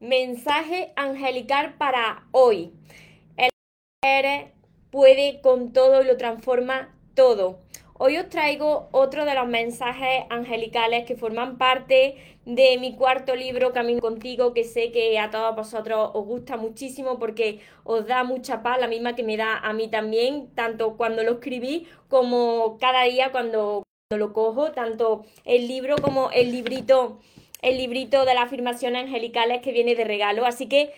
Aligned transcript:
Mensaje 0.00 0.92
angelical 0.94 1.76
para 1.78 2.26
hoy. 2.30 2.70
El 3.38 3.48
eres 4.04 4.52
puede 4.90 5.40
con 5.40 5.72
todo 5.72 6.02
y 6.02 6.04
lo 6.04 6.18
transforma 6.18 6.94
todo. 7.14 7.60
Hoy 7.94 8.18
os 8.18 8.28
traigo 8.28 8.90
otro 8.92 9.24
de 9.24 9.34
los 9.34 9.48
mensajes 9.48 10.24
angelicales 10.28 11.06
que 11.06 11.16
forman 11.16 11.56
parte 11.56 12.16
de 12.44 12.76
mi 12.76 12.94
cuarto 12.94 13.34
libro, 13.34 13.72
Camino 13.72 14.02
contigo, 14.02 14.52
que 14.52 14.64
sé 14.64 14.92
que 14.92 15.18
a 15.18 15.30
todos 15.30 15.56
vosotros 15.56 16.10
os 16.12 16.26
gusta 16.26 16.58
muchísimo 16.58 17.18
porque 17.18 17.60
os 17.82 18.06
da 18.06 18.22
mucha 18.22 18.62
paz, 18.62 18.78
la 18.78 18.88
misma 18.88 19.16
que 19.16 19.22
me 19.22 19.38
da 19.38 19.56
a 19.56 19.72
mí 19.72 19.88
también, 19.88 20.50
tanto 20.54 20.98
cuando 20.98 21.22
lo 21.22 21.32
escribí 21.32 21.88
como 22.08 22.76
cada 22.78 23.04
día 23.04 23.32
cuando, 23.32 23.82
cuando 24.10 24.26
lo 24.26 24.34
cojo, 24.34 24.72
tanto 24.72 25.24
el 25.46 25.66
libro 25.66 25.96
como 25.96 26.30
el 26.32 26.52
librito 26.52 27.18
el 27.66 27.78
librito 27.78 28.24
de 28.24 28.34
las 28.34 28.44
afirmaciones 28.44 29.02
angelicales 29.02 29.60
que 29.60 29.72
viene 29.72 29.96
de 29.96 30.04
regalo. 30.04 30.46
Así 30.46 30.66
que 30.66 30.92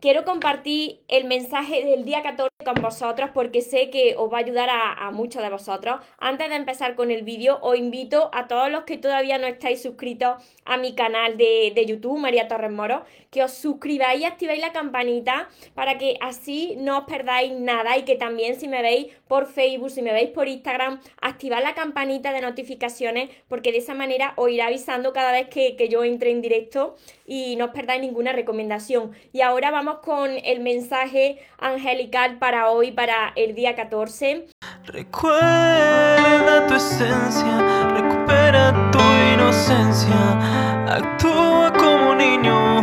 quiero 0.00 0.24
compartir 0.24 1.00
el 1.08 1.24
mensaje 1.26 1.84
del 1.84 2.04
día 2.04 2.22
14 2.22 2.50
con 2.64 2.82
vosotros 2.82 3.30
porque 3.32 3.62
sé 3.62 3.90
que 3.90 4.14
os 4.16 4.32
va 4.32 4.38
a 4.38 4.40
ayudar 4.40 4.68
a, 4.70 5.10
muchos 5.10 5.42
de 5.42 5.50
vosotros. 5.50 6.00
Antes 6.18 6.48
de 6.48 6.56
empezar 6.56 6.94
con 6.94 7.10
el 7.10 7.22
vídeo, 7.22 7.58
os 7.62 7.76
invito 7.76 8.30
a 8.32 8.48
todos 8.48 8.70
los 8.70 8.84
que 8.84 8.96
todavía 8.96 9.38
no 9.38 9.46
estáis 9.46 9.82
suscritos 9.82 10.42
a 10.64 10.76
mi 10.76 10.94
canal 10.94 11.36
de, 11.36 11.72
de, 11.74 11.86
YouTube, 11.86 12.18
María 12.18 12.48
Torres 12.48 12.70
Moro, 12.70 13.02
que 13.30 13.42
os 13.42 13.52
suscribáis 13.52 14.20
y 14.20 14.24
activéis 14.24 14.60
la 14.60 14.72
campanita 14.72 15.48
para 15.74 15.98
que 15.98 16.16
así 16.20 16.76
no 16.78 16.98
os 16.98 17.04
perdáis 17.04 17.52
nada 17.52 17.96
y 17.96 18.02
que 18.02 18.14
también 18.14 18.58
si 18.58 18.68
me 18.68 18.82
veis 18.82 19.08
por 19.26 19.46
Facebook, 19.46 19.90
si 19.90 20.02
me 20.02 20.12
veis 20.12 20.30
por 20.30 20.48
Instagram, 20.48 21.00
activad 21.20 21.62
la 21.62 21.74
campanita 21.74 22.32
de 22.32 22.40
notificaciones 22.40 23.30
porque 23.48 23.72
de 23.72 23.78
esa 23.78 23.94
manera 23.94 24.34
os 24.36 24.50
irá 24.50 24.66
avisando 24.66 25.12
cada 25.12 25.32
vez 25.32 25.48
que, 25.48 25.76
que 25.76 25.88
yo 25.88 26.04
entre 26.04 26.30
en 26.30 26.40
directo 26.40 26.96
y 27.26 27.56
no 27.56 27.66
os 27.66 27.70
perdáis 27.72 28.00
ninguna 28.00 28.32
recomendación. 28.32 29.12
Y 29.32 29.40
ahora 29.40 29.70
vamos 29.70 29.89
con 29.98 30.30
el 30.30 30.60
mensaje 30.60 31.40
angelical 31.58 32.38
para 32.38 32.70
hoy, 32.70 32.92
para 32.92 33.32
el 33.34 33.54
día 33.54 33.74
14. 33.74 34.46
Recuerda 34.84 36.66
tu 36.68 36.74
esencia, 36.74 37.88
recupera 37.94 38.90
tu 38.92 39.00
inocencia, 39.34 40.14
actúa 40.86 41.72
como 41.72 42.14
niño, 42.14 42.78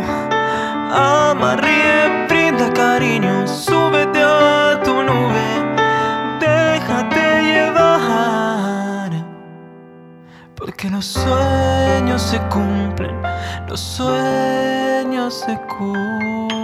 ama, 0.92 1.56
ríe, 1.56 2.26
brinda 2.28 2.72
cariño, 2.72 3.46
súbete 3.48 4.20
a 4.22 4.80
tu 4.84 5.02
nube, 5.02 5.48
déjate 6.40 7.42
llevar, 7.42 9.10
porque 10.54 10.90
los 10.90 11.06
sueños 11.06 12.22
se 12.22 12.38
cumplen, 12.48 13.20
los 13.68 13.80
sueños 13.80 15.34
se 15.34 15.58
cumplen. 15.66 16.57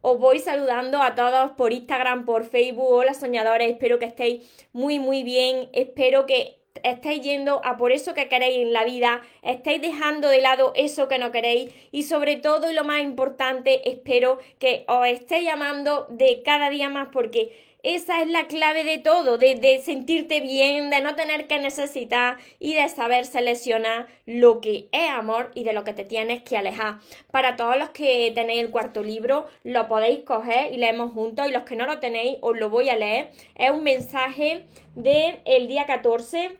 Os 0.00 0.18
voy 0.18 0.38
saludando 0.38 1.02
a 1.02 1.14
todos 1.14 1.52
por 1.52 1.72
Instagram, 1.72 2.24
por 2.24 2.44
Facebook. 2.44 2.90
Hola 2.90 3.14
soñadores, 3.14 3.70
espero 3.70 3.98
que 3.98 4.06
estéis 4.06 4.66
muy 4.72 4.98
muy 4.98 5.22
bien. 5.22 5.68
Espero 5.72 6.26
que 6.26 6.58
estéis 6.82 7.22
yendo 7.22 7.60
a 7.64 7.76
por 7.76 7.92
eso 7.92 8.14
que 8.14 8.28
queréis 8.28 8.58
en 8.58 8.72
la 8.72 8.84
vida, 8.84 9.22
estéis 9.42 9.82
dejando 9.82 10.28
de 10.28 10.40
lado 10.40 10.72
eso 10.76 11.08
que 11.08 11.18
no 11.18 11.32
queréis 11.32 11.72
y 11.90 12.04
sobre 12.04 12.36
todo 12.36 12.70
y 12.70 12.74
lo 12.74 12.84
más 12.84 13.02
importante, 13.02 13.88
espero 13.90 14.38
que 14.58 14.84
os 14.88 15.06
estéis 15.06 15.44
llamando 15.44 16.06
de 16.10 16.42
cada 16.42 16.70
día 16.70 16.88
más 16.88 17.08
porque 17.12 17.67
esa 17.82 18.22
es 18.22 18.28
la 18.28 18.48
clave 18.48 18.82
de 18.82 18.98
todo, 18.98 19.38
de, 19.38 19.80
sentirte 19.84 20.40
bien, 20.40 20.90
de 20.90 21.00
no 21.00 21.14
tener 21.14 21.46
que 21.46 21.58
necesitar 21.60 22.38
y 22.58 22.74
de 22.74 22.88
saber 22.88 23.24
seleccionar 23.24 24.08
lo 24.26 24.60
que 24.60 24.88
es 24.90 25.08
amor 25.10 25.52
y 25.54 25.62
de 25.62 25.72
lo 25.72 25.84
que 25.84 25.92
te 25.92 26.04
tienes 26.04 26.42
que 26.42 26.56
alejar. 26.56 26.98
Para 27.30 27.54
todos 27.56 27.78
los 27.78 27.90
que 27.90 28.32
tenéis 28.34 28.62
el 28.62 28.70
cuarto 28.70 29.02
libro, 29.02 29.46
lo 29.62 29.86
podéis 29.86 30.24
coger 30.24 30.72
y 30.72 30.78
leemos 30.78 31.12
juntos 31.12 31.48
y 31.48 31.52
los 31.52 31.62
que 31.62 31.76
no 31.76 31.86
lo 31.86 32.00
tenéis, 32.00 32.38
os 32.40 32.58
lo 32.58 32.68
voy 32.68 32.88
a 32.88 32.96
leer. 32.96 33.30
Es 33.54 33.70
un 33.70 33.84
mensaje 33.84 34.66
del 34.96 35.38
el 35.44 35.68
día 35.68 35.86
14. 35.86 36.58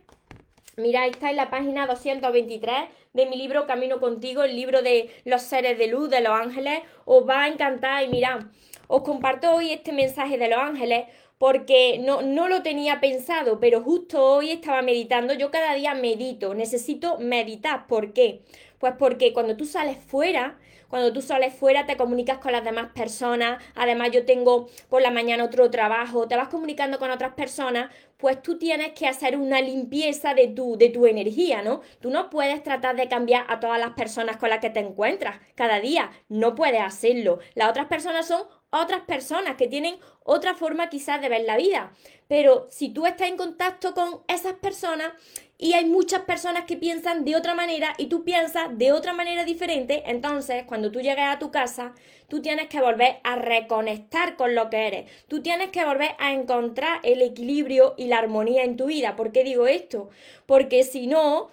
Mira, 0.77 1.05
está 1.05 1.29
en 1.29 1.35
la 1.35 1.49
página 1.49 1.85
223 1.85 2.73
de 3.13 3.25
mi 3.25 3.37
libro 3.37 3.65
Camino 3.65 3.99
contigo, 3.99 4.43
el 4.43 4.55
libro 4.55 4.81
de 4.81 5.09
los 5.25 5.41
seres 5.41 5.77
de 5.77 5.87
luz, 5.87 6.09
de 6.09 6.21
los 6.21 6.33
ángeles. 6.33 6.81
Os 7.05 7.27
va 7.27 7.43
a 7.43 7.47
encantar 7.47 8.03
y 8.03 8.07
mirad 8.07 8.41
os 8.87 9.03
comparto 9.03 9.51
hoy 9.53 9.71
este 9.71 9.91
mensaje 9.91 10.39
de 10.39 10.47
los 10.47 10.57
ángeles 10.57 11.05
porque 11.37 11.99
no, 11.99 12.21
no 12.21 12.49
lo 12.49 12.63
tenía 12.63 12.99
pensado, 12.99 13.59
pero 13.59 13.81
justo 13.81 14.23
hoy 14.23 14.51
estaba 14.51 14.81
meditando. 14.81 15.33
Yo 15.33 15.51
cada 15.51 15.75
día 15.75 15.93
medito, 15.93 16.53
necesito 16.55 17.17
meditar. 17.19 17.87
¿Por 17.87 18.13
qué? 18.13 18.41
Pues 18.79 18.93
porque 18.97 19.31
cuando 19.31 19.55
tú 19.55 19.65
sales 19.65 19.97
fuera, 19.97 20.57
cuando 20.89 21.13
tú 21.13 21.21
sales 21.21 21.53
fuera 21.53 21.85
te 21.85 21.95
comunicas 21.95 22.39
con 22.39 22.51
las 22.51 22.63
demás 22.63 22.91
personas, 22.93 23.63
además 23.75 24.11
yo 24.11 24.25
tengo 24.25 24.67
por 24.89 25.01
la 25.01 25.11
mañana 25.11 25.43
otro 25.43 25.69
trabajo, 25.69 26.27
te 26.27 26.35
vas 26.35 26.49
comunicando 26.49 26.99
con 26.99 27.11
otras 27.11 27.33
personas, 27.33 27.91
pues 28.17 28.41
tú 28.41 28.57
tienes 28.57 28.91
que 28.91 29.07
hacer 29.07 29.37
una 29.37 29.61
limpieza 29.61 30.33
de 30.33 30.47
tu, 30.49 30.77
de 30.77 30.89
tu 30.89 31.05
energía, 31.05 31.61
¿no? 31.61 31.81
Tú 32.01 32.09
no 32.09 32.29
puedes 32.29 32.61
tratar 32.63 32.97
de 32.97 33.07
cambiar 33.07 33.45
a 33.47 33.59
todas 33.59 33.79
las 33.79 33.91
personas 33.91 34.37
con 34.37 34.49
las 34.49 34.59
que 34.59 34.69
te 34.69 34.81
encuentras 34.81 35.39
cada 35.55 35.79
día, 35.79 36.11
no 36.27 36.55
puedes 36.55 36.81
hacerlo. 36.81 37.39
Las 37.55 37.69
otras 37.69 37.85
personas 37.85 38.27
son 38.27 38.43
otras 38.71 39.01
personas 39.01 39.55
que 39.55 39.67
tienen 39.67 39.97
otra 40.23 40.53
forma 40.53 40.89
quizás 40.89 41.21
de 41.21 41.29
ver 41.29 41.43
la 41.45 41.57
vida. 41.57 41.91
Pero 42.27 42.67
si 42.69 42.89
tú 42.89 43.05
estás 43.05 43.29
en 43.29 43.37
contacto 43.37 43.93
con 43.93 44.21
esas 44.27 44.53
personas 44.53 45.13
y 45.61 45.73
hay 45.73 45.83
muchas 45.83 46.21
personas 46.21 46.63
que 46.63 46.77
piensan 46.77 47.25
de 47.25 47.35
otra 47.35 47.53
manera 47.53 47.93
y 47.97 48.07
tú 48.07 48.23
piensas 48.23 48.77
de 48.77 48.93
otra 48.93 49.11
manera 49.11 49.43
diferente, 49.43 50.03
entonces 50.05 50.63
cuando 50.65 50.89
tú 50.89 51.01
llegues 51.01 51.25
a 51.27 51.37
tu 51.37 51.51
casa, 51.51 51.93
tú 52.29 52.41
tienes 52.41 52.69
que 52.69 52.79
volver 52.79 53.17
a 53.25 53.35
reconectar 53.35 54.37
con 54.37 54.55
lo 54.55 54.69
que 54.69 54.87
eres. 54.87 55.11
Tú 55.27 55.41
tienes 55.41 55.69
que 55.71 55.83
volver 55.83 56.11
a 56.17 56.31
encontrar 56.31 57.01
el 57.03 57.21
equilibrio 57.21 57.93
y 57.97 58.05
la 58.05 58.19
armonía 58.19 58.63
en 58.63 58.77
tu 58.77 58.85
vida. 58.85 59.17
¿Por 59.17 59.33
qué 59.33 59.43
digo 59.43 59.67
esto? 59.67 60.09
Porque 60.45 60.83
si 60.83 61.07
no, 61.07 61.49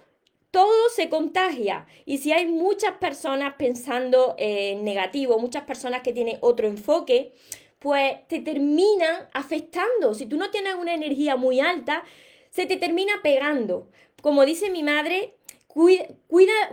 todo 0.51 0.89
se 0.95 1.09
contagia. 1.09 1.85
Y 2.05 2.19
si 2.19 2.31
hay 2.31 2.45
muchas 2.45 2.93
personas 2.93 3.55
pensando 3.57 4.35
en 4.37 4.85
negativo, 4.85 5.37
muchas 5.37 5.63
personas 5.65 6.01
que 6.01 6.13
tienen 6.13 6.37
otro 6.39 6.67
enfoque, 6.67 7.33
pues 7.79 8.25
te 8.29 8.39
terminan 8.39 9.27
afectando. 9.33 10.13
Si 10.13 10.27
tú 10.27 10.37
no 10.37 10.49
tienes 10.49 10.75
una 10.75 10.93
energía 10.93 11.35
muy 11.35 11.59
alta, 11.59 12.03
se 12.49 12.65
te 12.65 12.77
termina 12.77 13.13
pegando. 13.23 13.89
Como 14.21 14.45
dice 14.45 14.69
mi 14.69 14.83
madre, 14.83 15.35
cuida, 15.67 16.05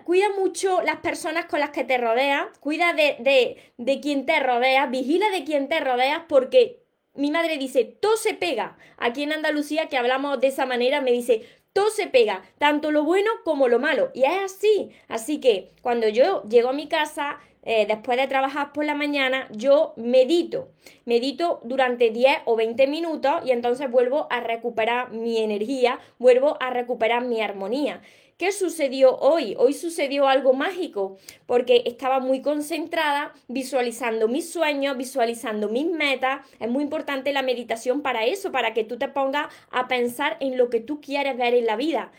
cuida, 0.04 0.28
mucho 0.36 0.80
las 0.82 0.96
personas 0.96 1.46
con 1.46 1.60
las 1.60 1.70
que 1.70 1.84
te 1.84 1.98
rodeas, 1.98 2.46
cuida 2.60 2.92
de, 2.92 3.16
de, 3.20 3.56
de 3.76 4.00
quien 4.00 4.26
te 4.26 4.40
rodea, 4.40 4.86
vigila 4.86 5.30
de 5.30 5.44
quien 5.44 5.68
te 5.68 5.80
rodeas 5.80 6.22
porque 6.28 6.84
mi 7.14 7.30
madre 7.30 7.58
dice, 7.58 7.84
todo 7.84 8.16
se 8.16 8.34
pega. 8.34 8.76
Aquí 8.96 9.22
en 9.22 9.32
Andalucía, 9.32 9.88
que 9.88 9.96
hablamos 9.96 10.40
de 10.40 10.48
esa 10.48 10.66
manera, 10.66 11.00
me 11.00 11.12
dice, 11.12 11.46
todo 11.72 11.90
se 11.90 12.06
pega, 12.06 12.42
tanto 12.58 12.90
lo 12.90 13.04
bueno 13.04 13.30
como 13.44 13.68
lo 13.68 13.78
malo. 13.78 14.10
Y 14.14 14.24
es 14.24 14.44
así. 14.44 14.90
Así 15.08 15.40
que 15.40 15.72
cuando 15.82 16.08
yo 16.08 16.42
llego 16.48 16.70
a 16.70 16.72
mi 16.72 16.88
casa, 16.88 17.38
eh, 17.64 17.86
después 17.86 18.18
de 18.18 18.26
trabajar 18.26 18.72
por 18.72 18.84
la 18.84 18.94
mañana, 18.94 19.48
yo 19.50 19.94
medito. 19.96 20.68
Medito 21.04 21.60
durante 21.64 22.10
10 22.10 22.42
o 22.44 22.56
20 22.56 22.86
minutos 22.86 23.32
y 23.44 23.50
entonces 23.50 23.90
vuelvo 23.90 24.26
a 24.30 24.40
recuperar 24.40 25.12
mi 25.12 25.38
energía, 25.38 25.98
vuelvo 26.18 26.56
a 26.60 26.70
recuperar 26.70 27.24
mi 27.24 27.40
armonía. 27.40 28.02
¿Qué 28.36 28.50
sucedió 28.50 29.16
hoy? 29.18 29.54
Hoy 29.58 29.72
sucedió 29.74 30.26
algo 30.26 30.54
mágico 30.54 31.18
porque 31.46 31.84
estaba 31.86 32.18
muy 32.18 32.42
concentrada 32.42 33.32
visualizando 33.46 34.26
mis 34.26 34.52
sueños, 34.52 34.96
visualizando 34.96 35.68
mis 35.68 35.86
metas. 35.86 36.44
Es 36.58 36.68
muy 36.68 36.82
importante 36.82 37.32
la 37.32 37.42
meditación 37.42 38.02
para 38.02 38.24
eso, 38.24 38.50
para 38.50 38.74
que 38.74 38.82
tú 38.82 38.98
te 38.98 39.06
pongas 39.06 39.46
a 39.70 39.86
pensar 39.86 40.36
en 40.40 40.58
lo 40.58 40.68
que 40.68 40.80
tú 40.80 41.00
quieres 41.00 41.36
ver 41.36 41.54
en 41.54 41.66
la 41.66 41.76
vida. 41.76 42.10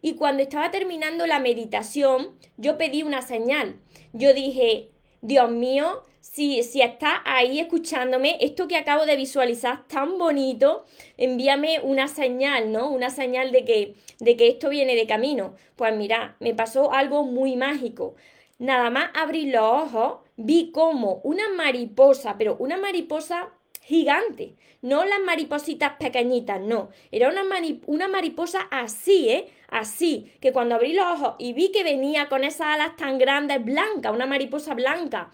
Y 0.00 0.14
cuando 0.14 0.44
estaba 0.44 0.70
terminando 0.70 1.26
la 1.26 1.40
meditación, 1.40 2.38
yo 2.56 2.78
pedí 2.78 3.02
una 3.02 3.22
señal. 3.22 3.80
Yo 4.12 4.32
dije, 4.32 4.90
Dios 5.24 5.50
mío, 5.50 6.02
si, 6.20 6.62
si 6.64 6.82
estás 6.82 7.14
ahí 7.24 7.58
escuchándome, 7.58 8.36
esto 8.42 8.68
que 8.68 8.76
acabo 8.76 9.06
de 9.06 9.16
visualizar 9.16 9.88
tan 9.88 10.18
bonito, 10.18 10.84
envíame 11.16 11.80
una 11.82 12.08
señal, 12.08 12.70
¿no? 12.70 12.90
Una 12.90 13.08
señal 13.08 13.50
de 13.50 13.64
que, 13.64 13.94
de 14.20 14.36
que 14.36 14.48
esto 14.48 14.68
viene 14.68 14.94
de 14.94 15.06
camino. 15.06 15.54
Pues 15.76 15.96
mira, 15.96 16.36
me 16.40 16.52
pasó 16.52 16.92
algo 16.92 17.24
muy 17.24 17.56
mágico. 17.56 18.16
Nada 18.58 18.90
más 18.90 19.12
abrí 19.14 19.46
los 19.46 19.62
ojos, 19.62 20.18
vi 20.36 20.70
como 20.72 21.22
una 21.24 21.48
mariposa, 21.56 22.36
pero 22.36 22.56
una 22.58 22.76
mariposa 22.76 23.48
gigante, 23.80 24.56
no 24.82 25.06
las 25.06 25.20
maripositas 25.20 25.94
pequeñitas, 25.98 26.60
no, 26.60 26.90
era 27.12 27.30
una, 27.30 27.42
una 27.86 28.08
mariposa 28.08 28.60
así, 28.70 29.30
¿eh? 29.30 29.46
Así, 29.74 30.30
que 30.40 30.52
cuando 30.52 30.76
abrí 30.76 30.92
los 30.92 31.04
ojos 31.04 31.34
y 31.40 31.52
vi 31.52 31.72
que 31.72 31.82
venía 31.82 32.28
con 32.28 32.44
esas 32.44 32.68
alas 32.68 32.94
tan 32.96 33.18
grandes, 33.18 33.64
blanca, 33.64 34.12
una 34.12 34.24
mariposa 34.24 34.72
blanca, 34.72 35.32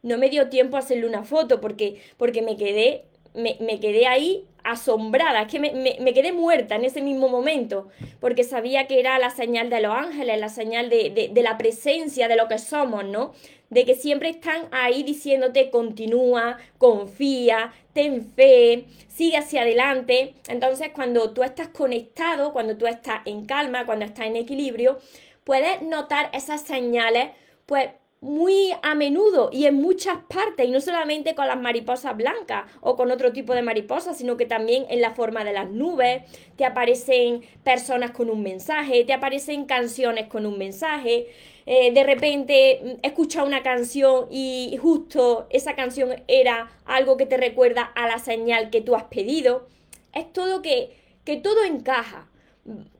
no 0.00 0.16
me 0.16 0.30
dio 0.30 0.48
tiempo 0.48 0.76
a 0.76 0.78
hacerle 0.78 1.06
una 1.06 1.24
foto 1.24 1.60
porque, 1.60 2.00
porque 2.16 2.40
me 2.40 2.56
quedé 2.56 3.04
me, 3.34 3.80
quedé 3.80 4.06
ahí 4.06 4.46
asombrada, 4.64 5.42
es 5.42 5.48
que 5.48 5.58
me, 5.58 6.14
quedé 6.14 6.32
muerta 6.32 6.76
en 6.76 6.86
ese 6.86 7.02
mismo 7.02 7.28
momento, 7.28 7.88
porque 8.18 8.44
sabía 8.44 8.86
que 8.86 8.98
era 8.98 9.18
la 9.18 9.28
señal 9.28 9.68
de 9.68 9.80
los 9.80 9.94
ángeles, 9.94 10.40
la 10.40 10.48
señal 10.48 10.88
de, 10.88 11.30
de 11.30 11.42
la 11.42 11.58
presencia, 11.58 12.28
de 12.28 12.36
lo 12.36 12.48
que 12.48 12.58
somos, 12.58 13.04
¿no? 13.04 13.32
De 13.72 13.86
que 13.86 13.94
siempre 13.94 14.28
están 14.28 14.68
ahí 14.70 15.02
diciéndote 15.02 15.70
continúa, 15.70 16.58
confía, 16.76 17.72
ten 17.94 18.30
fe, 18.34 18.84
sigue 19.08 19.38
hacia 19.38 19.62
adelante. 19.62 20.34
Entonces, 20.46 20.90
cuando 20.94 21.32
tú 21.32 21.42
estás 21.42 21.68
conectado, 21.68 22.52
cuando 22.52 22.76
tú 22.76 22.86
estás 22.86 23.22
en 23.24 23.46
calma, 23.46 23.86
cuando 23.86 24.04
estás 24.04 24.26
en 24.26 24.36
equilibrio, 24.36 24.98
puedes 25.44 25.80
notar 25.80 26.28
esas 26.34 26.60
señales, 26.60 27.30
pues 27.64 27.88
muy 28.20 28.72
a 28.82 28.94
menudo 28.94 29.48
y 29.50 29.64
en 29.64 29.76
muchas 29.76 30.18
partes, 30.28 30.66
y 30.66 30.70
no 30.70 30.82
solamente 30.82 31.34
con 31.34 31.48
las 31.48 31.58
mariposas 31.58 32.14
blancas 32.14 32.70
o 32.82 32.94
con 32.94 33.10
otro 33.10 33.32
tipo 33.32 33.54
de 33.54 33.62
mariposas, 33.62 34.18
sino 34.18 34.36
que 34.36 34.44
también 34.44 34.84
en 34.90 35.00
la 35.00 35.12
forma 35.12 35.44
de 35.44 35.54
las 35.54 35.70
nubes, 35.70 36.24
te 36.56 36.66
aparecen 36.66 37.42
personas 37.64 38.10
con 38.10 38.28
un 38.28 38.42
mensaje, 38.42 39.04
te 39.04 39.14
aparecen 39.14 39.64
canciones 39.64 40.28
con 40.28 40.44
un 40.44 40.58
mensaje, 40.58 41.28
eh, 41.66 41.92
de 41.92 42.04
repente 42.04 42.80
mm, 42.82 43.06
escuchas 43.06 43.46
una 43.46 43.62
canción 43.62 44.26
y 44.30 44.78
justo 44.80 45.46
esa 45.50 45.74
canción 45.74 46.22
era 46.28 46.70
algo 46.84 47.16
que 47.16 47.26
te 47.26 47.36
recuerda 47.36 47.82
a 47.82 48.06
la 48.06 48.18
señal 48.18 48.70
que 48.70 48.80
tú 48.80 48.94
has 48.94 49.04
pedido. 49.04 49.68
Es 50.12 50.32
todo 50.32 50.62
que, 50.62 50.96
que 51.24 51.36
todo 51.36 51.64
encaja 51.64 52.26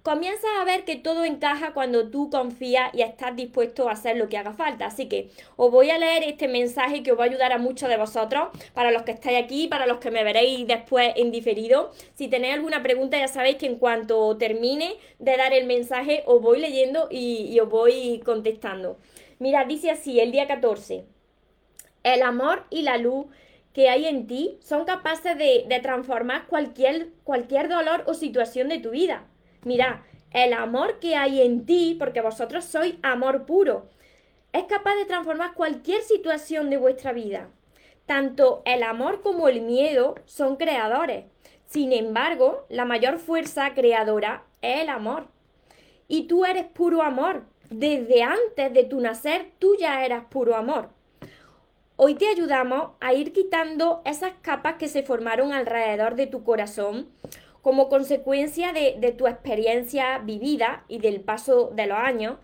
comienzas 0.03 0.51
a 0.61 0.65
ver 0.65 0.85
que 0.85 0.97
todo 0.97 1.25
encaja 1.25 1.73
cuando 1.73 2.11
tú 2.11 2.31
confías 2.31 2.93
y 2.95 3.03
estás 3.03 3.37
dispuesto 3.37 3.89
a 3.89 3.93
hacer 3.93 4.17
lo 4.17 4.29
que 4.29 4.37
haga 4.37 4.53
falta. 4.53 4.87
Así 4.87 5.09
que 5.09 5.31
os 5.57 5.71
voy 5.71 5.91
a 5.91 5.99
leer 5.99 6.25
este 6.25 6.49
mensaje 6.49 7.03
que 7.03 7.13
os 7.13 7.19
va 7.19 7.25
a 7.25 7.27
ayudar 7.27 7.53
a 7.53 7.59
muchos 7.59 7.89
de 7.89 7.97
vosotros, 7.97 8.49
para 8.75 8.91
los 8.91 9.03
que 9.03 9.13
estáis 9.13 9.43
aquí, 9.43 9.69
para 9.69 9.87
los 9.87 9.99
que 9.99 10.11
me 10.11 10.25
veréis 10.25 10.67
después 10.67 11.13
en 11.17 11.31
diferido. 11.31 11.93
Si 12.15 12.29
tenéis 12.29 12.55
alguna 12.55 12.83
pregunta 12.83 13.19
ya 13.19 13.29
sabéis 13.29 13.57
que 13.57 13.67
en 13.67 13.79
cuanto 13.79 14.37
termine 14.37 14.97
de 15.19 15.37
dar 15.37 15.53
el 15.53 15.67
mensaje 15.67 16.25
os 16.27 16.43
voy 16.43 16.59
leyendo 16.61 17.09
y, 17.11 17.59
os 17.61 17.69
voy 17.69 18.21
contestando. 18.25 18.99
Mira, 19.39 19.65
dice 19.65 19.91
así, 19.91 20.19
el 20.21 20.33
día 20.33 20.49
14. 20.49 21.05
El 22.03 22.23
amor 22.23 22.65
y 22.71 22.83
la 22.83 22.97
luz 22.99 23.27
que 23.73 23.89
hay 23.89 24.07
en 24.07 24.27
ti 24.27 24.59
son 24.61 24.85
capaces 24.85 25.39
de, 25.39 25.65
de 25.69 25.81
transformar 25.81 26.47
cualquier, 26.49 27.11
cualquier 27.23 27.69
dolor 27.69 28.03
o 28.07 28.15
situación 28.15 28.69
de 28.69 28.79
tu 28.79 28.91
vida. 28.91 29.29
Mira, 29.65 30.05
el 30.33 30.53
amor 30.55 30.99
que 30.99 31.15
hay 31.17 31.43
en 31.43 31.67
ti, 31.67 31.97
porque 31.99 32.21
vosotros 32.21 32.65
sois 32.65 32.97
amor 33.03 33.47
puro, 33.47 33.87
es 34.53 34.65
capaz 34.65 34.95
de 34.97 35.05
transformar 35.05 35.55
cualquier 35.55 36.03
situación 36.03 36.69
de 36.71 36.79
vuestra 36.79 37.13
vida. 37.13 37.49
Tanto 38.07 38.63
el 38.65 38.83
amor 38.83 39.23
como 39.23 39.49
el 39.49 39.61
miedo 39.61 40.17
son 40.27 40.57
creadores. 40.57 41.25
Sin 41.67 41.93
embargo, 41.93 42.67
la 42.69 42.85
mayor 42.85 43.19
fuerza 43.19 43.73
creadora 43.75 44.45
es 44.61 44.81
el 44.83 44.89
amor. 44.89 45.29
Y 46.09 46.25
tú 46.25 46.45
eres 46.45 46.65
puro 46.65 47.03
amor. 47.03 47.45
Desde 47.71 48.23
antes 48.23 48.73
de 48.75 48.85
tu 48.85 49.01
nacer, 49.01 49.53
tú 49.59 49.77
ya 49.79 50.05
eras 50.05 50.25
puro 50.27 50.57
amor. 50.57 50.91
Hoy 51.97 52.15
te 52.17 52.29
ayudamos 52.29 52.91
a 53.01 53.15
ir 53.15 53.33
quitando 53.33 54.03
esas 54.05 54.33
capas 54.43 54.75
que 54.75 54.89
se 54.89 55.03
formaron 55.03 55.53
alrededor 55.53 56.17
de 56.17 56.27
tu 56.27 56.43
corazón 56.43 57.09
como 57.63 57.89
consecuencia 57.89 58.73
de, 58.73 59.15
tu 59.17 59.27
experiencia 59.27 60.19
vivida 60.19 60.85
y 60.89 60.99
del 60.99 61.21
paso 61.21 61.71
de 61.75 61.87
los 61.87 61.97
años, 61.97 62.37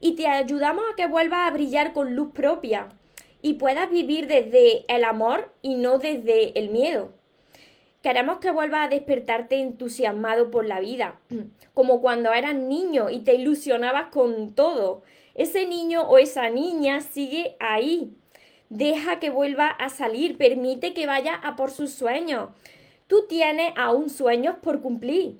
y 0.00 0.16
te 0.16 0.26
ayudamos 0.26 0.84
a 0.92 0.96
que 0.96 1.06
vuelvas 1.06 1.48
a 1.48 1.52
brillar 1.52 1.92
con 1.92 2.14
luz 2.14 2.32
propia 2.32 2.88
y 3.40 3.54
puedas 3.54 3.90
vivir 3.90 4.26
desde 4.26 4.84
el 4.92 5.04
amor 5.04 5.52
y 5.62 5.76
no 5.76 5.98
desde 5.98 6.58
el 6.58 6.70
miedo. 6.70 7.12
Queremos 8.02 8.38
que 8.38 8.50
vuelvas 8.50 8.86
a 8.86 8.88
despertarte 8.88 9.60
entusiasmado 9.60 10.50
por 10.50 10.66
la 10.66 10.80
vida, 10.80 11.18
como 11.74 12.00
cuando 12.00 12.32
eras 12.32 12.54
niño 12.54 13.08
y 13.08 13.20
te 13.20 13.34
ilusionabas 13.34 14.08
con 14.08 14.54
todo. 14.54 15.02
Ese 15.34 15.66
niño 15.66 16.02
o 16.02 16.18
esa 16.18 16.50
niña 16.50 17.00
sigue 17.00 17.56
ahí. 17.60 18.12
Deja 18.68 19.20
que 19.20 19.30
vuelva 19.30 19.68
a 19.68 19.90
salir, 19.90 20.36
permite 20.36 20.92
que 20.92 21.06
vaya 21.06 21.34
a 21.34 21.54
por 21.56 21.70
sus 21.70 21.92
sueños. 21.92 22.50
Tú 23.06 23.26
tienes 23.28 23.72
aún 23.76 24.10
sueños 24.10 24.56
por 24.62 24.80
cumplir. 24.80 25.38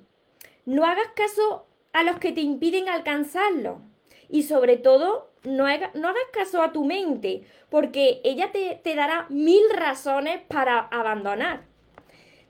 No 0.65 0.85
hagas 0.85 1.09
caso 1.15 1.67
a 1.93 2.03
los 2.03 2.17
que 2.19 2.31
te 2.31 2.41
impiden 2.41 2.89
alcanzarlo. 2.89 3.81
Y 4.29 4.43
sobre 4.43 4.77
todo, 4.77 5.31
no, 5.43 5.65
hagas 5.65 5.91
caso 6.31 6.61
a 6.61 6.71
tu 6.71 6.83
mente, 6.85 7.43
porque 7.69 8.21
ella 8.23 8.51
te, 8.51 8.79
te 8.83 8.95
dará 8.95 9.25
mil 9.29 9.63
razones 9.73 10.41
para 10.47 10.79
abandonar. 10.79 11.65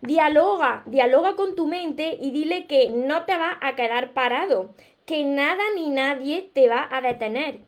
Dialoga, 0.02 0.84
dialoga 0.86 1.36
con 1.36 1.56
tu 1.56 1.68
mente 1.68 2.18
y 2.22 2.32
dile 2.32 2.68
que 2.68 2.90
no 2.90 3.26
te 3.26 3.38
va 3.38 3.58
a 3.62 3.76
quedar 3.76 4.14
parado, 4.14 4.76
que 5.06 5.24
nada 5.24 5.64
ni 5.76 5.90
nadie 5.90 6.52
te 6.54 6.70
va 6.70 6.88
a 6.92 7.02
detener 7.02 7.62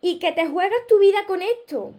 y 0.00 0.18
que 0.18 0.32
te 0.32 0.46
juegas 0.46 0.86
tu 0.88 0.98
vida 0.98 1.24
con 1.26 1.40
esto 1.40 1.94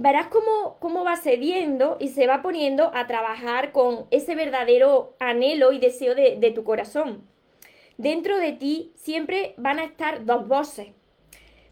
verás 0.00 0.28
cómo, 0.28 0.78
cómo 0.80 1.04
va 1.04 1.16
cediendo 1.16 1.98
y 2.00 2.08
se 2.08 2.26
va 2.26 2.40
poniendo 2.40 2.90
a 2.94 3.06
trabajar 3.06 3.70
con 3.70 4.06
ese 4.10 4.34
verdadero 4.34 5.14
anhelo 5.18 5.72
y 5.72 5.78
deseo 5.78 6.14
de, 6.14 6.52
tu 6.54 6.64
corazón. 6.64 7.28
Dentro 7.98 8.38
de 8.38 8.52
ti 8.52 8.92
siempre 8.94 9.52
van 9.58 9.78
a 9.78 9.84
estar 9.84 10.24
dos 10.24 10.48
voces, 10.48 10.88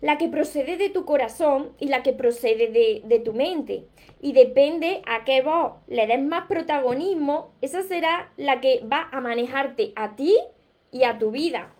la 0.02 0.18
que 0.18 0.28
procede 0.28 0.76
de 0.76 0.90
tu 0.90 1.06
corazón 1.06 1.72
y 1.80 1.88
la 1.88 2.02
que 2.02 2.12
procede 2.12 2.68
de, 2.70 3.00
de, 3.02 3.18
tu 3.18 3.32
mente. 3.32 3.86
Y 4.20 4.34
depende 4.34 5.00
a 5.06 5.24
qué 5.24 5.40
voz 5.40 5.76
le 5.86 6.06
des 6.06 6.22
más 6.22 6.46
protagonismo, 6.48 7.54
esa 7.62 7.82
será 7.82 8.30
la 8.36 8.60
que 8.60 8.80
va 8.80 9.08
a 9.10 9.22
manejarte 9.22 9.94
a 9.96 10.16
ti 10.16 10.36
y 10.92 11.04
a 11.04 11.18
tu 11.18 11.30
vida. 11.30 11.74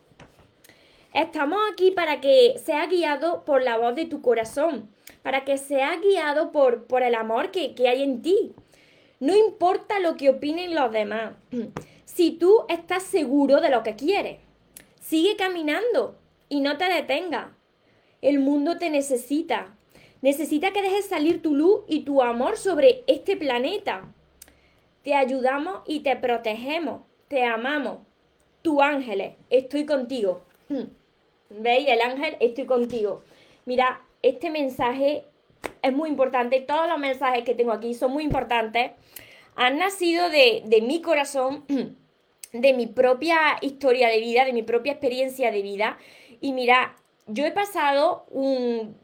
Estamos 1.13 1.59
aquí 1.73 1.91
para 1.91 2.21
que 2.21 2.61
sea 2.65 2.87
guiado 2.87 3.45
por 3.45 3.63
la 3.63 3.79
voz 3.79 3.95
de 3.95 4.07
tu 4.07 4.21
corazón 4.21 4.91
para 5.23 5.45
que 5.45 5.59
sea 5.59 5.97
guiado 5.97 6.53
por, 6.53 6.85
por 6.85 7.03
el 7.03 7.15
amor 7.15 7.51
que, 7.51 7.75
que 7.75 7.89
hay 7.89 8.03
en 8.03 8.23
ti. 8.23 8.55
No 9.21 9.37
importa 9.37 10.01
lo 10.01 10.17
que 10.17 10.31
opinen 10.31 10.75
los 10.75 10.93
demás. 10.93 11.35
Si 12.05 12.33
tú 12.33 12.65
estás 12.69 13.03
seguro 13.03 13.61
de 13.61 13.69
lo 13.69 13.83
que 13.83 13.95
quieres, 13.95 14.39
sigue 14.99 15.37
caminando 15.37 16.19
y 16.49 16.61
no 16.63 16.79
te 16.79 16.87
detengas. 16.87 17.49
El 18.23 18.41
mundo 18.41 18.79
te 18.79 18.89
necesita. 18.91 19.77
Necesita 20.23 20.73
que 20.73 20.83
dejes 20.83 21.05
salir 21.05 21.43
tu 21.43 21.55
luz 21.55 21.83
y 21.87 22.01
tu 22.01 22.23
amor 22.23 22.57
sobre 22.57 23.05
este 23.07 23.37
planeta. 23.37 24.13
Te 25.05 25.15
ayudamos 25.15 25.83
y 25.87 26.01
te 26.01 26.17
protegemos. 26.17 27.03
Te 27.29 27.45
amamos. 27.45 27.99
Tu 28.63 28.81
ángeles, 28.83 29.35
estoy 29.51 29.85
contigo. 29.85 30.47
¿Veis? 31.51 31.89
El 31.89 32.01
ángel, 32.01 32.37
estoy 32.41 32.67
contigo. 32.67 33.23
Mira, 33.65 34.03
este 34.23 34.51
mensaje 34.51 35.25
es 35.83 35.93
muy 35.93 36.09
importante, 36.09 36.61
todos 36.61 36.89
los 36.89 36.99
mensajes 36.99 37.45
que 37.45 37.55
tengo 37.55 37.73
aquí 37.73 37.95
son 37.95 38.13
muy 38.13 38.25
importantes, 38.25 38.93
han 39.57 39.79
nacido 39.79 40.29
de, 40.31 40.63
mi 40.83 41.03
corazón, 41.03 41.65
de 42.53 42.73
mi 42.73 42.87
propia 42.87 43.59
historia 43.61 44.09
de 44.09 44.21
vida, 44.21 44.45
de 44.45 44.53
mi 44.53 44.63
propia 44.63 44.93
experiencia 44.93 45.51
de 45.51 45.63
vida. 45.63 45.99
Y 46.41 46.53
mira, 46.53 46.97
yo 47.27 47.45
he 47.45 47.51
pasado 47.51 48.27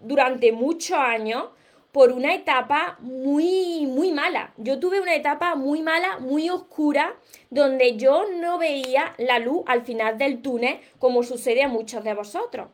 durante 0.03 0.53
muchos 0.53 0.97
años 0.97 1.47
por 1.95 2.11
una 2.11 2.35
etapa 2.35 2.97
muy, 2.99 3.87
muy 3.87 4.11
mala. 4.11 4.53
Yo 4.57 4.81
tuve 4.81 5.01
una 5.01 5.15
etapa 5.15 5.55
muy 5.55 5.81
mala, 5.81 6.19
muy 6.19 6.51
oscura, 6.51 7.15
donde 7.51 7.97
yo 7.97 8.25
no 8.35 8.59
veía 8.59 9.15
la 9.17 9.39
luz 9.39 9.63
al 9.69 9.83
final 9.83 10.19
del 10.19 10.43
túnel, 10.43 10.81
como 10.99 11.23
sucede 11.23 11.63
a 11.63 11.69
muchos 11.69 12.03
de 12.03 12.15
vosotros. 12.15 12.67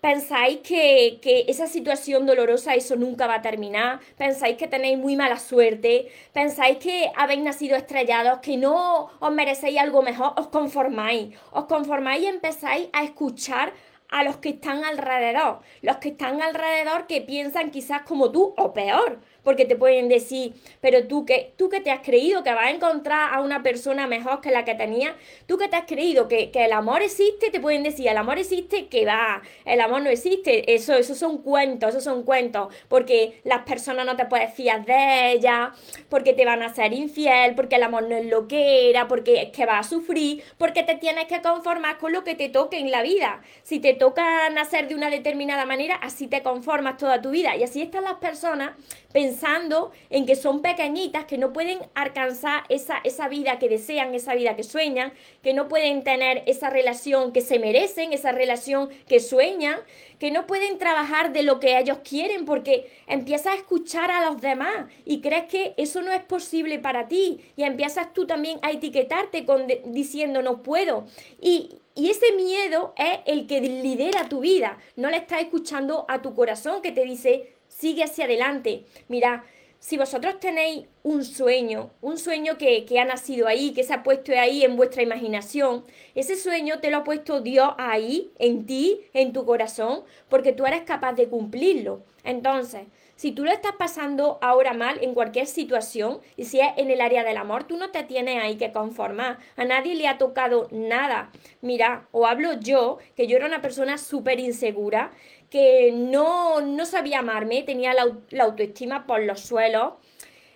Pensáis 0.00 0.58
que, 0.58 1.18
esa 1.48 1.66
situación 1.66 2.26
dolorosa, 2.26 2.76
eso 2.76 2.94
nunca 2.94 3.26
va 3.26 3.36
a 3.36 3.42
terminar, 3.42 3.98
pensáis 4.16 4.56
que 4.56 4.68
tenéis 4.68 4.98
muy 4.98 5.16
mala 5.16 5.40
suerte, 5.40 6.06
pensáis 6.32 6.78
que 6.78 7.10
habéis 7.16 7.40
nacido 7.42 7.74
estrellados, 7.74 8.38
que 8.38 8.56
no 8.56 9.10
os 9.18 9.32
merecéis 9.32 9.78
algo 9.78 10.00
mejor, 10.02 10.32
os 10.36 10.46
conformáis, 10.46 11.34
os 11.50 11.64
conformáis 11.64 12.22
y 12.22 12.26
empezáis 12.26 12.88
a 12.92 13.02
escuchar 13.02 13.72
a 14.14 14.22
los 14.22 14.36
que 14.36 14.50
están 14.50 14.84
alrededor, 14.84 15.58
los 15.82 15.96
que 15.96 16.10
están 16.10 16.40
alrededor 16.40 17.08
que 17.08 17.20
piensan 17.20 17.72
quizás 17.72 18.02
como 18.02 18.30
tú 18.30 18.54
o 18.56 18.72
peor, 18.72 19.18
porque 19.42 19.64
te 19.64 19.74
pueden 19.74 20.08
decir, 20.08 20.54
pero 20.80 21.08
tú 21.08 21.26
que, 21.26 21.52
tú 21.56 21.68
que 21.68 21.80
te 21.80 21.90
has 21.90 21.98
creído 21.98 22.44
que 22.44 22.54
vas 22.54 22.66
a 22.66 22.70
encontrar 22.70 23.34
a 23.34 23.40
una 23.40 23.64
persona 23.64 24.06
mejor 24.06 24.40
que 24.40 24.52
la 24.52 24.64
que 24.64 24.76
tenía, 24.76 25.16
tú 25.46 25.58
que 25.58 25.66
te 25.66 25.74
has 25.74 25.86
creído 25.86 26.28
que, 26.28 26.52
el 26.54 26.72
amor 26.72 27.02
existe, 27.02 27.50
te 27.50 27.58
pueden 27.58 27.82
decir, 27.82 28.06
el 28.06 28.16
amor 28.16 28.38
existe, 28.38 28.86
que 28.86 29.04
va, 29.04 29.42
el 29.64 29.80
amor 29.80 30.02
no 30.02 30.10
existe, 30.10 30.72
eso, 30.72 30.94
eso 30.94 31.16
son 31.16 31.38
cuentos, 31.38 31.90
esos 31.90 32.04
son 32.04 32.22
cuentos, 32.22 32.72
porque 32.88 33.40
las 33.42 33.64
personas 33.64 34.06
no 34.06 34.14
te 34.14 34.26
puedes 34.26 34.54
fiar 34.54 34.86
de 34.86 35.32
ellas, 35.32 35.70
porque 36.08 36.34
te 36.34 36.44
van 36.44 36.62
a 36.62 36.72
ser 36.72 36.92
infiel, 36.92 37.56
porque 37.56 37.76
el 37.76 37.82
amor 37.82 38.04
no 38.04 38.16
es 38.16 38.26
lo 38.26 38.46
que 38.46 38.88
era, 38.90 39.08
porque 39.08 39.42
es 39.42 39.50
que 39.50 39.66
vas 39.66 39.86
a 39.86 39.90
sufrir, 39.90 40.44
porque 40.56 40.84
te 40.84 40.94
tienes 40.94 41.26
que 41.26 41.42
conformar 41.42 41.98
con 41.98 42.12
lo 42.12 42.22
que 42.22 42.36
te 42.36 42.48
toque 42.48 42.78
en 42.78 42.92
la 42.92 43.02
vida. 43.02 43.42
Si 43.64 43.80
te 43.80 44.03
toca 44.04 44.50
nacer 44.50 44.86
de 44.86 44.94
una 44.94 45.08
determinada 45.08 45.64
manera, 45.64 45.94
así 45.94 46.26
te 46.26 46.42
conformas 46.42 46.98
toda 46.98 47.22
tu 47.22 47.30
vida. 47.30 47.56
Y 47.56 47.62
así 47.62 47.80
están 47.80 48.04
las 48.04 48.16
personas 48.16 48.72
pensando 49.14 49.92
en 50.10 50.26
que 50.26 50.36
son 50.36 50.60
pequeñitas, 50.60 51.24
que 51.24 51.38
no 51.38 51.54
pueden 51.54 51.78
alcanzar 51.94 52.64
esa, 52.68 52.98
esa 53.02 53.28
vida 53.28 53.58
que 53.58 53.70
desean, 53.70 54.14
esa 54.14 54.34
vida 54.34 54.56
que 54.56 54.62
sueñan, 54.62 55.14
que 55.42 55.54
no 55.54 55.68
pueden 55.68 56.04
tener 56.04 56.42
esa 56.44 56.68
relación 56.68 57.32
que 57.32 57.40
se 57.40 57.58
merecen, 57.58 58.12
esa 58.12 58.30
relación 58.30 58.90
que 59.08 59.20
sueñan, 59.20 59.80
que 60.18 60.30
no 60.30 60.46
pueden 60.46 60.76
trabajar 60.76 61.32
de 61.32 61.42
lo 61.42 61.58
que 61.58 61.78
ellos 61.78 62.00
quieren 62.04 62.44
porque 62.44 62.90
empiezas 63.06 63.54
a 63.54 63.56
escuchar 63.56 64.10
a 64.10 64.26
los 64.26 64.38
demás 64.42 64.84
y 65.06 65.22
crees 65.22 65.44
que 65.44 65.72
eso 65.78 66.02
no 66.02 66.12
es 66.12 66.22
posible 66.22 66.78
para 66.78 67.08
ti 67.08 67.40
y 67.56 67.62
empiezas 67.62 68.12
tú 68.12 68.26
también 68.26 68.58
a 68.60 68.70
etiquetarte 68.70 69.46
con 69.46 69.66
diciendo 69.86 70.42
no 70.42 70.62
puedo 70.62 71.06
y, 71.40 71.78
y 71.94 72.10
ese 72.10 72.32
miedo 72.32 72.92
es 72.96 73.20
el 73.26 73.46
que 73.46 73.60
lidera 73.60 74.28
tu 74.28 74.40
vida. 74.40 74.78
No 74.96 75.10
le 75.10 75.18
estás 75.18 75.42
escuchando 75.42 76.04
a 76.08 76.22
tu 76.22 76.34
corazón 76.34 76.82
que 76.82 76.90
te 76.90 77.04
dice, 77.04 77.54
sigue 77.68 78.02
hacia 78.02 78.24
adelante. 78.24 78.84
Mira, 79.08 79.44
si 79.78 79.96
vosotros 79.96 80.40
tenéis 80.40 80.86
un 81.02 81.24
sueño, 81.24 81.90
un 82.00 82.18
sueño 82.18 82.58
que, 82.58 82.84
que, 82.84 82.98
ha 82.98 83.04
nacido 83.04 83.46
ahí, 83.46 83.72
que 83.72 83.84
se 83.84 83.92
ha 83.92 84.02
puesto 84.02 84.32
ahí 84.32 84.64
en 84.64 84.76
vuestra 84.76 85.02
imaginación, 85.02 85.84
ese 86.14 86.36
sueño 86.36 86.80
te 86.80 86.90
lo 86.90 86.96
ha 86.96 87.04
puesto 87.04 87.42
Dios 87.42 87.74
ahí, 87.76 88.32
en 88.38 88.66
ti, 88.66 89.02
en 89.12 89.32
tu 89.32 89.44
corazón, 89.44 90.02
porque 90.28 90.52
tú 90.52 90.66
eres 90.66 90.82
capaz 90.82 91.12
de 91.12 91.28
cumplirlo. 91.28 92.02
Entonces, 92.24 92.86
si 93.16 93.32
tú 93.32 93.44
lo 93.44 93.52
estás 93.52 93.72
pasando 93.78 94.38
ahora 94.42 94.72
mal 94.72 94.98
en 95.02 95.14
cualquier 95.14 95.46
situación, 95.46 96.20
y 96.36 96.44
si 96.44 96.60
es 96.60 96.68
en 96.76 96.90
el 96.90 97.00
área 97.00 97.22
del 97.24 97.36
amor, 97.36 97.64
tú 97.64 97.76
no 97.76 97.90
te 97.90 98.02
tienes 98.02 98.42
ahí 98.42 98.56
que 98.56 98.72
conformar. 98.72 99.38
A 99.56 99.64
nadie 99.64 99.94
le 99.94 100.08
ha 100.08 100.18
tocado 100.18 100.68
nada. 100.70 101.30
Mira, 101.60 102.08
o 102.12 102.26
hablo 102.26 102.54
yo, 102.60 102.98
que 103.16 103.26
yo 103.26 103.36
era 103.36 103.46
una 103.46 103.62
persona 103.62 103.98
súper 103.98 104.40
insegura, 104.40 105.12
que 105.54 105.92
no, 105.92 106.60
no 106.60 106.84
sabía 106.84 107.20
amarme, 107.20 107.62
tenía 107.62 107.94
la, 107.94 108.42
autoestima 108.42 109.06
por 109.06 109.22
los 109.22 109.40
suelos, 109.40 109.94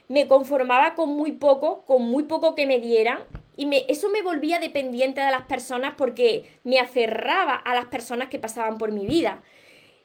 me 0.08 0.26
conformaba 0.26 0.94
con 0.94 1.10
muy 1.10 1.32
poco, 1.32 1.84
con 1.84 2.02
muy 2.02 2.24
poco 2.24 2.56
que 2.56 2.66
me 2.66 2.80
dieran 2.80 3.20
y 3.56 3.66
me, 3.66 3.84
eso 3.88 4.08
me 4.08 4.22
volvía 4.22 4.58
dependiente 4.58 5.20
de 5.20 5.30
las 5.30 5.42
personas 5.42 5.94
porque 5.96 6.50
me 6.64 6.80
aferraba 6.80 7.54
a 7.54 7.74
las 7.74 7.86
personas 7.86 8.28
que 8.28 8.38
pasaban 8.38 8.78
por 8.78 8.90
mi 8.90 9.06
vida. 9.06 9.42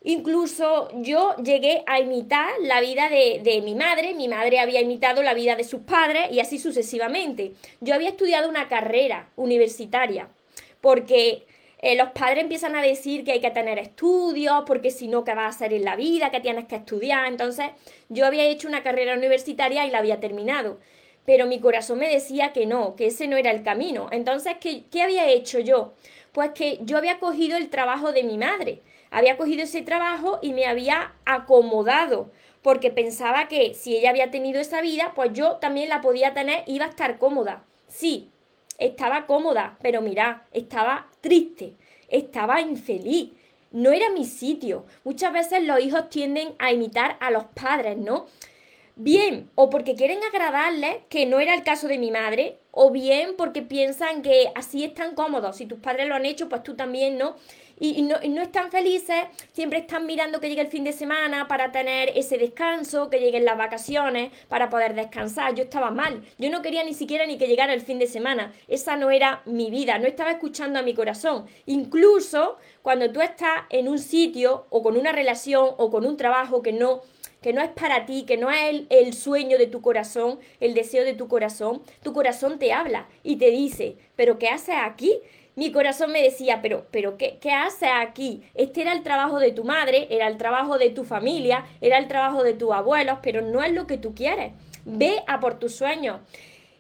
Incluso 0.05 0.89
yo 0.95 1.33
llegué 1.38 1.83
a 1.88 2.00
imitar 2.01 2.51
la 2.62 2.81
vida 2.81 3.07
de, 3.07 3.62
mi 3.63 3.74
madre, 3.74 4.13
mi 4.13 4.27
madre 4.27 4.60
había 4.60 4.81
imitado 4.81 5.24
la 5.24 5.33
vida 5.33 5.55
de 5.55 5.63
sus 5.63 5.81
padres 5.81 6.29
y 6.29 6.41
así 6.41 6.60
sucesivamente. 6.60 7.53
Yo 7.79 7.95
había 7.95 8.10
estudiado 8.10 8.50
una 8.50 8.67
carrera 8.67 9.29
universitaria 9.38 10.27
porque 10.81 11.45
eh, 11.79 11.95
los 11.95 12.10
padres 12.10 12.43
empiezan 12.43 12.75
a 12.75 12.81
decir 12.81 13.24
que 13.24 13.31
hay 13.31 13.39
que 13.39 13.51
tener 13.51 13.79
estudios, 13.79 14.63
porque 14.67 14.91
si 14.91 15.07
no, 15.07 15.24
¿qué 15.24 15.36
vas 15.36 15.45
a 15.45 15.55
hacer 15.55 15.72
en 15.72 15.86
la 15.86 15.95
vida? 15.95 16.31
que 16.31 16.41
tienes 16.41 16.65
que 16.65 16.75
estudiar? 16.75 17.25
Entonces, 17.27 17.67
yo 18.10 18.25
había 18.25 18.43
hecho 18.43 18.67
una 18.67 18.83
carrera 18.83 19.15
universitaria 19.15 19.86
y 19.86 19.91
la 19.91 20.00
había 20.00 20.19
terminado. 20.19 20.79
Pero 21.25 21.45
mi 21.45 21.62
corazón 21.62 22.00
me 22.00 22.10
decía 22.10 22.51
que 22.51 22.65
no, 22.65 22.98
que 22.98 23.05
ese 23.07 23.27
no 23.27 23.38
era 23.38 23.51
el 23.51 23.63
camino. 23.63 24.10
Entonces, 24.12 24.55
¿qué, 24.60 24.83
qué 24.91 25.01
había 25.01 25.29
hecho 25.29 25.60
yo? 25.60 25.93
Pues 26.33 26.51
que 26.51 26.79
yo 26.81 26.98
había 26.98 27.19
cogido 27.19 27.55
el 27.55 27.69
trabajo 27.69 28.12
de 28.12 28.24
mi 28.24 28.38
madre 28.38 28.81
había 29.13 29.38
cogido 29.38 29.63
ese 29.63 29.84
trabajo 29.84 30.39
y 30.41 30.53
me 30.53 30.65
había 30.65 31.13
acomodado, 31.24 32.32
porque 32.63 32.89
pensaba 32.89 33.48
que 33.48 33.75
si 33.75 33.96
ella 33.96 34.10
había 34.10 34.32
tenido 34.32 34.60
esa 34.60 34.82
vida, 34.82 35.13
pues 35.15 35.32
yo 35.34 35.58
también 35.58 35.88
la 35.88 36.01
podía 36.01 36.34
tener, 36.34 36.63
iba 36.65 36.86
a 36.86 36.89
estar 36.89 37.20
cómoda. 37.20 37.63
Sí, 37.88 38.32
estaba 38.79 39.27
cómoda, 39.27 39.77
pero 39.84 40.01
mira, 40.01 40.46
estaba 40.51 41.08
triste, 41.22 41.74
estaba 42.10 42.60
infeliz. 42.60 43.29
No 43.72 43.91
era 43.91 44.10
mi 44.10 44.25
sitio. 44.25 44.86
Muchas 45.03 45.32
veces 45.32 45.63
los 45.63 45.79
hijos 45.79 46.10
tienden 46.10 46.55
a 46.58 46.72
imitar 46.72 47.17
a 47.20 47.29
los 47.29 47.46
padres, 47.46 47.98
¿no? 47.98 48.25
Bien, 48.96 49.50
o 49.55 49.70
porque 49.70 49.96
quieren 49.96 50.20
agradarles, 50.24 50.98
que 51.10 51.25
no 51.25 51.39
era 51.39 51.53
el 51.53 51.63
caso 51.63 51.88
de 51.88 51.98
mi 51.98 52.12
madre, 52.12 52.58
o 52.72 52.89
bien 52.91 53.36
porque 53.38 53.62
piensan 53.62 54.22
que 54.24 54.51
así 54.55 54.84
están 54.84 55.13
cómodos. 55.13 55.58
Si 55.58 55.65
tus 55.65 55.79
padres 55.79 56.08
lo 56.08 56.15
han 56.15 56.25
hecho, 56.25 56.50
pues 56.50 56.63
tú 56.63 56.75
también, 56.75 57.17
¿no? 57.17 57.36
Y, 57.80 58.01
no, 58.03 58.42
están 58.42 58.72
felices, 58.72 59.25
siempre 59.51 59.80
están 59.80 60.06
mirando 60.06 60.39
que 60.39 60.50
llegue 60.50 60.62
el 60.62 60.68
fin 60.68 60.84
de 60.84 60.94
semana 60.94 61.48
para 61.48 61.72
tener 61.72 62.12
ese 62.15 62.38
descanso, 62.38 63.10
que 63.10 63.20
lleguen 63.20 63.46
las 63.46 63.58
vacaciones, 63.58 64.32
para 64.48 64.70
poder 64.70 64.96
descansar. 64.96 65.56
Yo 65.56 65.63
estaba 65.63 65.92
mal, 65.92 66.24
yo 66.38 66.50
no 66.50 66.62
quería 66.62 66.84
ni 66.84 66.94
siquiera 66.94 67.25
ni 67.25 67.38
que 67.38 67.48
llegara 67.48 67.74
el 67.74 67.82
fin 67.82 68.00
de 68.00 68.08
semana. 68.08 68.53
Esa 68.68 68.96
no 68.96 69.12
era 69.12 69.42
mi 69.46 69.70
vida, 69.70 69.98
no 69.98 70.08
estaba 70.08 70.32
escuchando 70.32 70.80
a 70.80 70.84
mi 70.84 70.94
corazón. 70.94 71.46
Incluso 71.65 72.58
cuando 72.82 73.12
tú 73.12 73.22
estás 73.22 73.63
en 73.70 73.88
un 73.88 74.00
sitio 74.00 74.65
o 74.70 74.84
con 74.84 74.96
una 74.98 75.12
relación 75.12 75.70
o 75.77 75.89
con 75.89 76.06
un 76.06 76.18
trabajo 76.18 76.62
que 76.62 76.74
no 76.74 77.01
que 77.42 77.51
no 77.51 77.62
es 77.62 77.72
para 77.72 78.06
ti, 78.06 78.24
que 78.24 78.38
no 78.38 78.50
es 78.50 78.70
el, 78.70 78.88
el, 78.89 79.13
sueño 79.13 79.58
de 79.58 79.68
tu 79.68 79.82
corazón, 79.82 80.39
el 80.62 80.74
deseo 80.74 81.03
de 81.03 81.13
tu 81.13 81.27
corazón, 81.27 81.82
tu 82.01 82.13
corazón 82.13 82.58
te 82.58 82.72
habla 82.72 83.10
y 83.22 83.36
te 83.36 83.51
dice, 83.51 83.98
pero 84.15 84.39
¿qué 84.39 84.48
haces 84.48 84.75
aquí? 84.82 85.20
Mi 85.55 85.72
corazón 85.72 86.12
me 86.12 86.22
decía, 86.22 86.62
pero, 86.62 86.86
pero 86.91 87.17
¿qué, 87.17 87.38
¿qué 87.39 87.51
haces 87.51 87.89
aquí? 87.95 88.43
Este 88.55 88.81
era 88.81 88.93
el 88.93 89.03
trabajo 89.03 89.39
de 89.39 89.51
tu 89.51 89.63
madre, 89.63 90.07
era 90.10 90.27
el 90.27 90.38
trabajo 90.38 90.77
de 90.77 90.89
tu 90.89 91.03
familia, 91.03 91.65
era 91.81 91.98
el 91.98 92.07
trabajo 92.07 92.43
de 92.43 92.53
tus 92.53 92.72
abuelos, 92.72 93.19
pero 93.22 93.41
no 93.41 93.63
es 93.63 93.72
lo 93.72 93.86
que 93.86 93.98
tú 93.98 94.15
quieres. 94.15 94.53
Ve 94.86 95.24
a 95.27 95.39
por 95.39 95.60
tus 95.60 95.75
sueños. 95.75 96.22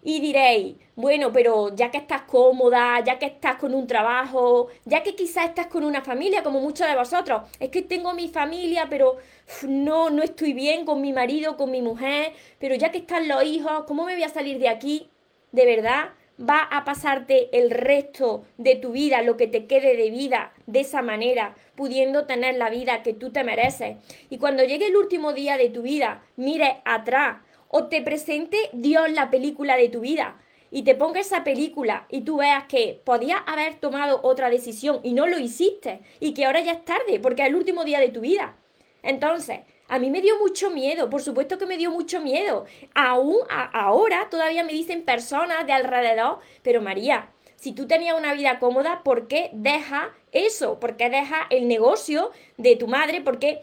Y 0.05 0.19
diréis, 0.19 0.75
bueno, 0.95 1.31
pero 1.31 1.73
ya 1.73 1.89
que 1.89 1.97
estás 1.97 2.23
cómoda, 2.23 3.01
ya 3.05 3.17
que 3.19 3.27
estás 3.27 3.55
con 3.55 3.73
un 3.73 3.87
trabajo, 3.87 4.67
ya 4.83 5.01
que 5.01 5.15
quizás 5.15 5.45
estás 5.45 5.67
con 5.67 5.85
una 5.85 6.01
familia, 6.01 6.43
como 6.43 6.59
muchos 6.59 6.87
de 6.87 6.95
vosotros, 6.95 7.43
es 7.57 7.69
que 7.69 7.83
tengo 7.83 8.13
mi 8.13 8.27
familia, 8.27 8.87
pero 8.89 9.15
no, 9.65 10.09
no 10.09 10.21
estoy 10.21 10.51
bien 10.51 10.83
con 10.85 10.99
mi 10.99 11.13
marido, 11.13 11.55
con 11.55 11.71
mi 11.71 11.81
mujer, 11.81 12.33
pero 12.59 12.75
ya 12.75 12.91
que 12.91 12.97
están 12.97 13.29
los 13.29 13.43
hijos, 13.45 13.85
¿cómo 13.87 14.03
me 14.03 14.13
voy 14.13 14.23
a 14.23 14.29
salir 14.29 14.59
de 14.59 14.67
aquí? 14.67 15.09
De 15.53 15.65
verdad, 15.65 16.09
va 16.39 16.61
a 16.61 16.83
pasarte 16.83 17.49
el 17.57 17.69
resto 17.69 18.45
de 18.57 18.75
tu 18.75 18.91
vida, 18.91 19.21
lo 19.21 19.37
que 19.37 19.47
te 19.47 19.65
quede 19.65 19.95
de 19.95 20.09
vida, 20.09 20.53
de 20.65 20.81
esa 20.81 21.01
manera, 21.01 21.55
pudiendo 21.75 22.25
tener 22.25 22.55
la 22.55 22.69
vida 22.69 23.03
que 23.03 23.13
tú 23.13 23.31
te 23.31 23.43
mereces. 23.43 23.97
Y 24.29 24.37
cuando 24.37 24.63
llegue 24.63 24.87
el 24.87 24.95
último 24.95 25.33
día 25.33 25.57
de 25.57 25.69
tu 25.69 25.83
vida, 25.83 26.23
mire 26.35 26.81
atrás 26.85 27.37
o 27.67 27.85
te 27.85 28.01
presente 28.01 28.57
Dios 28.73 29.11
la 29.11 29.29
película 29.29 29.77
de 29.77 29.89
tu 29.89 30.01
vida 30.01 30.37
y 30.69 30.83
te 30.83 30.95
ponga 30.95 31.19
esa 31.19 31.43
película 31.43 32.07
y 32.09 32.21
tú 32.21 32.37
veas 32.37 32.65
que 32.65 32.99
podías 33.03 33.41
haber 33.45 33.75
tomado 33.75 34.19
otra 34.23 34.49
decisión 34.49 34.99
y 35.03 35.13
no 35.13 35.27
lo 35.27 35.37
hiciste 35.37 36.01
y 36.19 36.33
que 36.33 36.45
ahora 36.45 36.61
ya 36.61 36.71
es 36.71 36.83
tarde 36.83 37.19
porque 37.19 37.43
es 37.43 37.49
el 37.49 37.55
último 37.55 37.85
día 37.85 37.99
de 37.99 38.09
tu 38.09 38.21
vida. 38.21 38.55
Entonces, 39.03 39.59
a 39.93 39.99
mí 39.99 40.09
me 40.09 40.21
dio 40.21 40.39
mucho 40.39 40.71
miedo, 40.71 41.07
por 41.07 41.21
supuesto 41.21 41.59
que 41.59 41.67
me 41.67 41.77
dio 41.77 41.91
mucho 41.91 42.19
miedo. 42.19 42.65
Aún 42.95 43.37
ahora 43.49 44.27
todavía 44.31 44.63
me 44.63 44.73
dicen 44.73 45.03
personas 45.03 45.67
de 45.67 45.73
alrededor, 45.73 46.39
pero 46.63 46.81
María, 46.81 47.29
si 47.57 47.73
tú 47.73 47.85
tenías 47.85 48.17
una 48.17 48.33
vida 48.33 48.57
cómoda, 48.57 49.03
¿por 49.03 49.27
qué 49.27 49.51
deja 49.53 50.11
eso? 50.31 50.79
¿Por 50.79 50.97
qué 50.97 51.11
deja 51.11 51.45
el 51.51 51.67
negocio 51.67 52.31
de 52.57 52.75
tu 52.75 52.87
madre? 52.87 53.21
¿Por 53.21 53.37
qué 53.37 53.61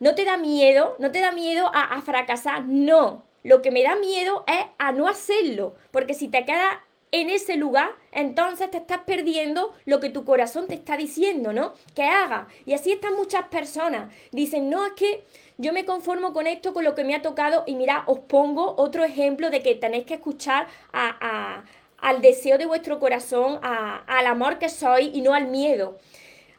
no 0.00 0.16
te 0.16 0.24
da 0.24 0.36
miedo? 0.38 0.96
¿No 0.98 1.12
te 1.12 1.20
da 1.20 1.30
miedo 1.30 1.70
a, 1.72 1.94
a 1.94 2.02
fracasar? 2.02 2.64
No. 2.64 3.22
Lo 3.44 3.62
que 3.62 3.70
me 3.70 3.84
da 3.84 3.94
miedo 3.94 4.42
es 4.48 4.66
a 4.78 4.90
no 4.90 5.06
hacerlo, 5.06 5.76
porque 5.92 6.14
si 6.14 6.26
te 6.26 6.44
quedas 6.44 6.78
en 7.12 7.30
ese 7.30 7.56
lugar, 7.56 7.90
entonces 8.12 8.70
te 8.70 8.78
estás 8.78 9.00
perdiendo 9.06 9.72
lo 9.84 10.00
que 10.00 10.10
tu 10.10 10.24
corazón 10.24 10.66
te 10.66 10.74
está 10.74 10.96
diciendo, 10.96 11.52
¿no? 11.52 11.74
Que 11.94 12.04
haga. 12.04 12.48
Y 12.66 12.72
así 12.72 12.92
están 12.92 13.14
muchas 13.14 13.48
personas. 13.48 14.12
Dicen, 14.30 14.70
no, 14.70 14.86
es 14.86 14.92
que 14.92 15.24
yo 15.60 15.72
me 15.72 15.84
conformo 15.84 16.32
con 16.32 16.46
esto, 16.46 16.72
con 16.72 16.84
lo 16.84 16.94
que 16.94 17.04
me 17.04 17.14
ha 17.14 17.22
tocado. 17.22 17.64
Y 17.66 17.74
mira, 17.74 18.04
os 18.06 18.20
pongo 18.20 18.74
otro 18.76 19.04
ejemplo 19.04 19.50
de 19.50 19.62
que 19.62 19.74
tenéis 19.74 20.04
que 20.04 20.14
escuchar 20.14 20.66
a, 20.92 21.62
al 21.98 22.20
deseo 22.22 22.58
de 22.58 22.66
vuestro 22.66 22.98
corazón, 22.98 23.60
al 23.62 24.26
amor 24.26 24.58
que 24.58 24.68
sois 24.68 25.10
y 25.12 25.20
no 25.20 25.34
al 25.34 25.48
miedo. 25.48 25.98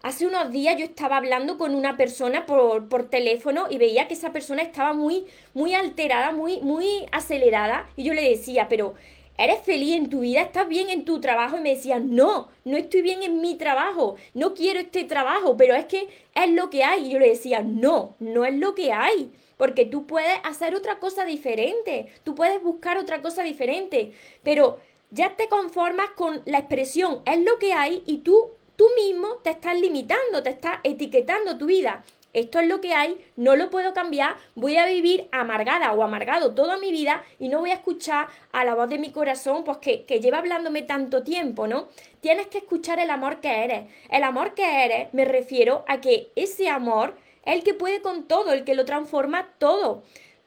Hace 0.03 0.25
unos 0.25 0.51
días 0.51 0.77
yo 0.77 0.85
estaba 0.85 1.17
hablando 1.17 1.57
con 1.59 1.75
una 1.75 1.95
persona 1.95 2.47
por, 2.47 2.89
por, 2.89 3.09
teléfono 3.09 3.67
y 3.69 3.77
veía 3.77 4.07
que 4.07 4.15
esa 4.15 4.31
persona 4.31 4.63
estaba 4.63 4.93
muy, 4.93 5.27
muy 5.53 5.75
alterada, 5.75 6.31
muy, 6.31 6.59
muy 6.61 7.05
acelerada. 7.11 7.87
Y 7.95 8.03
yo 8.03 8.13
le 8.13 8.27
decía, 8.27 8.67
pero 8.67 8.95
¿Eres 9.41 9.63
feliz 9.63 9.95
en 9.95 10.07
tu 10.07 10.19
vida? 10.19 10.41
¿Estás 10.41 10.67
bien 10.67 10.91
en 10.91 11.03
tu 11.03 11.19
trabajo? 11.19 11.57
Y 11.57 11.61
me 11.61 11.73
decían, 11.73 12.15
no, 12.15 12.49
no 12.63 12.77
estoy 12.77 13.01
bien 13.01 13.23
en 13.23 13.41
mi 13.41 13.55
trabajo, 13.55 14.15
no 14.35 14.53
quiero 14.53 14.79
este 14.79 15.03
trabajo, 15.03 15.57
pero 15.57 15.73
es 15.73 15.85
que 15.85 16.07
es 16.35 16.49
lo 16.51 16.69
que 16.69 16.83
hay. 16.83 17.07
Y 17.07 17.09
yo 17.09 17.17
le 17.17 17.29
decía, 17.29 17.63
no, 17.63 18.15
no 18.19 18.45
es 18.45 18.53
lo 18.53 18.75
que 18.75 18.93
hay, 18.93 19.31
porque 19.57 19.87
tú 19.87 20.05
puedes 20.05 20.37
hacer 20.43 20.75
otra 20.75 20.99
cosa 20.99 21.25
diferente, 21.25 22.13
tú 22.23 22.35
puedes 22.35 22.61
buscar 22.61 22.99
otra 22.99 23.23
cosa 23.23 23.41
diferente, 23.41 24.11
pero 24.43 24.77
ya 25.09 25.35
te 25.35 25.49
conformas 25.49 26.11
con 26.11 26.43
la 26.45 26.59
expresión, 26.59 27.23
es 27.25 27.39
lo 27.39 27.57
que 27.57 27.73
hay 27.73 28.03
y 28.05 28.19
tú, 28.19 28.51
tú 28.75 28.85
mismo 28.95 29.37
te 29.37 29.49
estás 29.49 29.75
limitando, 29.75 30.43
te 30.43 30.51
estás 30.51 30.81
etiquetando 30.83 31.57
tu 31.57 31.65
vida 31.65 32.03
esto 32.33 32.59
es 32.59 32.67
lo 32.67 32.79
que 32.81 32.93
hay, 32.93 33.23
no 33.35 33.55
lo 33.55 33.69
puedo 33.69 33.93
cambiar, 33.93 34.35
voy 34.55 34.77
a 34.77 34.85
vivir 34.85 35.27
amargada 35.31 35.91
o 35.93 36.03
amargado 36.03 36.53
toda 36.53 36.77
mi 36.77 36.91
vida 36.91 37.23
y 37.39 37.49
no 37.49 37.59
voy 37.59 37.71
a 37.71 37.75
escuchar 37.75 38.27
a 38.51 38.63
la 38.63 38.75
voz 38.75 38.89
de 38.89 38.97
mi 38.97 39.11
corazón, 39.11 39.63
pues 39.63 39.77
que, 39.79 40.05
que 40.05 40.19
lleva 40.19 40.37
hablándome 40.37 40.81
tanto 40.81 41.23
tiempo, 41.23 41.67
¿no? 41.67 41.87
Tienes 42.21 42.47
que 42.47 42.59
escuchar 42.59 42.99
el 42.99 43.09
amor 43.09 43.41
que 43.41 43.63
eres. 43.63 43.83
El 44.09 44.23
amor 44.23 44.53
que 44.53 44.85
eres, 44.85 45.13
me 45.13 45.25
refiero 45.25 45.83
a 45.87 45.99
que 45.99 46.31
ese 46.35 46.69
amor 46.69 47.15
es 47.45 47.55
el 47.55 47.63
que 47.63 47.73
puede 47.73 48.01
con 48.01 48.27
todo, 48.27 48.53
el 48.53 48.63
que 48.63 48.75
lo 48.75 48.85
transforma 48.85 49.49
todo. 49.57 50.03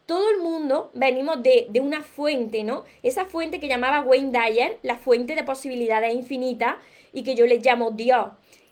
todo 0.06 0.30
el 0.30 0.38
mundo 0.38 0.90
venimos 0.92 1.42
de, 1.42 1.66
de, 1.70 1.80
una 1.80 2.02
fuente, 2.02 2.62
¿no? 2.62 2.84
Esa 3.02 3.24
fuente 3.24 3.58
que 3.58 3.68
llamaba 3.68 4.02
Wayne 4.02 4.38
Dyer, 4.38 4.78
la 4.82 4.96
fuente 4.98 5.34
de 5.34 5.44
posibilidades 5.44 6.14
infinitas, 6.14 6.76
y 7.14 7.22
que 7.22 7.34
yo 7.34 7.46
le 7.46 7.58
llamo 7.58 7.90
Dios. 7.90 8.26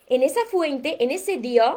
En 0.08 0.22
esa 0.22 0.40
fuente, 0.50 1.02
en 1.02 1.10
ese 1.10 1.38
Dios, 1.38 1.76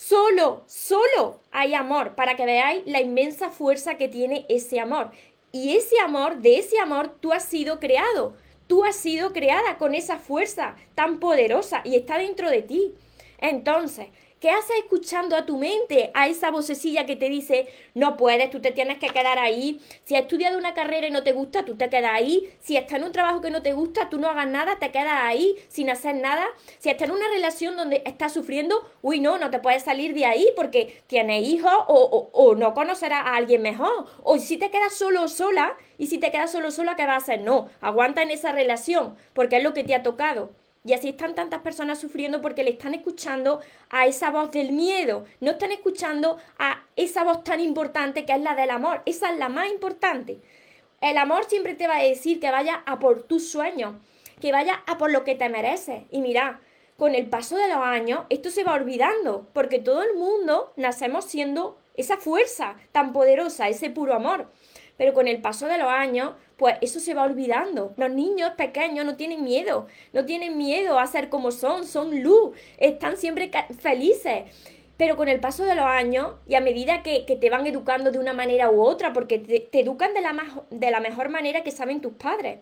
solo, 0.00 0.62
solo 0.66 1.40
hay 1.50 1.74
amor, 1.74 2.14
para 2.14 2.34
que 2.34 2.46
veáis 2.46 2.82
la 2.86 3.02
inmensa 3.02 3.50
fuerza 3.50 3.96
que 3.96 4.08
tiene 4.08 4.46
ese 4.48 4.80
amor. 4.80 5.10
Y 5.52 5.76
ese 5.76 6.00
amor, 6.00 6.38
de 6.38 6.58
ese 6.58 6.78
amor, 6.78 7.16
tú 7.20 7.32
has 7.32 7.44
sido 7.44 7.78
creado. 7.80 8.34
Tú 8.66 8.84
has 8.84 8.96
sido 8.96 9.32
creada 9.32 9.76
con 9.76 9.94
esa 9.94 10.18
fuerza 10.18 10.76
tan 10.94 11.20
poderosa 11.20 11.82
y 11.84 11.96
está 11.96 12.16
dentro 12.16 12.50
de 12.50 12.62
ti. 12.62 12.94
Entonces, 13.38 14.08
¿Qué 14.40 14.48
haces 14.48 14.78
escuchando 14.78 15.36
a 15.36 15.44
tu 15.44 15.58
mente, 15.58 16.10
a 16.14 16.26
esa 16.26 16.50
vocecilla 16.50 17.04
que 17.04 17.14
te 17.14 17.28
dice, 17.28 17.68
no 17.92 18.16
puedes, 18.16 18.48
tú 18.48 18.58
te 18.58 18.70
tienes 18.70 18.96
que 18.96 19.08
quedar 19.08 19.38
ahí? 19.38 19.82
Si 20.04 20.16
has 20.16 20.22
estudiado 20.22 20.56
una 20.56 20.72
carrera 20.72 21.08
y 21.08 21.10
no 21.10 21.22
te 21.22 21.32
gusta, 21.32 21.66
tú 21.66 21.76
te 21.76 21.90
quedas 21.90 22.12
ahí. 22.14 22.50
Si 22.58 22.74
estás 22.74 23.00
en 23.00 23.04
un 23.04 23.12
trabajo 23.12 23.42
que 23.42 23.50
no 23.50 23.60
te 23.60 23.74
gusta, 23.74 24.08
tú 24.08 24.18
no 24.18 24.30
hagas 24.30 24.48
nada, 24.48 24.78
te 24.78 24.90
quedas 24.90 25.12
ahí 25.24 25.56
sin 25.68 25.90
hacer 25.90 26.14
nada. 26.14 26.46
Si 26.78 26.88
estás 26.88 27.10
en 27.10 27.16
una 27.16 27.28
relación 27.28 27.76
donde 27.76 28.02
estás 28.06 28.32
sufriendo, 28.32 28.82
uy, 29.02 29.20
no, 29.20 29.36
no 29.36 29.50
te 29.50 29.58
puedes 29.58 29.82
salir 29.82 30.14
de 30.14 30.24
ahí 30.24 30.48
porque 30.56 31.02
tienes 31.06 31.46
hijos 31.46 31.74
o, 31.88 32.30
o, 32.32 32.54
no 32.54 32.72
conocerás 32.72 33.26
a 33.26 33.36
alguien 33.36 33.60
mejor. 33.60 34.06
O 34.22 34.38
si 34.38 34.56
te 34.56 34.70
quedas 34.70 34.94
solo 34.94 35.24
o 35.24 35.28
sola, 35.28 35.76
y 35.98 36.06
si 36.06 36.16
te 36.16 36.30
quedas 36.30 36.50
solo 36.50 36.70
sola, 36.70 36.96
¿qué 36.96 37.04
vas 37.04 37.12
a 37.12 37.24
hacer? 37.24 37.42
No, 37.42 37.68
aguanta 37.82 38.22
en 38.22 38.30
esa 38.30 38.52
relación 38.52 39.16
porque 39.34 39.58
es 39.58 39.62
lo 39.62 39.74
que 39.74 39.84
te 39.84 39.94
ha 39.94 40.02
tocado. 40.02 40.52
Y 40.84 40.94
así 40.94 41.10
están 41.10 41.34
tantas 41.34 41.60
personas 41.60 42.00
sufriendo 42.00 42.40
porque 42.40 42.64
le 42.64 42.70
están 42.70 42.94
escuchando 42.94 43.60
a 43.90 44.06
esa 44.06 44.30
voz 44.30 44.50
del 44.50 44.72
miedo, 44.72 45.26
no 45.40 45.50
están 45.50 45.72
escuchando 45.72 46.38
a 46.58 46.84
esa 46.96 47.22
voz 47.22 47.44
tan 47.44 47.60
importante 47.60 48.24
que 48.24 48.32
es 48.32 48.40
la 48.40 48.54
del 48.54 48.70
amor. 48.70 49.02
Esa 49.04 49.30
es 49.30 49.38
la 49.38 49.50
más 49.50 49.68
importante. 49.68 50.40
El 51.02 51.18
amor 51.18 51.44
siempre 51.44 51.74
te 51.74 51.86
va 51.86 51.96
a 51.96 52.02
decir 52.02 52.40
que 52.40 52.50
vaya 52.50 52.82
a 52.86 52.98
por 52.98 53.22
tus 53.24 53.50
sueños, 53.50 53.94
que 54.40 54.52
vaya 54.52 54.82
a 54.86 54.96
por 54.96 55.10
lo 55.10 55.22
que 55.24 55.34
te 55.34 55.50
mereces. 55.50 56.04
Y 56.10 56.22
mira, 56.22 56.60
con 56.96 57.14
el 57.14 57.28
paso 57.28 57.56
de 57.56 57.68
los 57.68 57.78
años 57.78 58.20
esto 58.30 58.50
se 58.50 58.64
va 58.64 58.74
olvidando, 58.74 59.48
porque 59.52 59.78
todo 59.78 60.02
el 60.02 60.14
mundo 60.14 60.72
nacemos 60.76 61.26
siendo 61.26 61.78
esa 61.94 62.16
fuerza 62.16 62.76
tan 62.92 63.12
poderosa, 63.12 63.68
ese 63.68 63.90
puro 63.90 64.14
amor. 64.14 64.50
Pero 64.96 65.14
con 65.14 65.28
el 65.28 65.40
paso 65.40 65.66
de 65.66 65.78
los 65.78 65.88
años, 65.88 66.32
pues 66.60 66.76
eso 66.82 67.00
se 67.00 67.14
va 67.14 67.22
olvidando. 67.22 67.94
Los 67.96 68.10
niños 68.10 68.50
pequeños 68.50 69.06
no 69.06 69.16
tienen 69.16 69.42
miedo, 69.42 69.86
no 70.12 70.26
tienen 70.26 70.58
miedo 70.58 70.98
a 70.98 71.06
ser 71.06 71.30
como 71.30 71.52
son, 71.52 71.86
son 71.86 72.22
luz, 72.22 72.54
están 72.76 73.16
siempre 73.16 73.50
felices. 73.78 74.42
Pero 74.98 75.16
con 75.16 75.28
el 75.28 75.40
paso 75.40 75.64
de 75.64 75.74
los 75.74 75.86
años 75.86 76.34
y 76.46 76.56
a 76.56 76.60
medida 76.60 77.02
que, 77.02 77.22
te 77.22 77.48
van 77.48 77.66
educando 77.66 78.12
de 78.12 78.18
una 78.18 78.34
manera 78.34 78.70
u 78.70 78.82
otra, 78.82 79.14
porque 79.14 79.38
te, 79.38 79.80
educan 79.80 80.12
de 80.12 80.20
la, 80.20 80.36
de 80.68 80.90
la 80.90 81.00
mejor 81.00 81.30
manera 81.30 81.62
que 81.62 81.70
saben 81.70 82.02
tus 82.02 82.12
padres. 82.12 82.58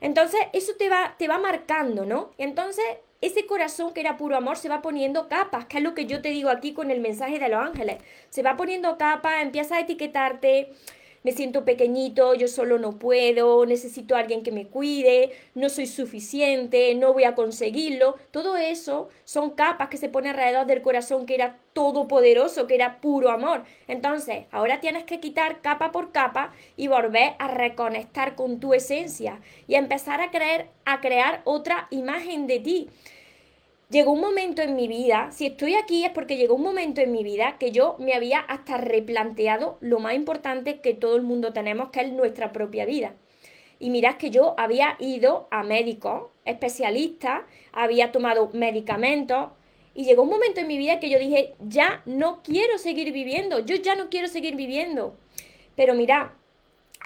Entonces, 0.00 0.40
eso 0.52 0.72
te 0.76 0.88
va, 0.88 1.14
te 1.16 1.28
va 1.28 1.38
marcando, 1.38 2.04
¿no? 2.04 2.32
Entonces, 2.36 2.84
ese 3.20 3.46
corazón 3.46 3.94
que 3.94 4.00
era 4.00 4.16
puro 4.16 4.36
amor 4.36 4.56
se 4.56 4.68
va 4.68 4.82
poniendo 4.82 5.28
capas, 5.28 5.66
que 5.66 5.78
es 5.78 5.84
lo 5.84 5.94
que 5.94 6.06
yo 6.06 6.20
te 6.20 6.30
digo 6.30 6.50
aquí 6.50 6.72
con 6.72 6.90
el 6.90 6.98
mensaje 6.98 7.38
de 7.38 7.48
los 7.48 7.64
ángeles. 7.64 7.98
Se 8.30 8.42
va 8.42 8.56
poniendo 8.56 8.98
capas, 8.98 9.40
empieza 9.40 9.76
a 9.76 9.80
etiquetarte, 9.80 10.72
me 11.22 11.32
siento 11.32 11.64
pequeñito, 11.64 12.34
yo 12.34 12.48
solo 12.48 12.78
no 12.78 12.98
puedo, 12.98 13.66
necesito 13.66 14.14
a 14.14 14.20
alguien 14.20 14.42
que 14.42 14.52
me 14.52 14.66
cuide, 14.66 15.32
no 15.54 15.68
soy 15.68 15.86
suficiente, 15.86 16.94
no 16.94 17.12
voy 17.12 17.24
a 17.24 17.34
conseguirlo. 17.34 18.16
Todo 18.30 18.56
eso 18.56 19.08
son 19.24 19.50
capas 19.50 19.88
que 19.88 19.98
se 19.98 20.08
ponen 20.08 20.30
alrededor 20.30 20.66
del 20.66 20.82
corazón 20.82 21.26
que 21.26 21.34
era 21.34 21.58
todopoderoso, 21.72 22.66
que 22.66 22.74
era 22.74 23.00
puro 23.00 23.30
amor. 23.30 23.64
Entonces, 23.86 24.46
ahora 24.50 24.80
tienes 24.80 25.04
que 25.04 25.20
quitar 25.20 25.60
capa 25.60 25.92
por 25.92 26.12
capa 26.12 26.52
y 26.76 26.88
volver 26.88 27.34
a 27.38 27.48
reconectar 27.48 28.34
con 28.34 28.58
tu 28.58 28.74
esencia 28.74 29.40
y 29.68 29.74
empezar 29.74 30.20
a 30.20 30.30
creer, 30.30 30.68
a 30.84 31.00
crear 31.00 31.42
otra 31.44 31.86
imagen 31.90 32.46
de 32.46 32.60
ti 32.60 32.88
llegó 33.90 34.12
un 34.12 34.20
momento 34.20 34.62
en 34.62 34.76
mi 34.76 34.88
vida, 34.88 35.30
si 35.32 35.46
estoy 35.46 35.74
aquí 35.74 36.04
es 36.04 36.12
porque 36.12 36.36
llegó 36.36 36.54
un 36.54 36.62
momento 36.62 37.00
en 37.00 37.12
mi 37.12 37.24
vida 37.24 37.56
que 37.58 37.72
yo 37.72 37.96
me 37.98 38.14
había 38.14 38.38
hasta 38.38 38.78
replanteado 38.78 39.76
lo 39.80 39.98
más 39.98 40.14
importante 40.14 40.80
que 40.80 40.94
todo 40.94 41.16
el 41.16 41.22
mundo 41.22 41.52
tenemos, 41.52 41.90
que 41.90 42.00
es 42.00 42.12
nuestra 42.12 42.52
propia 42.52 42.86
vida. 42.86 43.14
Y 43.78 43.90
mirad 43.90 44.16
que 44.16 44.30
yo 44.30 44.54
había 44.58 44.96
ido 45.00 45.48
a 45.50 45.62
médicos, 45.62 46.28
especialistas, 46.44 47.42
había 47.72 48.12
tomado 48.12 48.50
medicamentos, 48.52 49.50
y 49.92 50.04
llegó 50.04 50.22
un 50.22 50.30
momento 50.30 50.60
en 50.60 50.68
mi 50.68 50.78
vida 50.78 51.00
que 51.00 51.10
yo 51.10 51.18
dije, 51.18 51.54
ya 51.58 52.02
no 52.06 52.42
quiero 52.44 52.78
seguir 52.78 53.12
viviendo, 53.12 53.58
yo 53.58 53.74
ya 53.74 53.96
no 53.96 54.08
quiero 54.08 54.28
seguir 54.28 54.54
viviendo. 54.54 55.16
Pero 55.74 55.94
mirad, 55.94 56.28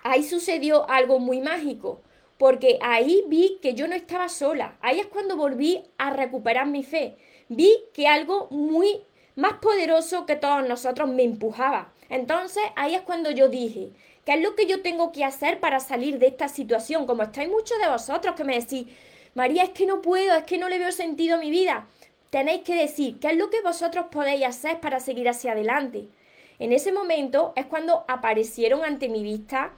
ahí 0.03 0.23
sucedió 0.23 0.89
algo 0.91 1.19
muy 1.19 1.41
mágico 1.41 2.03
porque 2.39 2.79
ahí 2.83 3.25
vi 3.29 3.59
que 3.63 3.75
yo 3.75 3.87
no 3.87 3.95
estaba 3.95 4.29
sola. 4.29 4.77
Ahí 4.81 5.01
es 5.01 5.07
cuando 5.07 5.37
volví 5.37 5.83
a 5.99 6.11
recuperar 6.11 6.67
mi 6.67 6.83
fe. 6.83 7.17
Vi 7.49 7.77
que 7.93 8.09
algo 8.09 8.49
muy 8.51 9.03
más 9.37 9.55
poderoso 9.55 10.27
que 10.27 10.37
todos 10.37 10.67
nosotros 10.67 11.09
me 11.09 11.23
empujaba. 11.23 11.93
Entonces 12.09 12.63
ahí 12.77 12.95
es 12.95 13.03
cuando 13.03 13.31
yo 13.31 13.49
dije, 13.49 13.91
¿qué 14.25 14.35
es 14.35 14.43
lo 14.43 14.55
que 14.55 14.67
yo 14.67 14.83
tengo 14.83 15.13
que 15.13 15.25
hacer 15.25 15.61
para 15.61 15.81
salir 15.81 16.19
de 16.19 16.27
esta 16.27 16.49
situación? 16.49 17.07
Como 17.07 17.23
estáis 17.23 17.49
muchos 17.49 17.79
de 17.79 17.89
vosotros 17.89 18.35
que 18.35 18.45
me 18.45 18.59
decís, 18.59 18.87
María, 19.35 19.65
es 19.65 19.71
que 19.71 19.87
no 19.87 20.01
puedo, 20.01 20.35
es 20.37 20.45
que 20.45 20.59
no 20.59 20.69
le 20.69 20.79
veo 20.79 20.93
sentido 20.93 21.37
a 21.37 21.41
mi 21.41 21.51
vida. 21.51 21.87
Tenéis 22.31 22.63
que 22.63 22.75
decir, 22.75 23.19
¿qué 23.21 23.29
es 23.29 23.37
lo 23.37 23.51
que 23.51 23.63
vosotros 23.63 24.07
podéis 24.11 24.45
hacer 24.45 24.81
para 24.81 25.01
seguir 25.01 25.29
hacia 25.29 25.53
adelante? 25.53 26.09
En 26.59 26.73
ese 26.73 26.93
momento 26.93 27.53
es 27.57 27.67
cuando 27.67 28.05
aparecieron 28.07 28.85
ante 28.85 29.09
mi 29.09 29.23
vista 29.23 29.73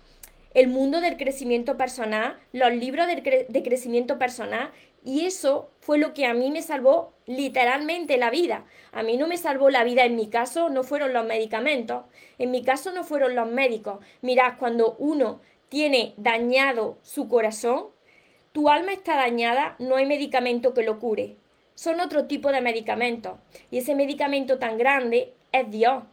el 0.56 0.68
mundo 0.68 1.02
del 1.02 1.18
crecimiento 1.18 1.76
personal, 1.76 2.38
los 2.52 2.72
libros 2.72 3.06
de, 3.06 3.62
crecimiento 3.62 4.18
personal, 4.18 4.70
y 5.04 5.26
eso 5.26 5.70
fue 5.80 5.98
lo 5.98 6.14
que 6.14 6.24
a 6.24 6.32
mí 6.32 6.50
me 6.50 6.62
salvó 6.62 7.12
literalmente 7.26 8.16
la 8.16 8.30
vida. 8.30 8.64
A 8.90 9.02
mí 9.02 9.18
no 9.18 9.28
me 9.28 9.36
salvó 9.36 9.68
la 9.68 9.84
vida, 9.84 10.06
en 10.06 10.16
mi 10.16 10.28
caso 10.28 10.70
no 10.70 10.82
fueron 10.82 11.12
los 11.12 11.26
medicamentos, 11.26 12.06
en 12.38 12.52
mi 12.52 12.64
caso 12.64 12.90
no 12.92 13.04
fueron 13.04 13.34
los 13.34 13.46
médicos. 13.46 14.02
Mirad, 14.22 14.54
cuando 14.58 14.96
uno 14.98 15.42
tiene 15.68 16.14
dañado 16.16 16.96
su 17.02 17.28
corazón, 17.28 17.88
tu 18.52 18.70
alma 18.70 18.94
está 18.94 19.14
dañada, 19.14 19.76
no 19.78 19.96
hay 19.96 20.06
medicamento 20.06 20.72
que 20.72 20.84
lo 20.84 20.98
cure. 20.98 21.36
Son 21.74 22.00
otro 22.00 22.24
tipo 22.24 22.50
de 22.50 22.62
medicamentos. 22.62 23.34
Y 23.70 23.76
ese 23.76 23.94
medicamento 23.94 24.58
tan 24.58 24.78
grande 24.78 25.34
es 25.52 25.70
Dios. 25.70 26.04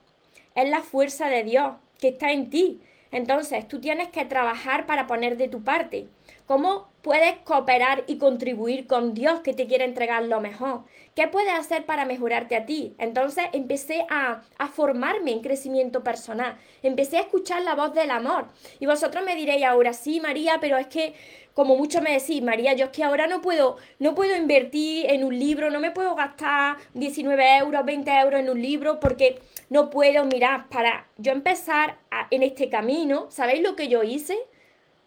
Es 0.53 0.69
la 0.69 0.82
fuerza 0.82 1.29
de 1.29 1.45
Dios 1.45 1.75
que 1.97 2.10
está 2.10 2.34
en 2.34 2.49
ti. 2.49 2.82
Entonces, 3.13 3.67
tú 3.67 3.80
tienes 3.80 4.10
que 4.10 4.26
trabajar 4.26 4.88
para 4.88 5.06
poner 5.06 5.38
de 5.38 5.47
tu 5.47 5.63
parte. 5.63 6.08
¿Cómo 6.45 6.89
puedes 7.01 7.38
cooperar 7.39 8.03
y 8.08 8.17
contribuir 8.17 8.86
con 8.86 9.13
Dios 9.13 9.39
que 9.39 9.53
te 9.53 9.65
quiere 9.65 9.86
entregar 9.86 10.23
lo 10.23 10.41
mejor? 10.41 10.84
¿Qué 11.15 11.27
puedes 11.27 11.53
hacer 11.53 11.86
para 11.86 12.06
mejorarte 12.06 12.56
a 12.56 12.65
ti? 12.65 12.95
Entonces 12.97 13.45
empecé 13.53 14.06
a, 14.10 14.41
a, 14.58 14.67
formarme 14.67 15.32
en 15.32 15.41
crecimiento 15.41 16.03
personal. 16.03 16.58
Empecé 16.82 17.17
a 17.17 17.21
escuchar 17.21 17.62
la 17.62 17.75
voz 17.75 17.93
del 17.93 18.12
amor. 18.12 18.47
Y 18.79 18.86
vosotros 18.88 19.23
me 19.23 19.36
diréis 19.36 19.63
ahora, 19.63 19.93
sí, 19.93 20.19
María, 20.19 20.58
pero 20.60 20.77
es 20.77 20.88
que 20.88 21.13
como 21.53 21.75
muchos 21.75 22.01
me 22.01 22.13
decís, 22.13 22.41
María, 22.41 22.73
yo 22.73 22.86
es 22.86 22.91
que 22.91 23.03
ahora 23.03 23.27
no 23.27 23.41
puedo, 23.41 23.77
no 23.99 24.15
puedo 24.15 24.36
invertir 24.36 25.06
en 25.10 25.23
un 25.23 25.38
libro, 25.38 25.69
no 25.69 25.79
me 25.79 25.91
puedo 25.91 26.15
gastar 26.15 26.77
19 26.95 27.58
euros, 27.58 27.86
20 27.86 28.12
euros 28.12 28.39
en 28.39 28.49
un 28.49 28.62
libro 28.62 28.99
porque 28.99 29.39
no 29.69 29.89
puedo, 29.89 30.25
mirar, 30.25 30.67
para 30.69 31.08
yo 31.17 31.32
empezar 31.32 31.99
en 32.32 32.43
este 32.43 32.69
camino, 32.69 33.27
¿sabéis 33.29 33.62
lo 33.62 33.75
que 33.75 33.88
yo 33.88 34.03
hice? 34.03 34.38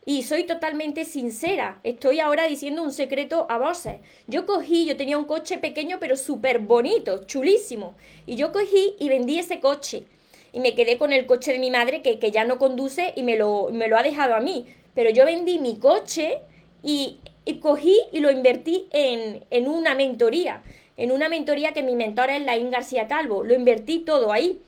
Y 0.08 0.22
soy 0.22 0.44
totalmente 0.44 1.04
sincera, 1.04 1.80
estoy 1.82 2.20
ahora 2.20 2.46
diciendo 2.46 2.82
un 2.82 2.92
secreto 2.92 3.46
a 3.50 3.58
voces. 3.58 3.96
Yo 4.28 4.46
cogí, 4.46 4.86
yo 4.86 4.96
tenía 4.96 5.18
un 5.18 5.24
coche 5.24 5.58
pequeño 5.58 5.98
pero 6.00 6.16
súper 6.16 6.60
bonito, 6.60 7.26
chulísimo, 7.26 7.96
y 8.24 8.36
yo 8.36 8.52
cogí 8.52 8.94
y 8.98 9.08
vendí 9.08 9.38
ese 9.38 9.60
coche. 9.60 10.04
Y 10.52 10.60
me 10.60 10.74
quedé 10.74 10.96
con 10.96 11.12
el 11.12 11.26
coche 11.26 11.52
de 11.52 11.58
mi 11.58 11.70
madre 11.70 12.02
que, 12.02 12.18
que 12.18 12.30
ya 12.30 12.44
no 12.44 12.56
conduce 12.56 13.12
y 13.16 13.24
me 13.24 13.36
lo, 13.36 13.68
me 13.72 13.88
lo 13.88 13.98
ha 13.98 14.02
dejado 14.02 14.34
a 14.34 14.40
mí. 14.40 14.66
Pero 14.94 15.10
yo 15.10 15.26
vendí 15.26 15.58
mi 15.58 15.76
coche 15.76 16.38
y, 16.82 17.18
cogí 17.60 18.00
y 18.12 18.20
lo 18.20 18.30
invertí 18.30 18.86
en, 18.92 19.68
una 19.68 19.94
mentoría, 19.94 20.62
en 20.96 21.10
una 21.10 21.28
mentoría 21.28 21.72
que 21.72 21.82
mi 21.82 21.96
mentora 21.96 22.36
es 22.36 22.44
Laín 22.44 22.70
García 22.70 23.08
Calvo, 23.08 23.42
lo 23.42 23.54
invertí 23.54 23.98
todo 23.98 24.32
ahí, 24.32 24.62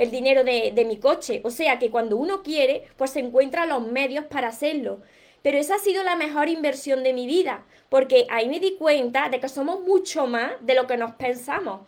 el 0.00 0.10
dinero 0.10 0.44
de, 0.44 0.72
de 0.74 0.84
mi 0.84 0.98
coche, 0.98 1.42
o 1.44 1.50
sea 1.50 1.78
que 1.78 1.90
cuando 1.90 2.16
uno 2.16 2.42
quiere, 2.42 2.84
pues 2.96 3.10
se 3.10 3.20
encuentra 3.20 3.66
los 3.66 3.86
medios 3.86 4.24
para 4.24 4.48
hacerlo. 4.48 5.00
Pero 5.42 5.58
esa 5.58 5.76
ha 5.76 5.78
sido 5.78 6.02
la 6.02 6.16
mejor 6.16 6.48
inversión 6.48 7.02
de 7.02 7.12
mi 7.12 7.26
vida, 7.26 7.64
porque 7.88 8.26
ahí 8.30 8.48
me 8.48 8.60
di 8.60 8.76
cuenta 8.76 9.28
de 9.28 9.40
que 9.40 9.48
somos 9.48 9.80
mucho 9.80 10.26
más 10.26 10.52
de 10.60 10.74
lo 10.74 10.86
que 10.86 10.96
nos 10.96 11.12
pensamos. 11.16 11.80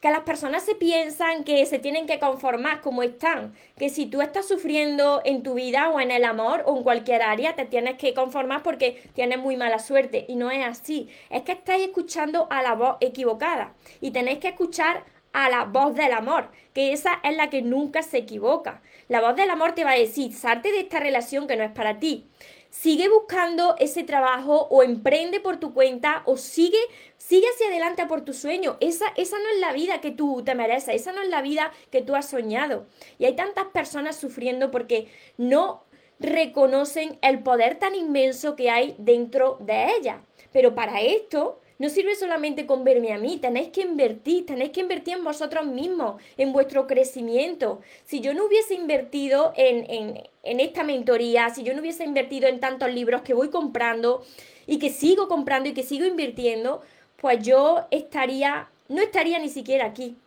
Que 0.00 0.10
las 0.10 0.20
personas 0.20 0.62
se 0.62 0.74
piensan 0.74 1.44
que 1.44 1.66
se 1.66 1.78
tienen 1.78 2.06
que 2.06 2.18
conformar 2.18 2.80
como 2.80 3.02
están, 3.02 3.54
que 3.76 3.90
si 3.90 4.06
tú 4.06 4.22
estás 4.22 4.48
sufriendo 4.48 5.20
en 5.26 5.42
tu 5.42 5.52
vida 5.54 5.90
o 5.90 6.00
en 6.00 6.10
el 6.10 6.24
amor 6.24 6.62
o 6.64 6.76
en 6.78 6.82
cualquier 6.82 7.20
área, 7.20 7.54
te 7.54 7.66
tienes 7.66 7.98
que 7.98 8.14
conformar 8.14 8.62
porque 8.62 9.02
tienes 9.14 9.38
muy 9.38 9.58
mala 9.58 9.78
suerte. 9.78 10.24
Y 10.26 10.36
no 10.36 10.50
es 10.50 10.64
así, 10.64 11.10
es 11.28 11.42
que 11.42 11.52
estáis 11.52 11.84
escuchando 11.84 12.46
a 12.50 12.62
la 12.62 12.74
voz 12.74 12.96
equivocada. 13.00 13.74
Y 14.00 14.10
tenéis 14.12 14.38
que 14.38 14.48
escuchar 14.48 15.04
a 15.32 15.48
la 15.48 15.64
voz 15.64 15.94
del 15.94 16.12
amor, 16.12 16.50
que 16.74 16.92
esa 16.92 17.20
es 17.22 17.36
la 17.36 17.50
que 17.50 17.62
nunca 17.62 18.02
se 18.02 18.18
equivoca. 18.18 18.82
La 19.08 19.20
voz 19.20 19.36
del 19.36 19.50
amor 19.50 19.74
te 19.74 19.84
va 19.84 19.92
a 19.92 19.98
decir, 19.98 20.32
salte 20.32 20.72
de 20.72 20.80
esta 20.80 21.00
relación 21.00 21.46
que 21.46 21.56
no 21.56 21.64
es 21.64 21.72
para 21.72 21.98
ti. 21.98 22.28
Sigue 22.70 23.08
buscando 23.08 23.74
ese 23.78 24.04
trabajo 24.04 24.68
o 24.70 24.84
emprende 24.84 25.40
por 25.40 25.56
tu 25.58 25.74
cuenta 25.74 26.22
o 26.24 26.36
sigue, 26.36 26.78
sigue 27.18 27.46
hacia 27.52 27.66
adelante 27.66 28.06
por 28.06 28.20
tu 28.20 28.32
sueño. 28.32 28.76
Esa, 28.80 29.06
esa 29.16 29.38
no 29.38 29.48
es 29.48 29.60
la 29.60 29.72
vida 29.72 30.00
que 30.00 30.12
tú 30.12 30.42
te 30.44 30.54
mereces, 30.54 30.94
esa 30.94 31.12
no 31.12 31.20
es 31.22 31.28
la 31.28 31.42
vida 31.42 31.72
que 31.90 32.02
tú 32.02 32.14
has 32.14 32.28
soñado. 32.28 32.86
Y 33.18 33.24
hay 33.24 33.34
tantas 33.34 33.66
personas 33.66 34.16
sufriendo 34.16 34.70
porque 34.70 35.08
no 35.36 35.84
reconocen 36.20 37.18
el 37.22 37.42
poder 37.42 37.78
tan 37.78 37.94
inmenso 37.94 38.54
que 38.54 38.70
hay 38.70 38.94
dentro 38.98 39.58
de 39.60 39.96
ellas. 39.96 40.18
Pero 40.52 40.74
para 40.74 41.00
esto 41.00 41.59
no 41.80 41.88
sirve 41.88 42.14
solamente 42.14 42.66
con 42.66 42.84
verme 42.84 43.10
a 43.14 43.18
mí, 43.18 43.38
tenéis 43.38 43.70
que 43.70 43.80
invertir, 43.80 44.44
tenéis 44.44 44.70
que 44.70 44.80
invertir 44.80 45.14
en 45.14 45.24
vosotros 45.24 45.64
mismos, 45.64 46.20
en 46.36 46.52
vuestro 46.52 46.86
crecimiento. 46.86 47.80
Si 48.04 48.20
yo 48.20 48.34
no 48.34 48.44
hubiese 48.44 48.74
invertido 48.74 49.54
en, 49.56 50.28
esta 50.42 50.84
mentoría, 50.84 51.48
si 51.48 51.62
yo 51.62 51.72
no 51.72 51.80
hubiese 51.80 52.04
invertido 52.04 52.48
en 52.48 52.60
tantos 52.60 52.92
libros 52.92 53.22
que 53.22 53.32
voy 53.32 53.48
comprando 53.48 54.22
y 54.66 54.78
que 54.78 54.90
sigo 54.90 55.26
comprando 55.26 55.70
y 55.70 55.72
que 55.72 55.82
sigo 55.82 56.04
invirtiendo, 56.04 56.82
pues 57.16 57.42
yo 57.42 57.86
estaría, 57.90 58.68
no 58.88 59.00
estaría 59.00 59.38
ni 59.38 59.48
siquiera 59.48 59.86
aquí. 59.86 60.18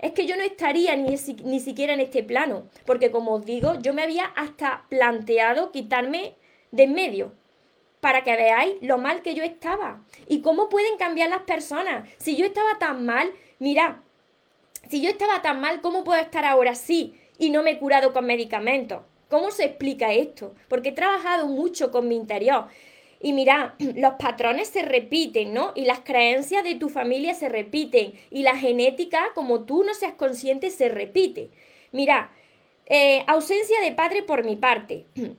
Es 0.00 0.10
que 0.10 0.26
yo 0.26 0.36
no 0.36 0.42
estaría 0.42 0.96
ni, 0.96 1.14
ni 1.44 1.60
siquiera 1.60 1.94
en 1.94 2.00
este 2.00 2.24
plano, 2.24 2.64
porque 2.84 3.12
como 3.12 3.34
os 3.34 3.46
digo, 3.46 3.78
yo 3.80 3.94
me 3.94 4.02
había 4.02 4.24
hasta 4.24 4.86
planteado 4.88 5.70
quitarme 5.70 6.34
de 6.72 6.82
en 6.82 6.94
medio 6.94 7.32
para 8.00 8.24
que 8.24 8.36
veáis 8.36 8.76
lo 8.80 8.98
mal 8.98 9.22
que 9.22 9.34
yo 9.34 9.42
estaba 9.42 10.02
y 10.28 10.40
cómo 10.40 10.68
pueden 10.68 10.96
cambiar 10.96 11.30
las 11.30 11.42
personas. 11.42 12.08
Si 12.18 12.36
yo 12.36 12.46
estaba 12.46 12.78
tan 12.78 13.04
mal, 13.04 13.32
mira, 13.58 14.02
si 14.88 15.00
yo 15.00 15.10
estaba 15.10 15.42
tan 15.42 15.60
mal, 15.60 15.80
¿cómo 15.80 16.04
puedo 16.04 16.20
estar 16.20 16.44
ahora 16.44 16.72
así 16.72 17.14
y 17.38 17.50
no 17.50 17.62
me 17.62 17.72
he 17.72 17.78
curado 17.78 18.12
con 18.12 18.26
medicamentos? 18.26 19.02
¿Cómo 19.28 19.50
se 19.50 19.64
explica 19.64 20.12
esto? 20.12 20.54
Porque 20.68 20.90
he 20.90 20.92
trabajado 20.92 21.46
mucho 21.46 21.90
con 21.90 22.06
mi 22.06 22.14
interior. 22.16 22.66
Y 23.20 23.32
mira, 23.32 23.74
los 23.78 24.14
patrones 24.14 24.68
se 24.68 24.82
repiten, 24.82 25.52
¿no? 25.52 25.72
Y 25.74 25.84
las 25.84 26.00
creencias 26.00 26.62
de 26.62 26.76
tu 26.76 26.88
familia 26.88 27.34
se 27.34 27.48
repiten. 27.48 28.14
Y 28.30 28.42
la 28.42 28.56
genética, 28.56 29.32
como 29.34 29.64
tú 29.64 29.82
no 29.82 29.94
seas 29.94 30.14
consciente, 30.14 30.70
se 30.70 30.88
repite. 30.88 31.50
Mira, 31.92 32.30
eh, 32.86 33.24
ausencia 33.26 33.80
de 33.80 33.92
padre 33.92 34.22
por 34.22 34.44
mi 34.44 34.56
parte. 34.56 35.06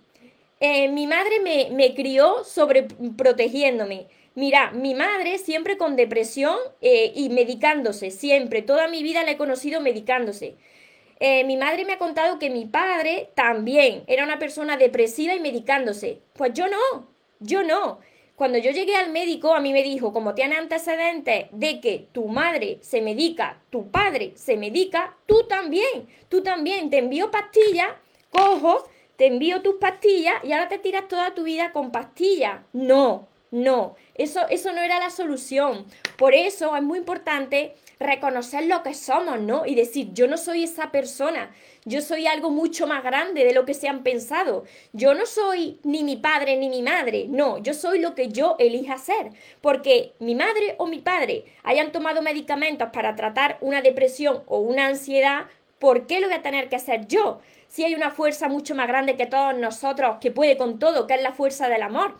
Eh, 0.60 0.88
mi 0.88 1.08
madre 1.08 1.40
me, 1.40 1.70
me 1.72 1.94
crió 1.94 2.44
sobreprotegiéndome. 2.44 4.08
Mira, 4.38 4.70
mi 4.70 4.94
madre 4.94 5.40
siempre 5.40 5.78
con 5.78 5.96
depresión 5.96 6.58
eh, 6.82 7.12
y 7.16 7.30
medicándose, 7.30 8.12
siempre, 8.12 8.62
toda 8.62 8.88
mi 8.88 9.02
vida 9.02 9.24
la 9.24 9.32
he 9.32 9.38
conocido 9.38 9.82
medicándose. 9.82 10.58
Eh, 11.20 11.44
mi 11.46 11.58
madre 11.58 11.86
me 11.86 11.94
ha 11.94 11.98
contado 11.98 12.38
que 12.38 12.52
mi 12.52 12.66
padre 12.66 13.32
también 13.34 14.04
era 14.06 14.24
una 14.24 14.38
persona 14.38 14.78
depresiva 14.78 15.34
y 15.34 15.40
medicándose. 15.40 16.20
Pues 16.34 16.54
yo 16.54 16.68
no, 16.68 17.10
yo 17.40 17.64
no. 17.64 18.00
Cuando 18.36 18.60
yo 18.60 18.70
llegué 18.70 18.96
al 18.96 19.12
médico, 19.12 19.56
a 19.56 19.60
mí 19.60 19.74
me 19.74 19.82
dijo, 19.82 20.14
como 20.14 20.36
tiene 20.36 20.56
antecedentes 20.58 21.48
de 21.52 21.82
que 21.82 22.08
tu 22.12 22.28
madre 22.28 22.78
se 22.82 23.02
medica, 23.02 23.60
tu 23.72 23.90
padre 23.90 24.34
se 24.36 24.56
medica, 24.56 25.18
tú 25.26 25.48
también, 25.48 26.08
tú 26.30 26.44
también, 26.44 26.92
te 26.92 27.00
envío 27.00 27.32
pastillas, 27.32 27.90
cojo 28.30 28.88
te 29.18 29.28
envío 29.28 29.62
tus 29.62 29.76
pastillas 29.76 30.36
y 30.44 30.54
ahora 30.54 30.70
te 30.70 30.78
tiras 30.78 31.08
toda 31.08 31.34
tu 31.34 31.44
vida 31.44 31.74
con 31.74 31.92
pastillas. 31.92 32.62
No, 32.72 33.28
no, 33.52 33.96
eso, 34.16 34.48
eso 34.50 34.72
no 34.74 34.82
era 34.82 35.00
la 35.00 35.10
solución. 35.10 35.86
Por 36.18 36.34
eso 36.34 36.76
es 36.76 36.84
muy 36.84 37.00
importante 37.00 37.76
reconocer 38.00 38.68
lo 38.68 38.84
que 38.84 38.94
somos, 38.94 39.40
¿no? 39.40 39.66
Y 39.66 39.74
decir, 39.74 40.14
yo 40.14 40.28
no 40.28 40.38
soy 40.38 40.64
esa 40.64 40.92
persona, 40.92 41.52
yo 41.86 42.02
soy 42.02 42.28
algo 42.28 42.52
mucho 42.52 42.86
más 42.86 43.04
grande 43.04 43.46
de 43.46 43.54
lo 43.54 43.66
que 43.66 43.74
se 43.74 43.88
han 43.88 44.04
pensado. 44.04 44.66
Yo 44.94 45.14
no 45.14 45.26
soy 45.26 45.80
ni 45.84 46.04
mi 46.04 46.18
padre 46.18 46.58
ni 46.58 46.70
mi 46.70 46.82
madre, 46.82 47.26
no, 47.30 47.58
yo 47.58 47.74
soy 47.74 48.00
lo 48.00 48.14
que 48.14 48.30
yo 48.30 48.56
elija 48.60 48.98
ser. 48.98 49.32
Porque 49.62 50.14
mi 50.20 50.36
madre 50.36 50.76
o 50.78 50.86
mi 50.86 51.00
padre 51.00 51.46
hayan 51.64 51.92
tomado 51.92 52.22
medicamentos 52.22 52.90
para 52.92 53.16
tratar 53.16 53.58
una 53.62 53.82
depresión 53.82 54.44
o 54.46 54.60
una 54.60 54.88
ansiedad, 54.88 55.46
¿por 55.80 56.08
qué 56.08 56.20
lo 56.20 56.28
voy 56.28 56.38
a 56.38 56.42
tener 56.42 56.70
que 56.70 56.76
hacer 56.76 57.08
yo? 57.08 57.40
si 57.68 57.84
hay 57.84 57.96
una 57.96 58.12
fuerza 58.12 58.48
mucho 58.48 58.76
más 58.76 58.88
grande 58.88 59.16
que 59.16 59.26
todos 59.26 59.56
nosotros, 59.56 60.18
que 60.22 60.32
puede 60.32 60.58
con 60.58 60.80
todo, 60.80 61.08
que 61.08 61.16
es 61.16 61.22
la 61.22 61.34
fuerza 61.34 61.70
del 61.70 61.84
amor, 61.84 62.18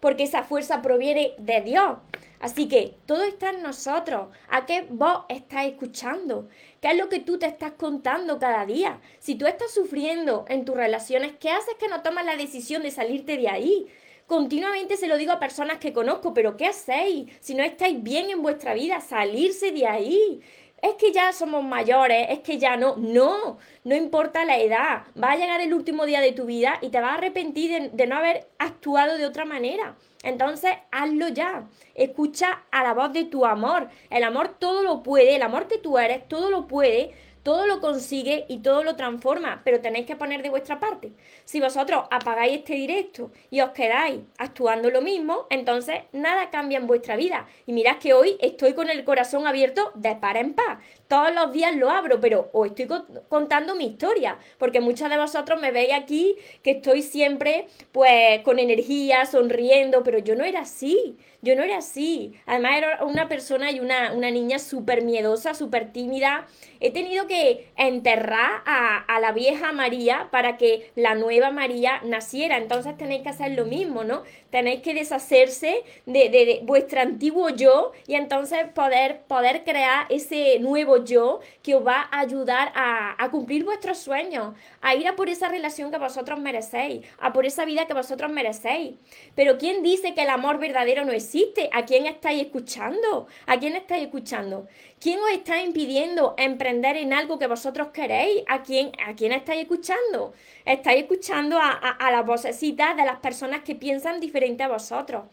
porque 0.00 0.24
esa 0.24 0.42
fuerza 0.42 0.82
proviene 0.82 1.32
de 1.38 1.60
Dios. 1.60 1.98
Así 2.40 2.68
que 2.68 2.94
todo 3.06 3.24
está 3.24 3.50
en 3.50 3.62
nosotros. 3.62 4.28
¿A 4.48 4.64
qué 4.64 4.86
vos 4.88 5.24
estás 5.28 5.66
escuchando? 5.66 6.48
¿Qué 6.80 6.88
es 6.88 6.96
lo 6.96 7.08
que 7.08 7.18
tú 7.18 7.38
te 7.38 7.46
estás 7.46 7.72
contando 7.72 8.38
cada 8.38 8.64
día? 8.64 9.00
Si 9.18 9.34
tú 9.34 9.46
estás 9.46 9.72
sufriendo 9.72 10.44
en 10.48 10.64
tus 10.64 10.76
relaciones, 10.76 11.32
¿qué 11.40 11.50
haces 11.50 11.74
que 11.80 11.88
no 11.88 12.02
tomas 12.02 12.24
la 12.24 12.36
decisión 12.36 12.82
de 12.82 12.92
salirte 12.92 13.36
de 13.36 13.48
ahí? 13.48 13.86
Continuamente 14.28 14.96
se 14.96 15.08
lo 15.08 15.16
digo 15.16 15.32
a 15.32 15.40
personas 15.40 15.78
que 15.78 15.92
conozco, 15.92 16.32
pero 16.32 16.56
¿qué 16.56 16.66
hacéis? 16.66 17.32
Si 17.40 17.54
no 17.54 17.64
estáis 17.64 18.00
bien 18.00 18.30
en 18.30 18.42
vuestra 18.42 18.74
vida, 18.74 19.00
salirse 19.00 19.72
de 19.72 19.86
ahí 19.86 20.40
es 20.82 20.94
que 20.94 21.12
ya 21.12 21.32
somos 21.32 21.64
mayores, 21.64 22.26
es 22.30 22.40
que 22.40 22.58
ya 22.58 22.76
no, 22.76 22.96
no, 22.96 23.58
no 23.84 23.94
importa 23.96 24.44
la 24.44 24.58
edad, 24.58 25.02
va 25.20 25.32
a 25.32 25.36
llegar 25.36 25.60
el 25.60 25.74
último 25.74 26.06
día 26.06 26.20
de 26.20 26.32
tu 26.32 26.46
vida 26.46 26.78
y 26.80 26.90
te 26.90 27.00
vas 27.00 27.12
a 27.12 27.14
arrepentir 27.14 27.90
de, 27.90 28.06
no 28.06 28.16
haber 28.16 28.48
actuado 28.58 29.18
de 29.18 29.26
otra 29.26 29.44
manera. 29.44 29.96
Entonces, 30.22 30.72
hazlo 30.90 31.28
ya. 31.28 31.68
Escucha 31.94 32.64
a 32.70 32.82
la 32.82 32.92
voz 32.92 33.12
de 33.12 33.24
tu 33.24 33.44
amor. 33.46 33.88
El 34.10 34.24
amor 34.24 34.56
todo 34.58 34.82
lo 34.82 35.02
puede, 35.02 35.36
el 35.36 35.42
amor 35.42 35.68
que 35.68 35.78
tú 35.78 35.98
eres 35.98 36.26
todo 36.28 36.50
lo 36.50 36.66
puede, 36.66 37.14
todo 37.48 37.66
lo 37.66 37.80
consigue 37.80 38.44
y 38.50 38.58
todo 38.58 38.84
lo 38.84 38.94
transforma, 38.94 39.62
pero 39.64 39.80
tenéis 39.80 40.04
que 40.04 40.16
poner 40.16 40.42
de 40.42 40.50
vuestra 40.50 40.78
parte. 40.78 41.12
Si 41.46 41.60
vosotros 41.60 42.04
apagáis 42.10 42.58
este 42.58 42.74
directo 42.74 43.30
y 43.48 43.62
os 43.62 43.70
quedáis 43.70 44.20
actuando 44.36 44.90
lo 44.90 45.00
mismo, 45.00 45.46
entonces 45.48 46.00
nada 46.12 46.50
cambia 46.50 46.76
en 46.76 46.86
vuestra 46.86 47.16
vida. 47.16 47.46
Y 47.64 47.72
mirad 47.72 47.96
que 47.96 48.12
hoy 48.12 48.36
estoy 48.42 48.74
con 48.74 48.90
el 48.90 49.02
corazón 49.02 49.46
abierto 49.46 49.92
de 49.94 50.14
par 50.14 50.36
en 50.36 50.52
par. 50.52 50.80
Todos 51.08 51.34
los 51.34 51.52
días 51.52 51.74
lo 51.74 51.90
abro, 51.90 52.20
pero 52.20 52.50
os 52.52 52.68
estoy 52.68 52.86
contando 53.30 53.74
mi 53.74 53.86
historia, 53.86 54.38
porque 54.58 54.80
muchos 54.80 55.08
de 55.08 55.16
vosotros 55.16 55.58
me 55.58 55.72
veis 55.72 55.94
aquí 55.94 56.36
que 56.62 56.72
estoy 56.72 57.00
siempre 57.00 57.66
pues 57.92 58.42
con 58.42 58.58
energía, 58.58 59.24
sonriendo, 59.24 60.02
pero 60.02 60.18
yo 60.18 60.36
no 60.36 60.44
era 60.44 60.60
así. 60.60 61.16
Yo 61.40 61.54
no 61.54 61.62
era 61.62 61.78
así. 61.78 62.34
Además 62.46 62.78
era 62.78 63.04
una 63.04 63.28
persona 63.28 63.70
y 63.70 63.78
una, 63.78 64.12
una 64.12 64.30
niña 64.30 64.58
súper 64.58 65.02
miedosa, 65.04 65.54
súper 65.54 65.92
tímida. 65.92 66.46
He 66.80 66.90
tenido 66.90 67.28
que 67.28 67.70
enterrar 67.76 68.62
a, 68.66 68.98
a, 68.98 69.20
la 69.20 69.30
vieja 69.30 69.70
María 69.70 70.28
para 70.32 70.56
que 70.56 70.90
la 70.96 71.14
nueva 71.14 71.52
María 71.52 72.00
naciera. 72.04 72.56
Entonces 72.56 72.96
tenéis 72.96 73.22
que 73.22 73.28
hacer 73.28 73.52
lo 73.52 73.66
mismo, 73.66 74.02
¿no? 74.02 74.24
Tenéis 74.50 74.82
que 74.82 74.94
deshacerse 74.94 75.84
de, 76.06 76.28
de, 76.28 76.60
vuestro 76.64 77.00
antiguo 77.00 77.50
yo 77.50 77.92
y 78.08 78.14
entonces 78.14 78.66
poder, 78.74 79.20
poder 79.28 79.62
crear 79.62 80.06
ese 80.08 80.58
nuevo 80.58 80.97
yo 81.04 81.40
que 81.62 81.74
os 81.74 81.86
va 81.86 82.08
a 82.10 82.20
ayudar 82.20 82.72
a, 82.74 83.22
a 83.22 83.30
cumplir 83.30 83.64
vuestros 83.64 83.98
sueños, 83.98 84.54
a 84.80 84.94
ir 84.94 85.06
a 85.08 85.16
por 85.16 85.28
esa 85.28 85.48
relación 85.48 85.90
que 85.90 85.98
vosotros 85.98 86.38
merecéis, 86.38 87.06
a 87.18 87.32
por 87.32 87.46
esa 87.46 87.64
vida 87.64 87.86
que 87.86 87.94
vosotros 87.94 88.30
merecéis. 88.30 88.94
Pero 89.34 89.58
¿quién 89.58 89.82
dice 89.82 90.14
que 90.14 90.22
el 90.22 90.30
amor 90.30 90.58
verdadero 90.58 91.04
no 91.04 91.12
existe? 91.12 91.70
¿A 91.72 91.84
quién 91.84 92.06
estáis 92.06 92.42
escuchando? 92.42 93.26
¿A 93.46 93.58
quién 93.58 93.76
estáis 93.76 94.04
escuchando? 94.04 94.66
¿Quién 95.00 95.20
os 95.20 95.30
está 95.30 95.62
impidiendo 95.62 96.34
emprender 96.36 96.96
en 96.96 97.12
algo 97.12 97.38
que 97.38 97.46
vosotros 97.46 97.88
queréis? 97.88 98.42
¿A 98.48 98.62
quién, 98.62 98.90
a 99.06 99.14
quién 99.14 99.32
estáis 99.32 99.62
escuchando? 99.62 100.34
Estáis 100.64 101.02
escuchando 101.02 101.58
a, 101.58 101.70
a, 101.70 102.10
las 102.10 102.26
vocecitas 102.26 102.96
de 102.96 103.04
las 103.04 103.20
personas 103.20 103.62
que 103.62 103.76
piensan 103.76 104.18
diferente 104.18 104.64
a 104.64 104.68
vosotros. 104.68 105.24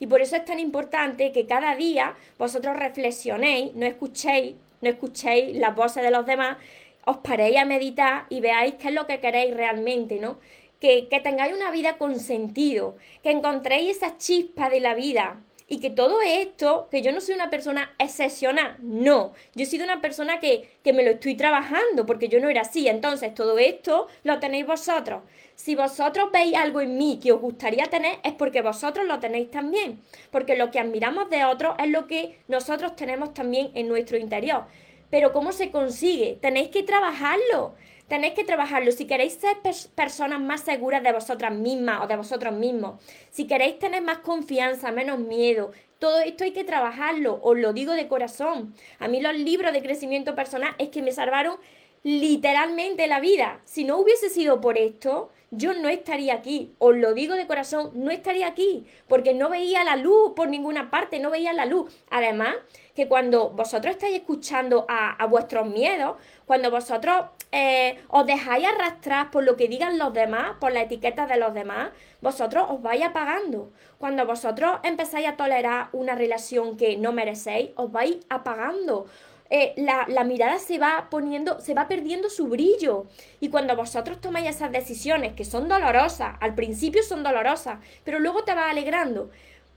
Y 0.00 0.08
por 0.08 0.20
eso 0.20 0.34
es 0.34 0.44
tan 0.44 0.58
importante 0.58 1.30
que 1.30 1.46
cada 1.46 1.76
día 1.76 2.16
vosotros 2.38 2.76
reflexionéis, 2.76 3.72
no 3.74 3.86
escuchéis, 3.86 4.56
no 4.84 4.90
escuchéis 4.90 5.56
las 5.56 5.74
voces 5.74 6.02
de 6.02 6.12
los 6.12 6.24
demás, 6.26 6.58
os 7.04 7.16
paréis 7.18 7.58
a 7.58 7.64
meditar 7.64 8.26
y 8.28 8.40
veáis 8.40 8.74
qué 8.74 8.88
es 8.88 8.94
lo 8.94 9.06
que 9.06 9.20
queréis 9.20 9.54
realmente, 9.54 10.20
¿no? 10.20 10.38
Que, 10.80 11.08
que 11.08 11.20
tengáis 11.20 11.54
una 11.54 11.70
vida 11.70 11.98
con 11.98 12.20
sentido, 12.20 12.96
que 13.22 13.30
encontréis 13.30 13.96
esa 13.96 14.16
chispa 14.16 14.70
de 14.70 14.80
la 14.80 14.94
vida, 14.94 15.40
y 15.66 15.80
que 15.80 15.90
todo 15.90 16.20
esto, 16.20 16.88
que 16.90 17.00
yo 17.00 17.10
no 17.12 17.20
soy 17.20 17.34
una 17.34 17.50
persona 17.50 17.94
excepcional, 17.98 18.76
no, 18.80 19.32
yo 19.54 19.62
he 19.62 19.66
sido 19.66 19.84
una 19.84 20.00
persona 20.00 20.38
que, 20.38 20.78
que 20.82 20.92
me 20.92 21.02
lo 21.02 21.12
estoy 21.12 21.36
trabajando 21.36 22.04
porque 22.04 22.28
yo 22.28 22.38
no 22.38 22.50
era 22.50 22.62
así, 22.62 22.86
entonces 22.86 23.34
todo 23.34 23.58
esto 23.58 24.06
lo 24.24 24.38
tenéis 24.40 24.66
vosotros. 24.66 25.22
Si 25.54 25.76
vosotros 25.76 26.30
veis 26.32 26.54
algo 26.56 26.80
en 26.80 26.98
mí 26.98 27.20
que 27.22 27.32
os 27.32 27.40
gustaría 27.40 27.84
tener 27.86 28.18
es 28.24 28.32
porque 28.32 28.60
vosotros 28.60 29.06
lo 29.06 29.20
tenéis 29.20 29.50
también, 29.50 30.00
porque 30.30 30.56
lo 30.56 30.70
que 30.70 30.80
admiramos 30.80 31.30
de 31.30 31.44
otros 31.44 31.76
es 31.78 31.88
lo 31.88 32.06
que 32.06 32.38
nosotros 32.48 32.96
tenemos 32.96 33.34
también 33.34 33.70
en 33.74 33.88
nuestro 33.88 34.18
interior. 34.18 34.64
Pero 35.10 35.32
¿cómo 35.32 35.52
se 35.52 35.70
consigue? 35.70 36.38
Tenéis 36.40 36.70
que 36.70 36.82
trabajarlo. 36.82 37.74
Tenéis 38.08 38.34
que 38.34 38.44
trabajarlo. 38.44 38.92
Si 38.92 39.06
queréis 39.06 39.34
ser 39.34 39.56
personas 39.94 40.40
más 40.40 40.62
seguras 40.62 41.02
de 41.02 41.12
vosotras 41.12 41.52
mismas 41.52 42.02
o 42.02 42.06
de 42.06 42.16
vosotros 42.16 42.52
mismos, 42.52 43.00
si 43.30 43.46
queréis 43.46 43.78
tener 43.78 44.02
más 44.02 44.18
confianza, 44.18 44.90
menos 44.90 45.20
miedo, 45.20 45.70
todo 45.98 46.20
esto 46.20 46.44
hay 46.44 46.50
que 46.50 46.64
trabajarlo, 46.64 47.40
os 47.42 47.56
lo 47.56 47.72
digo 47.72 47.92
de 47.92 48.08
corazón. 48.08 48.74
A 48.98 49.08
mí 49.08 49.22
los 49.22 49.34
libros 49.34 49.72
de 49.72 49.82
crecimiento 49.82 50.34
personal 50.34 50.74
es 50.78 50.90
que 50.90 51.00
me 51.00 51.12
salvaron 51.12 51.56
literalmente 52.04 53.06
la 53.08 53.18
vida. 53.18 53.60
Si 53.64 53.82
no 53.82 53.98
hubiese 53.98 54.28
sido 54.28 54.60
por 54.60 54.76
esto, 54.78 55.30
yo 55.50 55.72
no 55.72 55.88
estaría 55.88 56.34
aquí. 56.34 56.74
Os 56.78 56.94
lo 56.94 57.14
digo 57.14 57.34
de 57.34 57.46
corazón, 57.46 57.92
no 57.94 58.10
estaría 58.10 58.46
aquí, 58.46 58.86
porque 59.08 59.32
no 59.32 59.48
veía 59.48 59.84
la 59.84 59.96
luz 59.96 60.32
por 60.36 60.48
ninguna 60.48 60.90
parte, 60.90 61.18
no 61.18 61.30
veía 61.30 61.54
la 61.54 61.64
luz. 61.64 61.90
Además, 62.10 62.56
que 62.94 63.08
cuando 63.08 63.50
vosotros 63.50 63.94
estáis 63.94 64.16
escuchando 64.16 64.84
a, 64.86 65.24
vuestros 65.26 65.66
miedos, 65.66 66.16
cuando 66.44 66.70
vosotros 66.70 67.24
eh, 67.52 67.98
os 68.08 68.26
dejáis 68.26 68.66
arrastrar 68.66 69.30
por 69.30 69.42
lo 69.42 69.56
que 69.56 69.68
digan 69.68 69.98
los 69.98 70.12
demás, 70.12 70.56
por 70.60 70.72
la 70.72 70.82
etiqueta 70.82 71.26
de 71.26 71.38
los 71.38 71.54
demás, 71.54 71.90
vosotros 72.20 72.66
os 72.68 72.82
vais 72.82 73.02
apagando. 73.02 73.72
Cuando 73.96 74.26
vosotros 74.26 74.78
empezáis 74.82 75.26
a 75.26 75.36
tolerar 75.36 75.88
una 75.92 76.14
relación 76.14 76.76
que 76.76 76.98
no 76.98 77.12
merecéis, 77.12 77.70
os 77.76 77.90
vais 77.90 78.18
apagando. 78.28 79.06
Eh, 79.50 79.74
la, 79.76 80.06
la, 80.08 80.24
mirada 80.24 80.58
se 80.58 80.78
va 80.78 81.08
poniendo, 81.10 81.60
se 81.60 81.74
va 81.74 81.86
perdiendo 81.86 82.30
su 82.30 82.48
brillo. 82.48 83.06
Y 83.40 83.50
cuando 83.50 83.76
vosotros 83.76 84.20
tomáis 84.20 84.48
esas 84.48 84.72
decisiones 84.72 85.34
que 85.34 85.44
son 85.44 85.68
dolorosas, 85.68 86.36
al 86.40 86.54
principio 86.54 87.02
son 87.02 87.22
dolorosas, 87.22 87.78
pero 88.04 88.18
luego 88.18 88.44
te 88.44 88.54
vas 88.54 88.70
alegrando, 88.70 89.30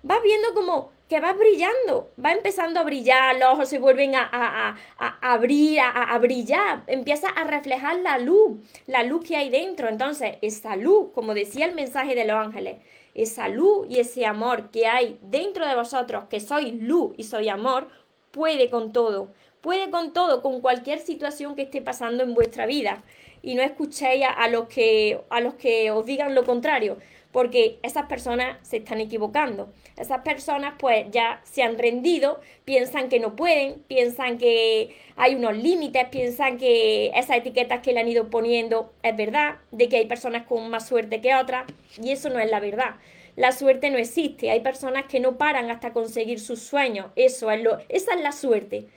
vas 0.03 0.23
viendo 0.23 0.53
como 0.53 0.91
que 1.07 1.19
vas 1.21 1.37
brillando, 1.37 2.11
va 2.23 2.33
empezando 2.33 2.79
a 2.79 2.83
brillar, 2.83 3.37
los 3.37 3.53
ojos 3.53 3.69
se 3.69 3.79
vuelven 3.79 4.15
a, 4.15 4.29
a, 4.29 4.75
a, 4.97 5.33
abrir, 5.33 5.79
a, 5.79 6.17
brillar, 6.17 6.83
empieza 6.87 7.29
a 7.29 7.45
reflejar 7.45 7.99
la 7.99 8.17
luz, 8.17 8.57
la 8.87 9.03
luz 9.03 9.25
que 9.25 9.37
hay 9.37 9.49
dentro. 9.49 9.87
Entonces, 9.87 10.37
esa 10.41 10.75
luz, 10.75 11.11
como 11.13 11.33
decía 11.33 11.65
el 11.65 11.75
mensaje 11.75 12.13
de 12.13 12.25
los 12.25 12.35
ángeles, 12.35 12.79
esa 13.13 13.47
luz 13.47 13.87
y 13.89 13.99
ese 13.99 14.25
amor 14.25 14.69
que 14.69 14.87
hay 14.87 15.17
dentro 15.21 15.65
de 15.65 15.75
vosotros, 15.75 16.25
que 16.29 16.41
sois 16.41 16.73
luz 16.73 17.13
y 17.17 17.23
soy 17.23 17.47
amor, 17.47 17.87
puede 18.31 18.69
con 18.69 18.91
todo, 18.91 19.31
puede 19.67 19.89
con 19.89 20.13
todo, 20.13 20.41
con 20.41 20.61
cualquier 20.61 20.99
situación 20.99 21.53
que 21.53 21.63
esté 21.63 21.81
pasando 21.81 22.23
en 22.23 22.33
vuestra 22.33 22.65
vida. 22.65 23.03
Y 23.41 23.55
no 23.55 23.61
escuchéis 23.61 24.25
a, 24.25 24.47
los, 24.47 24.69
que, 24.69 25.19
a 25.29 25.41
los 25.41 25.55
que 25.55 25.91
os 25.91 26.05
digan 26.05 26.35
lo 26.35 26.45
contrario, 26.45 26.95
porque 27.33 27.77
esas 27.83 28.05
personas 28.05 28.65
se 28.65 28.77
están 28.77 29.01
equivocando. 29.01 29.67
Esas 29.97 30.21
personas 30.21 30.75
pues 30.79 31.07
ya 31.11 31.41
se 31.43 31.63
han 31.63 31.77
rendido, 31.77 32.39
piensan 32.63 33.09
que 33.09 33.19
no 33.19 33.35
pueden, 33.35 33.83
piensan 33.89 34.37
que 34.37 34.95
hay 35.17 35.35
unos 35.35 35.57
límites, 35.57 36.07
piensan 36.11 36.57
que 36.57 37.07
esas 37.07 37.35
etiquetas 37.35 37.81
que 37.81 37.91
le 37.91 37.99
han 37.99 38.07
ido 38.07 38.29
poniendo 38.29 38.93
es 39.03 39.17
verdad, 39.17 39.57
de 39.71 39.89
que 39.89 39.97
hay 39.97 40.05
personas 40.05 40.43
con 40.43 40.69
más 40.69 40.87
suerte 40.87 41.19
que 41.19 41.35
otras, 41.35 41.65
y 42.01 42.11
eso 42.11 42.29
no 42.29 42.39
es 42.39 42.49
la 42.49 42.61
verdad. 42.61 42.95
La 43.35 43.51
suerte 43.51 43.89
no 43.89 43.97
existe, 43.97 44.49
hay 44.49 44.61
personas 44.61 45.07
que 45.07 45.19
no 45.19 45.37
paran 45.37 45.69
hasta 45.69 45.91
conseguir 45.91 46.39
sus 46.39 46.61
sueños, 46.61 47.07
eso 47.17 47.51
es 47.51 47.61
lo, 47.61 47.79
esa 47.89 48.13
es 48.13 48.21
la 48.21 48.31
suerte. 48.31 48.87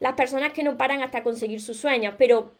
Las 0.00 0.14
personas 0.14 0.52
que 0.52 0.62
no 0.62 0.76
paran 0.76 1.02
hasta 1.02 1.22
conseguir 1.22 1.60
sus 1.60 1.76
sueños, 1.76 2.14
pero 2.18 2.52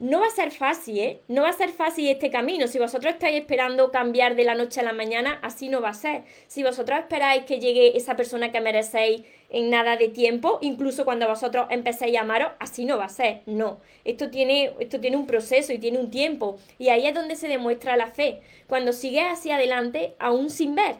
no 0.00 0.20
va 0.20 0.28
a 0.28 0.30
ser 0.30 0.50
fácil, 0.50 0.98
¿eh? 0.98 1.20
No 1.28 1.42
va 1.42 1.50
a 1.50 1.52
ser 1.52 1.68
fácil 1.68 2.08
este 2.08 2.30
camino. 2.30 2.66
Si 2.66 2.78
vosotros 2.78 3.12
estáis 3.12 3.38
esperando 3.38 3.92
cambiar 3.92 4.34
de 4.34 4.44
la 4.44 4.54
noche 4.54 4.80
a 4.80 4.82
la 4.82 4.94
mañana, 4.94 5.38
así 5.42 5.68
no 5.68 5.82
va 5.82 5.90
a 5.90 5.94
ser. 5.94 6.22
Si 6.46 6.62
vosotros 6.62 6.98
esperáis 7.00 7.44
que 7.44 7.60
llegue 7.60 7.98
esa 7.98 8.16
persona 8.16 8.50
que 8.50 8.62
merecéis 8.62 9.24
en 9.50 9.68
nada 9.68 9.98
de 9.98 10.08
tiempo, 10.08 10.58
incluso 10.62 11.04
cuando 11.04 11.28
vosotros 11.28 11.66
empecéis 11.68 12.16
a 12.16 12.22
amaros, 12.22 12.52
así 12.60 12.86
no 12.86 12.96
va 12.96 13.04
a 13.04 13.08
ser. 13.10 13.42
No. 13.44 13.80
Esto 14.06 14.30
tiene, 14.30 14.72
esto 14.80 15.00
tiene 15.00 15.18
un 15.18 15.26
proceso 15.26 15.74
y 15.74 15.78
tiene 15.78 15.98
un 15.98 16.10
tiempo. 16.10 16.58
Y 16.78 16.88
ahí 16.88 17.06
es 17.06 17.14
donde 17.14 17.36
se 17.36 17.48
demuestra 17.48 17.98
la 17.98 18.06
fe. 18.06 18.40
Cuando 18.68 18.94
sigues 18.94 19.26
hacia 19.26 19.56
adelante, 19.56 20.14
aún 20.18 20.48
sin 20.48 20.74
ver. 20.74 20.96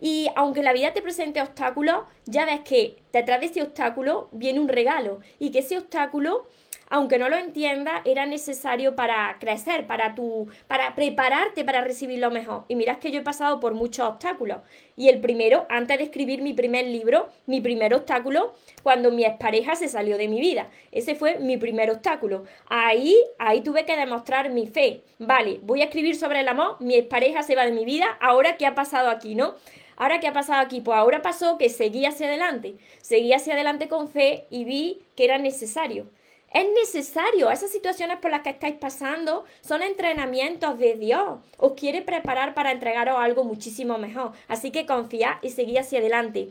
Y 0.00 0.28
aunque 0.36 0.62
la 0.62 0.72
vida 0.72 0.92
te 0.92 1.02
presente 1.02 1.42
obstáculos, 1.42 2.04
ya 2.24 2.44
ves 2.44 2.60
que 2.60 2.96
detrás 3.12 3.40
de 3.40 3.46
ese 3.46 3.62
obstáculo 3.62 4.28
viene 4.32 4.60
un 4.60 4.68
regalo. 4.68 5.20
Y 5.38 5.50
que 5.50 5.60
ese 5.60 5.78
obstáculo 5.78 6.46
aunque 6.90 7.18
no 7.18 7.28
lo 7.28 7.36
entiendas, 7.36 8.02
era 8.04 8.26
necesario 8.26 8.96
para 8.96 9.36
crecer, 9.38 9.86
para 9.86 10.16
tu, 10.16 10.48
para 10.66 10.96
prepararte 10.96 11.64
para 11.64 11.82
recibir 11.82 12.18
lo 12.18 12.32
mejor. 12.32 12.64
Y 12.66 12.74
mirad 12.74 12.98
que 12.98 13.12
yo 13.12 13.20
he 13.20 13.22
pasado 13.22 13.60
por 13.60 13.74
muchos 13.74 14.06
obstáculos. 14.08 14.58
Y 14.96 15.08
el 15.08 15.20
primero, 15.20 15.66
antes 15.70 15.98
de 15.98 16.04
escribir 16.04 16.42
mi 16.42 16.52
primer 16.52 16.86
libro, 16.86 17.28
mi 17.46 17.60
primer 17.60 17.94
obstáculo, 17.94 18.54
cuando 18.82 19.12
mi 19.12 19.24
expareja 19.24 19.76
se 19.76 19.88
salió 19.88 20.18
de 20.18 20.26
mi 20.26 20.40
vida. 20.40 20.68
Ese 20.90 21.14
fue 21.14 21.38
mi 21.38 21.56
primer 21.56 21.90
obstáculo. 21.92 22.44
Ahí, 22.66 23.16
ahí 23.38 23.60
tuve 23.60 23.86
que 23.86 23.96
demostrar 23.96 24.50
mi 24.50 24.66
fe. 24.66 25.02
Vale, 25.20 25.60
voy 25.62 25.82
a 25.82 25.84
escribir 25.84 26.16
sobre 26.16 26.40
el 26.40 26.48
amor, 26.48 26.76
mi 26.80 26.96
expareja 26.96 27.44
se 27.44 27.54
va 27.54 27.66
de 27.66 27.72
mi 27.72 27.84
vida, 27.84 28.18
ahora 28.20 28.56
qué 28.56 28.66
ha 28.66 28.74
pasado 28.74 29.10
aquí, 29.10 29.36
¿no? 29.36 29.54
Ahora, 30.00 30.18
¿qué 30.18 30.28
ha 30.28 30.32
pasado 30.32 30.62
aquí? 30.62 30.80
Pues 30.80 30.96
ahora 30.96 31.20
pasó 31.20 31.58
que 31.58 31.68
seguí 31.68 32.06
hacia 32.06 32.26
adelante, 32.26 32.74
seguí 33.02 33.34
hacia 33.34 33.52
adelante 33.52 33.86
con 33.86 34.08
fe 34.08 34.46
y 34.48 34.64
vi 34.64 35.02
que 35.14 35.26
era 35.26 35.36
necesario. 35.36 36.06
Es 36.54 36.64
necesario, 36.72 37.50
esas 37.50 37.70
situaciones 37.70 38.16
por 38.16 38.30
las 38.30 38.40
que 38.40 38.48
estáis 38.48 38.76
pasando 38.76 39.44
son 39.60 39.82
entrenamientos 39.82 40.78
de 40.78 40.94
Dios. 40.94 41.40
Os 41.58 41.72
quiere 41.74 42.00
preparar 42.00 42.54
para 42.54 42.72
entregaros 42.72 43.18
algo 43.18 43.44
muchísimo 43.44 43.98
mejor. 43.98 44.32
Así 44.48 44.70
que 44.70 44.86
confiad 44.86 45.34
y 45.42 45.50
seguid 45.50 45.76
hacia 45.76 45.98
adelante. 45.98 46.48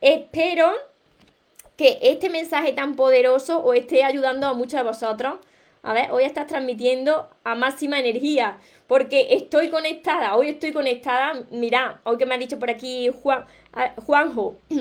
Espero 0.00 0.72
que 1.76 2.00
este 2.02 2.30
mensaje 2.30 2.72
tan 2.72 2.96
poderoso 2.96 3.64
os 3.64 3.76
esté 3.76 4.02
ayudando 4.02 4.48
a 4.48 4.54
muchos 4.54 4.80
de 4.80 4.82
vosotros. 4.82 5.38
A 5.84 5.92
ver, 5.92 6.10
hoy 6.10 6.24
estás 6.24 6.48
transmitiendo 6.48 7.28
a 7.44 7.54
máxima 7.54 8.00
energía, 8.00 8.58
porque 8.86 9.28
estoy 9.30 9.70
conectada, 9.70 10.36
hoy 10.36 10.50
estoy 10.50 10.72
conectada. 10.72 11.44
Mirad, 11.50 11.96
hoy 12.04 12.16
que 12.18 12.26
me 12.26 12.34
ha 12.34 12.38
dicho 12.38 12.58
por 12.58 12.70
aquí 12.70 13.10
Juan, 13.22 13.44
Juanjo. 14.04 14.56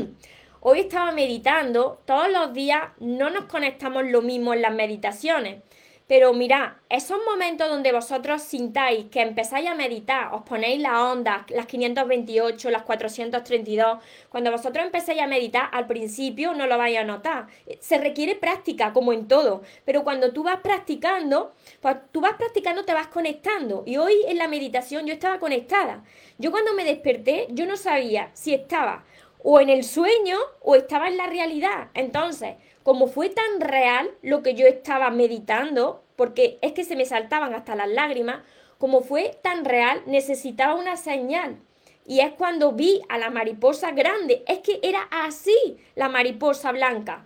Hoy 0.68 0.80
estaba 0.80 1.12
meditando, 1.12 2.02
todos 2.06 2.28
los 2.32 2.52
días 2.52 2.82
no 3.00 3.30
nos 3.30 3.46
conectamos 3.46 4.06
lo 4.06 4.24
mismo 4.24 4.52
en 4.52 4.64
las 4.64 4.74
meditaciones. 4.74 5.62
Pero 6.08 6.34
mirad, 6.34 6.74
esos 6.88 7.18
momentos 7.26 7.68
donde 7.68 7.92
vosotros 7.92 8.44
sintáis 8.44 9.06
que 9.06 9.22
empezáis 9.22 9.68
a 9.68 9.74
meditar, 9.74 10.36
os 10.36 10.44
ponéis 10.44 10.80
la 10.80 11.04
onda, 11.12 11.48
las 11.50 11.66
528, 11.66 12.70
las 12.70 12.84
432, 12.84 13.98
cuando 14.30 14.52
vosotros 14.52 14.86
empezáis 14.86 15.20
a 15.20 15.26
meditar, 15.26 15.68
al 15.72 15.88
principio 15.88 16.54
no 16.54 16.68
lo 16.68 16.78
vais 16.78 17.00
a 17.00 17.04
notar. 17.04 17.48
Se 17.80 17.98
requiere 17.98 18.36
práctica, 18.36 18.94
como 18.94 19.14
en 19.14 19.28
todo, 19.28 19.64
pero 19.84 20.04
cuando 20.04 20.32
tú 20.32 20.44
vas 20.44 20.60
practicando, 20.62 21.54
pues 21.82 21.96
tú 22.12 22.22
vas 22.22 22.34
practicando, 22.34 22.86
te 22.86 22.94
vas 22.94 23.08
conectando. 23.08 23.82
Y 23.88 23.98
hoy 23.98 24.14
en 24.28 24.38
la 24.38 24.48
meditación 24.48 25.08
yo 25.08 25.14
estaba 25.14 25.40
conectada. 25.40 26.04
Yo 26.38 26.52
cuando 26.52 26.74
me 26.74 26.86
desperté, 26.86 27.48
yo 27.50 27.66
no 27.66 27.78
sabía 27.78 28.30
si 28.34 28.54
estaba 28.54 29.04
o 29.48 29.60
en 29.60 29.70
el 29.70 29.84
sueño 29.84 30.38
o 30.62 30.76
estaba 30.76 31.08
en 31.08 31.18
la 31.18 31.28
realidad. 31.28 31.90
Entonces, 31.94 32.56
como 32.86 33.08
fue 33.08 33.30
tan 33.30 33.62
real 33.62 34.12
lo 34.22 34.44
que 34.44 34.54
yo 34.54 34.68
estaba 34.68 35.10
meditando, 35.10 36.04
porque 36.16 36.60
es 36.62 36.74
que 36.74 36.84
se 36.84 36.96
me 36.96 37.06
saltaban 37.06 37.56
hasta 37.56 37.76
las 37.76 37.90
lágrimas, 37.90 38.44
como 38.78 39.02
fue 39.02 39.36
tan 39.42 39.66
real, 39.66 40.04
necesitaba 40.06 40.76
una 40.76 40.96
señal. 40.96 41.58
Y 42.06 42.20
es 42.20 42.34
cuando 42.34 42.74
vi 42.74 43.02
a 43.10 43.18
la 43.18 43.32
mariposa 43.32 43.90
grande, 43.90 44.44
es 44.48 44.60
que 44.60 44.80
era 44.84 45.02
así 45.10 45.78
la 45.96 46.10
mariposa 46.10 46.72
blanca. 46.72 47.26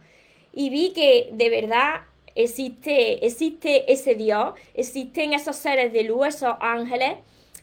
Y 0.53 0.69
vi 0.69 0.93
que 0.93 1.27
de 1.33 1.49
verdad 1.49 2.03
existe, 2.35 3.25
existe 3.25 3.91
ese 3.91 4.15
Dios, 4.15 4.53
existen 4.75 5.33
esos 5.33 5.57
seres 5.57 5.91
de 5.91 6.03
luz, 6.03 6.27
esos 6.27 6.55
ángeles 6.61 7.17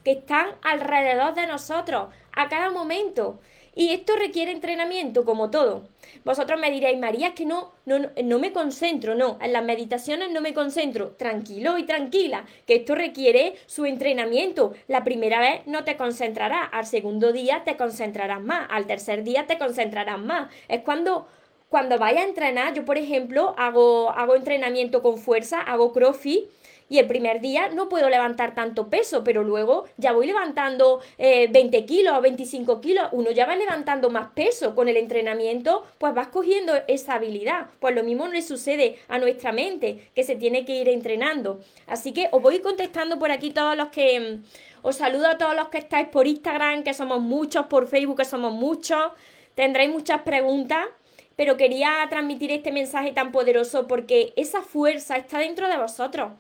que 0.05 0.13
están 0.13 0.49
alrededor 0.61 1.33
de 1.33 1.47
nosotros 1.47 2.09
a 2.33 2.49
cada 2.51 2.71
momento. 2.71 3.41
Y 3.79 3.91
esto 3.91 4.17
requiere 4.17 4.53
entrenamiento, 4.53 5.27
como 5.27 5.51
todo. 5.51 5.87
Vosotros 6.25 6.59
me 6.59 6.71
diréis, 6.71 6.99
María, 6.99 7.35
que 7.35 7.45
no, 7.45 7.73
no, 7.85 7.99
no 8.25 8.39
me 8.39 8.51
concentro, 8.51 9.15
no, 9.15 9.39
en 9.43 9.53
las 9.53 9.63
meditaciones 9.63 10.31
no 10.31 10.41
me 10.41 10.55
concentro. 10.55 11.11
Tranquilo 11.11 11.77
y 11.77 11.83
tranquila, 11.83 12.47
que 12.67 12.77
esto 12.77 12.95
requiere 12.95 13.55
su 13.67 13.85
entrenamiento. 13.85 14.73
La 14.89 15.05
primera 15.05 15.41
vez 15.41 15.61
no 15.67 15.85
te 15.85 15.99
concentrarás, 15.99 16.71
al 16.73 16.87
segundo 16.87 17.35
día 17.35 17.65
te 17.65 17.77
concentrarás 17.77 18.41
más, 18.41 18.67
al 18.71 18.87
tercer 18.87 19.25
día 19.25 19.47
te 19.47 19.59
concentrarás 19.59 20.19
más. 20.19 20.51
Es 20.69 20.81
cuando 20.81 21.29
cuando 21.69 21.99
vaya 21.99 22.21
a 22.21 22.25
entrenar, 22.25 22.73
yo 22.75 22.85
por 22.85 22.97
ejemplo 22.97 23.55
hago, 23.59 24.11
hago 24.11 24.37
entrenamiento 24.37 25.03
con 25.03 25.19
fuerza, 25.19 25.61
hago 25.61 25.93
crossfit 25.93 26.45
y 26.89 26.99
el 26.99 27.07
primer 27.07 27.41
día 27.41 27.69
no 27.69 27.89
puedo 27.89 28.09
levantar 28.09 28.55
tanto 28.55 28.89
peso, 28.89 29.25
pero 29.25 29.43
luego 29.43 29.87
ya 29.97 30.13
voy 30.13 30.27
levantando 30.27 31.01
20 31.19 31.77
eh, 31.77 31.85
kilos, 31.85 32.21
25 32.23 32.81
kilos, 32.81 33.09
uno 33.13 33.31
ya 33.31 33.47
va 33.47 33.57
levantando 33.57 34.11
más 34.11 34.29
peso 34.35 34.75
con 34.75 34.89
el 34.89 34.97
entrenamiento, 34.97 35.85
pues 35.99 36.15
vas 36.15 36.29
cogiendo 36.29 36.73
esa 36.87 37.15
habilidad. 37.15 37.67
Pues 37.81 37.95
lo 37.95 38.05
mismo 38.05 38.29
le 38.29 38.43
sucede 38.43 38.99
a 39.09 39.19
nuestra 39.19 39.53
mente, 39.53 40.11
que 40.15 40.23
se 40.23 40.37
tiene 40.37 40.65
que 40.65 40.77
ir 40.77 40.89
entrenando. 40.89 41.61
Así 41.87 42.13
que 42.13 42.29
os 42.31 42.41
voy 42.41 42.61
contestando 42.61 43.19
por 43.19 43.31
aquí 43.31 43.51
todos 43.51 43.77
los 43.77 43.89
que... 43.89 44.21
Mm, 44.21 44.45
os 44.83 44.97
saludo 44.97 45.27
a 45.27 45.37
todos 45.37 45.57
los 45.57 45.69
que 45.69 45.79
estáis 45.79 46.07
por 46.07 46.29
Instagram, 46.29 46.85
que 46.85 46.95
somos 46.95 47.21
muchos, 47.21 47.67
por 47.67 47.89
Facebook, 47.89 48.19
que 48.19 48.25
somos 48.25 48.53
muchos. 48.53 49.11
Tendréis 49.57 49.91
muchas 49.91 50.23
preguntas 50.23 50.87
pero 51.35 51.59
quería 51.59 52.07
transmitir 52.09 52.51
este 52.51 52.73
mensaje 52.73 53.13
tan 53.13 53.31
poderoso 53.31 53.87
porque 53.87 54.33
esa 54.37 54.63
fuerza 54.63 55.17
está 55.17 55.39
dentro 55.39 55.69
de 55.69 55.77
vosotros. 55.77 56.33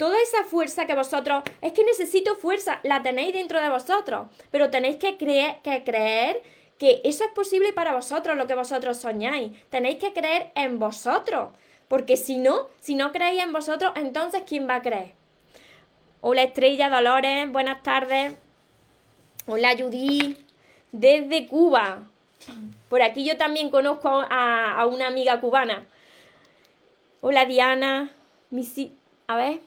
Toda 0.00 0.18
esa 0.22 0.44
fuerza 0.44 0.86
que 0.86 0.94
vosotros, 0.94 1.42
es 1.60 1.74
que 1.74 1.84
necesito 1.84 2.34
fuerza, 2.34 2.80
la 2.84 3.02
tenéis 3.02 3.34
dentro 3.34 3.60
de 3.60 3.68
vosotros, 3.68 4.28
pero 4.50 4.70
tenéis 4.70 4.96
que 4.96 5.18
creer, 5.18 6.42
que 6.78 7.02
eso 7.04 7.22
es 7.24 7.30
posible 7.32 7.74
para 7.74 7.94
vosotros, 7.94 8.34
lo 8.38 8.46
que 8.46 8.54
vosotros 8.54 8.96
soñáis. 8.96 9.52
Tenéis 9.68 9.98
que 9.98 10.14
creer 10.14 10.52
en 10.54 10.78
vosotros, 10.78 11.50
porque 11.86 12.16
si 12.16 12.38
no, 12.38 12.68
si 12.80 12.94
no 12.94 13.12
creéis 13.12 13.42
en 13.42 13.52
vosotros, 13.52 13.92
entonces 13.94 14.44
¿quién 14.46 14.66
va 14.66 14.76
a 14.76 14.82
creer? 14.82 15.12
Hola 16.22 16.44
Estrella 16.44 16.88
Dolores, 16.88 17.52
buenas 17.52 17.82
tardes. 17.82 18.36
Hola 19.46 19.76
Judy, 19.78 20.34
desde 20.92 21.46
Cuba. 21.46 22.04
Por 22.88 23.02
aquí 23.02 23.26
yo 23.26 23.36
también 23.36 23.68
conozco 23.68 24.08
a, 24.08 24.86
una 24.86 25.08
amiga 25.08 25.42
cubana. 25.42 25.86
Hola 27.20 27.44
Diana, 27.44 28.10
Misi, 28.48 28.96
a 29.26 29.36
ver, 29.36 29.60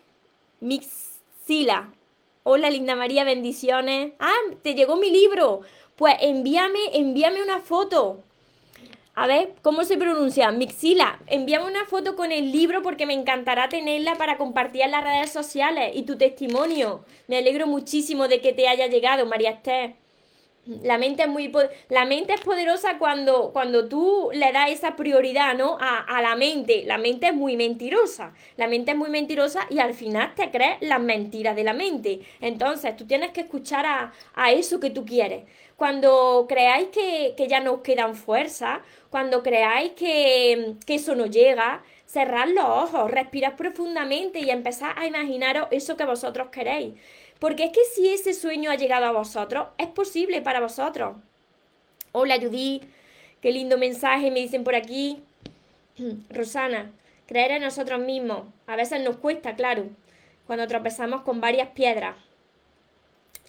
Mixila. 0.64 1.94
Hola 2.44 2.70
Linda 2.70 2.96
María, 2.96 3.26
bendiciones. 3.26 4.14
Ah, 4.18 4.32
te 4.62 4.76
llegó 4.76 4.96
mi 4.96 5.12
libro. 5.12 5.60
Pues 5.98 6.16
envíame, 6.22 6.80
envíame 6.94 7.44
una 7.44 7.60
foto. 7.60 8.24
A 9.14 9.28
ver, 9.28 9.56
¿cómo 9.62 9.84
se 9.84 9.98
pronuncia? 9.98 10.52
Mixila, 10.54 11.20
envíame 11.28 11.66
una 11.66 11.86
foto 11.86 12.16
con 12.16 12.32
el 12.32 12.54
libro 12.54 12.82
porque 12.82 13.06
me 13.06 13.14
encantará 13.14 13.68
tenerla 13.68 14.16
para 14.16 14.38
compartir 14.38 14.84
en 14.84 14.92
las 14.92 15.04
redes 15.04 15.32
sociales 15.32 15.92
y 15.96 16.04
tu 16.04 16.18
testimonio. 16.18 17.04
Me 17.28 17.40
alegro 17.40 17.68
muchísimo 17.68 18.30
de 18.30 18.40
que 18.40 18.54
te 18.54 18.70
haya 18.70 18.88
llegado, 18.88 19.26
María 19.26 19.52
Esther. 19.52 19.96
La 20.66 20.98
mente 20.98 21.24
es 21.24 21.28
muy 21.28 21.52
la 21.90 22.06
mente 22.06 22.34
es 22.34 22.40
poderosa 22.40 22.98
cuando, 22.98 23.52
cuando 23.52 23.90
tú 23.90 24.30
le 24.34 24.54
das 24.54 24.70
esa 24.72 24.96
prioridad, 24.96 25.56
¿no? 25.56 25.78
A, 25.82 26.00
a, 26.00 26.22
la 26.22 26.36
mente. 26.38 26.84
La 26.86 26.98
mente 26.98 27.28
es 27.28 27.34
muy 27.34 27.58
mentirosa. 27.58 28.34
La 28.56 28.68
mente 28.68 28.92
es 28.92 28.98
muy 28.98 29.10
mentirosa 29.10 29.68
y 29.70 29.80
al 29.80 29.94
final 29.94 30.34
te 30.36 30.52
crees 30.52 30.78
las 30.80 31.02
mentiras 31.02 31.58
de 31.58 31.66
la 31.66 31.74
mente. 31.74 32.22
Entonces, 32.40 32.96
tú 32.96 33.06
tienes 33.06 33.32
que 33.32 33.42
escuchar 33.42 33.86
a, 33.86 34.14
a 34.36 34.52
eso 34.54 34.80
que 34.80 34.90
tú 34.90 35.06
quieres. 35.06 35.44
Cuando 35.76 36.46
creáis 36.48 36.88
que, 36.90 37.34
que 37.36 37.48
ya 37.50 37.60
no 37.60 37.74
os 37.74 37.82
quedan 37.82 38.16
fuerzas, 38.16 38.80
cuando 39.10 39.44
creáis 39.44 39.92
que, 39.94 40.76
que 40.86 40.96
eso 40.96 41.14
no 41.16 41.26
llega, 41.26 41.84
cerrad 42.06 42.48
los 42.48 42.66
ojos, 42.66 43.12
respirad 43.12 43.56
profundamente 43.56 44.40
y 44.40 44.50
empezad 44.50 44.92
a 44.96 45.08
imaginaros 45.08 45.68
eso 45.72 45.98
que 45.98 46.06
vosotros 46.06 46.50
queréis. 46.52 46.94
Porque 47.44 47.66
es 47.66 47.72
que 47.74 47.84
si 47.94 48.08
ese 48.08 48.34
sueño 48.34 48.72
ha 48.72 48.76
llegado 48.76 49.06
a 49.06 49.12
vosotros, 49.12 49.68
es 49.78 49.88
posible 49.88 50.42
para 50.42 50.62
vosotros. 50.62 51.18
Hola 52.14 52.38
Judy, 52.40 52.80
qué 53.42 53.52
lindo 53.52 53.78
mensaje 53.78 54.32
me 54.32 54.40
dicen 54.40 54.64
por 54.64 54.76
aquí. 54.76 55.22
Rosana, 56.30 56.94
creer 57.28 57.52
en 57.52 57.64
nosotros 57.64 58.00
mismos. 58.00 58.44
A 58.66 58.78
veces 58.78 59.02
nos 59.02 59.18
cuesta, 59.18 59.58
claro, 59.58 59.90
cuando 60.48 60.68
tropezamos 60.68 61.24
con 61.24 61.42
varias 61.42 61.68
piedras. 61.72 62.16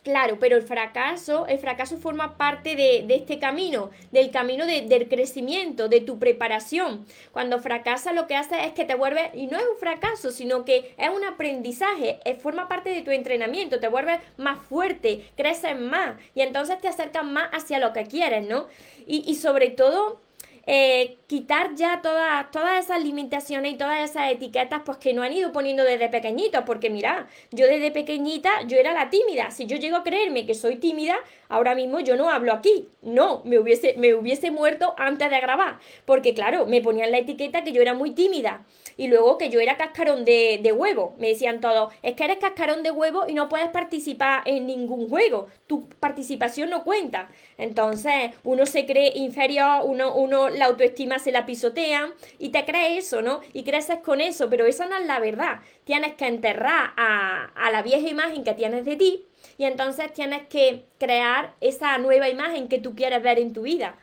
Claro, 0.04 0.36
pero 0.38 0.56
el 0.56 0.62
fracaso, 0.62 1.46
el 1.46 1.58
fracaso 1.58 1.96
forma 1.96 2.36
parte 2.36 2.76
de, 2.76 3.06
este 3.08 3.38
camino, 3.38 3.90
del 4.12 4.30
camino 4.30 4.66
de, 4.66 4.82
del 4.82 5.08
crecimiento, 5.08 5.88
de 5.88 6.02
tu 6.02 6.18
preparación. 6.18 7.06
Cuando 7.32 7.58
fracasas 7.58 8.14
lo 8.14 8.26
que 8.26 8.36
hace 8.36 8.66
es 8.66 8.74
que 8.74 8.84
te 8.84 8.96
vuelve, 8.96 9.30
y 9.32 9.46
no 9.46 9.56
es 9.56 9.64
un 9.64 9.78
fracaso, 9.78 10.30
sino 10.30 10.66
que 10.66 10.94
es 10.98 11.08
un 11.08 11.24
aprendizaje, 11.24 12.20
es, 12.26 12.36
forma 12.42 12.68
parte 12.68 12.90
de 12.90 13.00
tu 13.00 13.12
entrenamiento, 13.12 13.80
te 13.80 13.88
vuelves 13.88 14.20
más 14.36 14.58
fuerte, 14.66 15.26
creces 15.38 15.80
más 15.80 16.16
y 16.34 16.42
entonces 16.42 16.78
te 16.82 16.88
acercas 16.88 17.24
más 17.24 17.48
hacia 17.52 17.78
lo 17.78 17.94
que 17.94 18.04
quieres, 18.04 18.46
¿no? 18.46 18.66
Y, 19.06 19.24
y 19.26 19.36
sobre 19.36 19.70
todo 19.70 20.20
eh, 20.66 21.18
quitar 21.26 21.74
ya 21.74 22.00
todas, 22.02 22.50
todas 22.50 22.84
esas 22.84 23.02
limitaciones 23.02 23.72
y 23.72 23.76
todas 23.76 24.10
esas 24.10 24.30
etiquetas 24.30 24.82
pues 24.84 24.98
que 24.98 25.12
no 25.12 25.22
han 25.22 25.32
ido 25.32 25.52
poniendo 25.52 25.84
desde 25.84 26.08
pequeñitos, 26.08 26.62
porque 26.64 26.90
mira, 26.90 27.28
yo 27.50 27.66
desde 27.66 27.90
pequeñita 27.90 28.50
yo 28.66 28.76
era 28.78 28.92
la 28.92 29.10
tímida, 29.10 29.50
si 29.50 29.66
yo 29.66 29.76
llego 29.76 29.96
a 29.96 30.04
creerme 30.04 30.46
que 30.46 30.54
soy 30.54 30.76
tímida, 30.76 31.16
ahora 31.48 31.74
mismo 31.74 32.00
yo 32.00 32.16
no 32.16 32.30
hablo 32.30 32.52
aquí, 32.52 32.88
no, 33.02 33.42
me 33.44 33.58
hubiese, 33.58 33.94
me 33.96 34.14
hubiese 34.14 34.50
muerto 34.50 34.94
antes 34.96 35.30
de 35.30 35.40
grabar, 35.40 35.78
porque 36.04 36.34
claro, 36.34 36.66
me 36.66 36.80
ponían 36.80 37.10
la 37.10 37.18
etiqueta 37.18 37.62
que 37.62 37.72
yo 37.72 37.82
era 37.82 37.94
muy 37.94 38.12
tímida. 38.12 38.64
Y 38.96 39.08
luego 39.08 39.38
que 39.38 39.50
yo 39.50 39.58
era 39.58 39.76
cascarón 39.76 40.24
de, 40.24 40.60
de 40.62 40.72
huevo, 40.72 41.16
me 41.18 41.28
decían 41.28 41.60
todos, 41.60 41.92
es 42.02 42.14
que 42.14 42.24
eres 42.24 42.36
cascarón 42.36 42.84
de 42.84 42.92
huevo 42.92 43.24
y 43.26 43.34
no 43.34 43.48
puedes 43.48 43.68
participar 43.70 44.42
en 44.46 44.68
ningún 44.68 45.08
juego, 45.08 45.48
tu 45.66 45.88
participación 45.88 46.70
no 46.70 46.84
cuenta, 46.84 47.28
entonces 47.58 48.30
uno 48.44 48.66
se 48.66 48.86
cree 48.86 49.12
inferior, 49.16 49.82
uno, 49.84 50.14
uno 50.14 50.48
la 50.54 50.66
autoestima 50.66 51.18
se 51.18 51.32
la 51.32 51.46
pisotean 51.46 52.12
y 52.38 52.50
te 52.50 52.64
crees 52.64 53.06
eso, 53.06 53.22
¿no? 53.22 53.40
Y 53.52 53.64
creces 53.64 53.98
con 53.98 54.20
eso, 54.20 54.48
pero 54.50 54.66
eso 54.66 54.86
no 54.86 54.96
es 54.96 55.06
la 55.06 55.20
verdad. 55.20 55.60
Tienes 55.84 56.14
que 56.14 56.26
enterrar 56.26 56.92
a, 56.96 57.70
la 57.70 57.82
vieja 57.82 58.08
imagen 58.08 58.44
que 58.44 58.54
tienes 58.54 58.84
de 58.84 58.96
ti 58.96 59.24
y 59.58 59.64
entonces 59.64 60.12
tienes 60.12 60.46
que 60.48 60.84
crear 60.98 61.54
esa 61.60 61.98
nueva 61.98 62.28
imagen 62.28 62.68
que 62.68 62.78
tú 62.78 62.94
quieres 62.94 63.22
ver 63.22 63.38
en 63.38 63.52
tu 63.52 63.62
vida. 63.62 63.96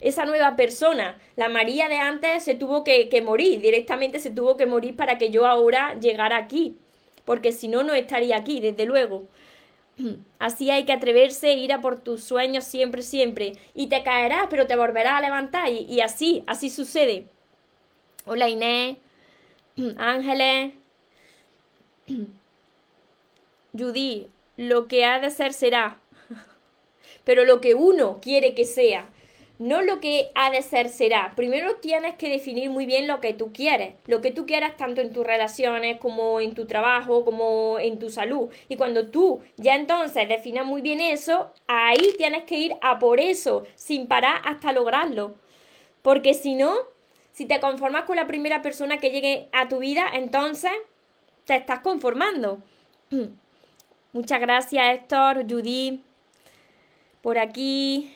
Esa 0.00 0.26
nueva 0.26 0.56
persona, 0.56 1.18
la 1.36 1.48
María 1.48 1.88
de 1.88 1.96
antes 1.96 2.44
se 2.44 2.54
tuvo 2.54 2.84
que 2.84 3.22
morir, 3.24 3.60
directamente 3.60 4.18
se 4.18 4.30
tuvo 4.30 4.56
que 4.56 4.66
morir 4.66 4.94
para 4.94 5.16
que 5.16 5.30
yo 5.30 5.46
ahora 5.46 5.96
llegara 5.98 6.36
aquí, 6.36 6.76
porque 7.24 7.52
si 7.52 7.66
no, 7.68 7.82
no 7.82 7.94
estaría 7.94 8.36
aquí, 8.36 8.60
desde 8.60 8.84
luego. 8.84 9.26
Así 10.38 10.70
hay 10.70 10.84
que 10.84 10.92
atreverse, 10.92 11.54
ir 11.54 11.72
a 11.72 11.80
por 11.80 12.00
tus 12.00 12.22
sueños 12.22 12.64
siempre, 12.64 13.02
siempre. 13.02 13.52
Y 13.74 13.88
te 13.88 14.02
caerás, 14.02 14.46
pero 14.50 14.66
te 14.66 14.76
volverás 14.76 15.14
a 15.14 15.20
levantar. 15.20 15.70
Y, 15.70 15.80
y 15.88 16.00
así, 16.00 16.44
así 16.46 16.70
sucede. 16.70 17.26
Hola 18.24 18.48
Inés, 18.48 18.96
Ángeles, 19.96 20.72
Judy, 23.78 24.28
lo 24.56 24.88
que 24.88 25.04
ha 25.04 25.20
de 25.20 25.30
ser 25.30 25.52
será. 25.52 26.00
Pero 27.24 27.44
lo 27.44 27.60
que 27.60 27.74
uno 27.74 28.20
quiere 28.20 28.54
que 28.54 28.64
sea 28.64 29.08
no 29.58 29.82
lo 29.82 30.00
que 30.00 30.30
ha 30.34 30.50
de 30.50 30.62
ser 30.62 30.88
será. 30.88 31.32
Primero 31.34 31.76
tienes 31.76 32.16
que 32.16 32.28
definir 32.28 32.70
muy 32.70 32.86
bien 32.86 33.06
lo 33.06 33.20
que 33.20 33.32
tú 33.32 33.52
quieres, 33.52 33.94
lo 34.06 34.20
que 34.20 34.30
tú 34.30 34.46
quieras 34.46 34.76
tanto 34.76 35.00
en 35.00 35.12
tus 35.12 35.26
relaciones 35.26 35.98
como 35.98 36.40
en 36.40 36.54
tu 36.54 36.66
trabajo, 36.66 37.24
como 37.24 37.78
en 37.78 37.98
tu 37.98 38.10
salud. 38.10 38.50
Y 38.68 38.76
cuando 38.76 39.08
tú 39.08 39.40
ya 39.56 39.74
entonces 39.74 40.28
definas 40.28 40.66
muy 40.66 40.82
bien 40.82 41.00
eso, 41.00 41.52
ahí 41.66 42.14
tienes 42.18 42.44
que 42.44 42.58
ir 42.58 42.76
a 42.82 42.98
por 42.98 43.20
eso, 43.20 43.64
sin 43.74 44.06
parar 44.06 44.42
hasta 44.44 44.72
lograrlo. 44.72 45.36
Porque 46.02 46.34
si 46.34 46.54
no, 46.54 46.74
si 47.32 47.46
te 47.46 47.60
conformas 47.60 48.04
con 48.04 48.16
la 48.16 48.26
primera 48.26 48.62
persona 48.62 48.98
que 48.98 49.10
llegue 49.10 49.48
a 49.52 49.68
tu 49.68 49.78
vida, 49.78 50.06
entonces 50.12 50.72
te 51.44 51.56
estás 51.56 51.80
conformando. 51.80 52.62
Muchas 54.12 54.40
gracias, 54.40 54.94
Héctor, 54.94 55.44
Judy. 55.48 56.02
Por 57.22 57.38
aquí. 57.38 58.15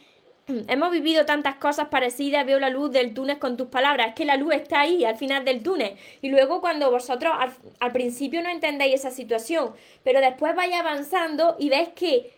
Hemos 0.68 0.90
vivido 0.90 1.24
tantas 1.24 1.56
cosas 1.56 1.88
parecidas, 1.88 2.46
veo 2.46 2.58
la 2.58 2.70
luz 2.70 2.90
del 2.90 3.14
túnel 3.14 3.38
con 3.38 3.56
tus 3.56 3.68
palabras, 3.68 4.08
es 4.08 4.14
que 4.14 4.24
la 4.24 4.36
luz 4.36 4.54
está 4.54 4.80
ahí, 4.80 5.04
al 5.04 5.16
final 5.16 5.44
del 5.44 5.62
túnel. 5.62 5.96
Y 6.22 6.30
luego 6.30 6.60
cuando 6.60 6.90
vosotros 6.90 7.32
al, 7.80 7.92
principio 7.92 8.42
no 8.42 8.48
entendéis 8.48 8.94
esa 8.94 9.10
situación, 9.10 9.72
pero 10.04 10.20
después 10.20 10.54
vais 10.54 10.74
avanzando 10.74 11.56
y 11.58 11.68
ves 11.68 11.90
que 11.90 12.32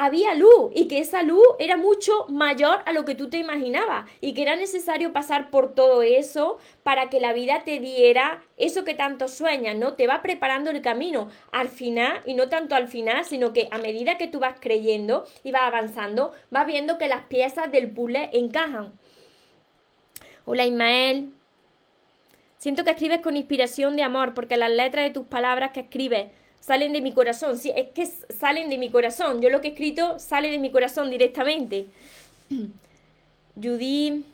había 0.00 0.32
luz 0.34 0.70
y 0.76 0.86
que 0.86 1.00
esa 1.00 1.24
luz 1.24 1.44
era 1.58 1.76
mucho 1.76 2.26
mayor 2.28 2.82
a 2.86 2.92
lo 2.92 3.04
que 3.04 3.16
tú 3.16 3.28
te 3.28 3.38
imaginabas 3.38 4.08
y 4.20 4.32
que 4.32 4.42
era 4.42 4.54
necesario 4.54 5.12
pasar 5.12 5.50
por 5.50 5.74
todo 5.74 6.02
eso 6.02 6.58
para 6.84 7.10
que 7.10 7.18
la 7.18 7.32
vida 7.32 7.64
te 7.64 7.80
diera 7.80 8.44
eso 8.56 8.84
que 8.84 8.94
tanto 8.94 9.26
sueñas, 9.26 9.74
¿no? 9.74 9.94
Te 9.94 10.06
va 10.06 10.22
preparando 10.22 10.70
el 10.70 10.82
camino 10.82 11.30
al 11.50 11.68
final 11.68 12.22
y 12.26 12.34
no 12.34 12.48
tanto 12.48 12.76
al 12.76 12.86
final, 12.86 13.24
sino 13.24 13.52
que 13.52 13.66
a 13.72 13.78
medida 13.78 14.18
que 14.18 14.28
tú 14.28 14.38
vas 14.38 14.54
creyendo 14.60 15.24
y 15.42 15.50
vas 15.50 15.62
avanzando, 15.62 16.32
vas 16.50 16.64
viendo 16.64 16.96
que 16.96 17.08
las 17.08 17.24
piezas 17.24 17.72
del 17.72 17.90
puzzle 17.90 18.30
encajan. 18.32 18.92
Hola 20.44 20.64
Ismael. 20.64 21.32
Siento 22.58 22.84
que 22.84 22.90
escribes 22.90 23.20
con 23.20 23.36
inspiración 23.36 23.96
de 23.96 24.04
amor 24.04 24.32
porque 24.32 24.56
las 24.56 24.70
letras 24.70 25.06
de 25.06 25.10
tus 25.10 25.26
palabras 25.26 25.72
que 25.72 25.80
escribes 25.80 26.28
salen 26.60 26.92
de 26.92 27.00
mi 27.00 27.12
corazón. 27.12 27.58
Sí, 27.58 27.72
es 27.74 27.88
que 27.90 28.06
salen 28.06 28.70
de 28.70 28.78
mi 28.78 28.90
corazón. 28.90 29.40
Yo 29.40 29.50
lo 29.50 29.60
que 29.60 29.68
he 29.68 29.70
escrito 29.70 30.18
sale 30.18 30.50
de 30.50 30.58
mi 30.58 30.70
corazón 30.70 31.10
directamente. 31.10 31.86
Judy, 33.62 34.24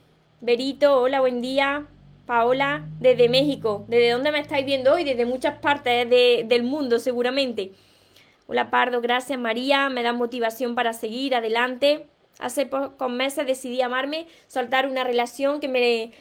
Berito, 0.40 1.00
hola, 1.00 1.20
buen 1.20 1.40
día. 1.40 1.86
Paola, 2.26 2.86
desde 3.00 3.28
México. 3.28 3.84
¿Desde 3.88 4.10
dónde 4.10 4.32
me 4.32 4.38
estáis 4.38 4.64
viendo 4.64 4.94
hoy? 4.94 5.04
Desde 5.04 5.26
muchas 5.26 5.58
partes 5.58 6.08
de, 6.08 6.44
del 6.48 6.62
mundo, 6.62 6.98
seguramente. 6.98 7.72
Hola, 8.46 8.70
Pardo, 8.70 9.00
gracias, 9.00 9.38
María. 9.38 9.88
Me 9.88 10.02
da 10.02 10.12
motivación 10.12 10.74
para 10.74 10.92
seguir 10.92 11.34
adelante. 11.34 12.06
Hace 12.38 12.66
pocos 12.66 13.10
meses 13.10 13.46
decidí 13.46 13.80
amarme, 13.80 14.26
soltar 14.48 14.88
una 14.88 15.04
relación 15.04 15.60
que 15.60 15.68
me 15.68 16.12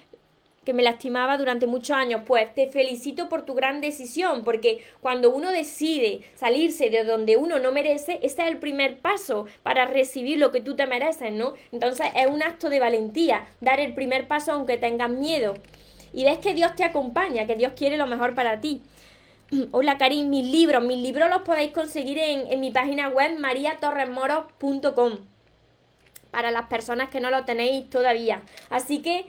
que 0.63 0.73
me 0.73 0.83
lastimaba 0.83 1.37
durante 1.37 1.67
muchos 1.67 1.95
años. 1.95 2.21
Pues 2.25 2.53
te 2.53 2.67
felicito 2.69 3.29
por 3.29 3.43
tu 3.43 3.53
gran 3.53 3.81
decisión, 3.81 4.43
porque 4.43 4.83
cuando 5.01 5.31
uno 5.31 5.51
decide 5.51 6.21
salirse 6.35 6.89
de 6.89 7.03
donde 7.03 7.37
uno 7.37 7.59
no 7.59 7.71
merece, 7.71 8.19
ese 8.21 8.41
es 8.43 8.47
el 8.47 8.57
primer 8.57 8.99
paso 8.99 9.45
para 9.63 9.85
recibir 9.85 10.37
lo 10.37 10.51
que 10.51 10.61
tú 10.61 10.75
te 10.75 10.87
mereces, 10.87 11.31
¿no? 11.31 11.53
Entonces 11.71 12.07
es 12.15 12.27
un 12.27 12.41
acto 12.43 12.69
de 12.69 12.79
valentía, 12.79 13.47
dar 13.61 13.79
el 13.79 13.93
primer 13.93 14.27
paso 14.27 14.51
aunque 14.51 14.77
tengas 14.77 15.09
miedo. 15.09 15.55
Y 16.13 16.25
ves 16.25 16.37
que 16.39 16.53
Dios 16.53 16.75
te 16.75 16.83
acompaña, 16.83 17.47
que 17.47 17.55
Dios 17.55 17.73
quiere 17.75 17.97
lo 17.97 18.07
mejor 18.07 18.35
para 18.35 18.61
ti. 18.61 18.81
Hola 19.71 19.97
Karim, 19.97 20.29
mis 20.29 20.45
libros, 20.45 20.83
mis 20.83 20.99
libros 20.99 21.29
los 21.29 21.41
podéis 21.41 21.71
conseguir 21.71 22.17
en, 22.19 22.51
en 22.51 22.59
mi 22.59 22.71
página 22.71 23.09
web 23.09 23.39
mariatorresmoros.com 23.39 25.33
para 26.33 26.49
las 26.49 26.65
personas 26.65 27.09
que 27.09 27.19
no 27.19 27.29
lo 27.29 27.45
tenéis 27.45 27.89
todavía. 27.91 28.41
Así 28.71 29.03
que 29.03 29.27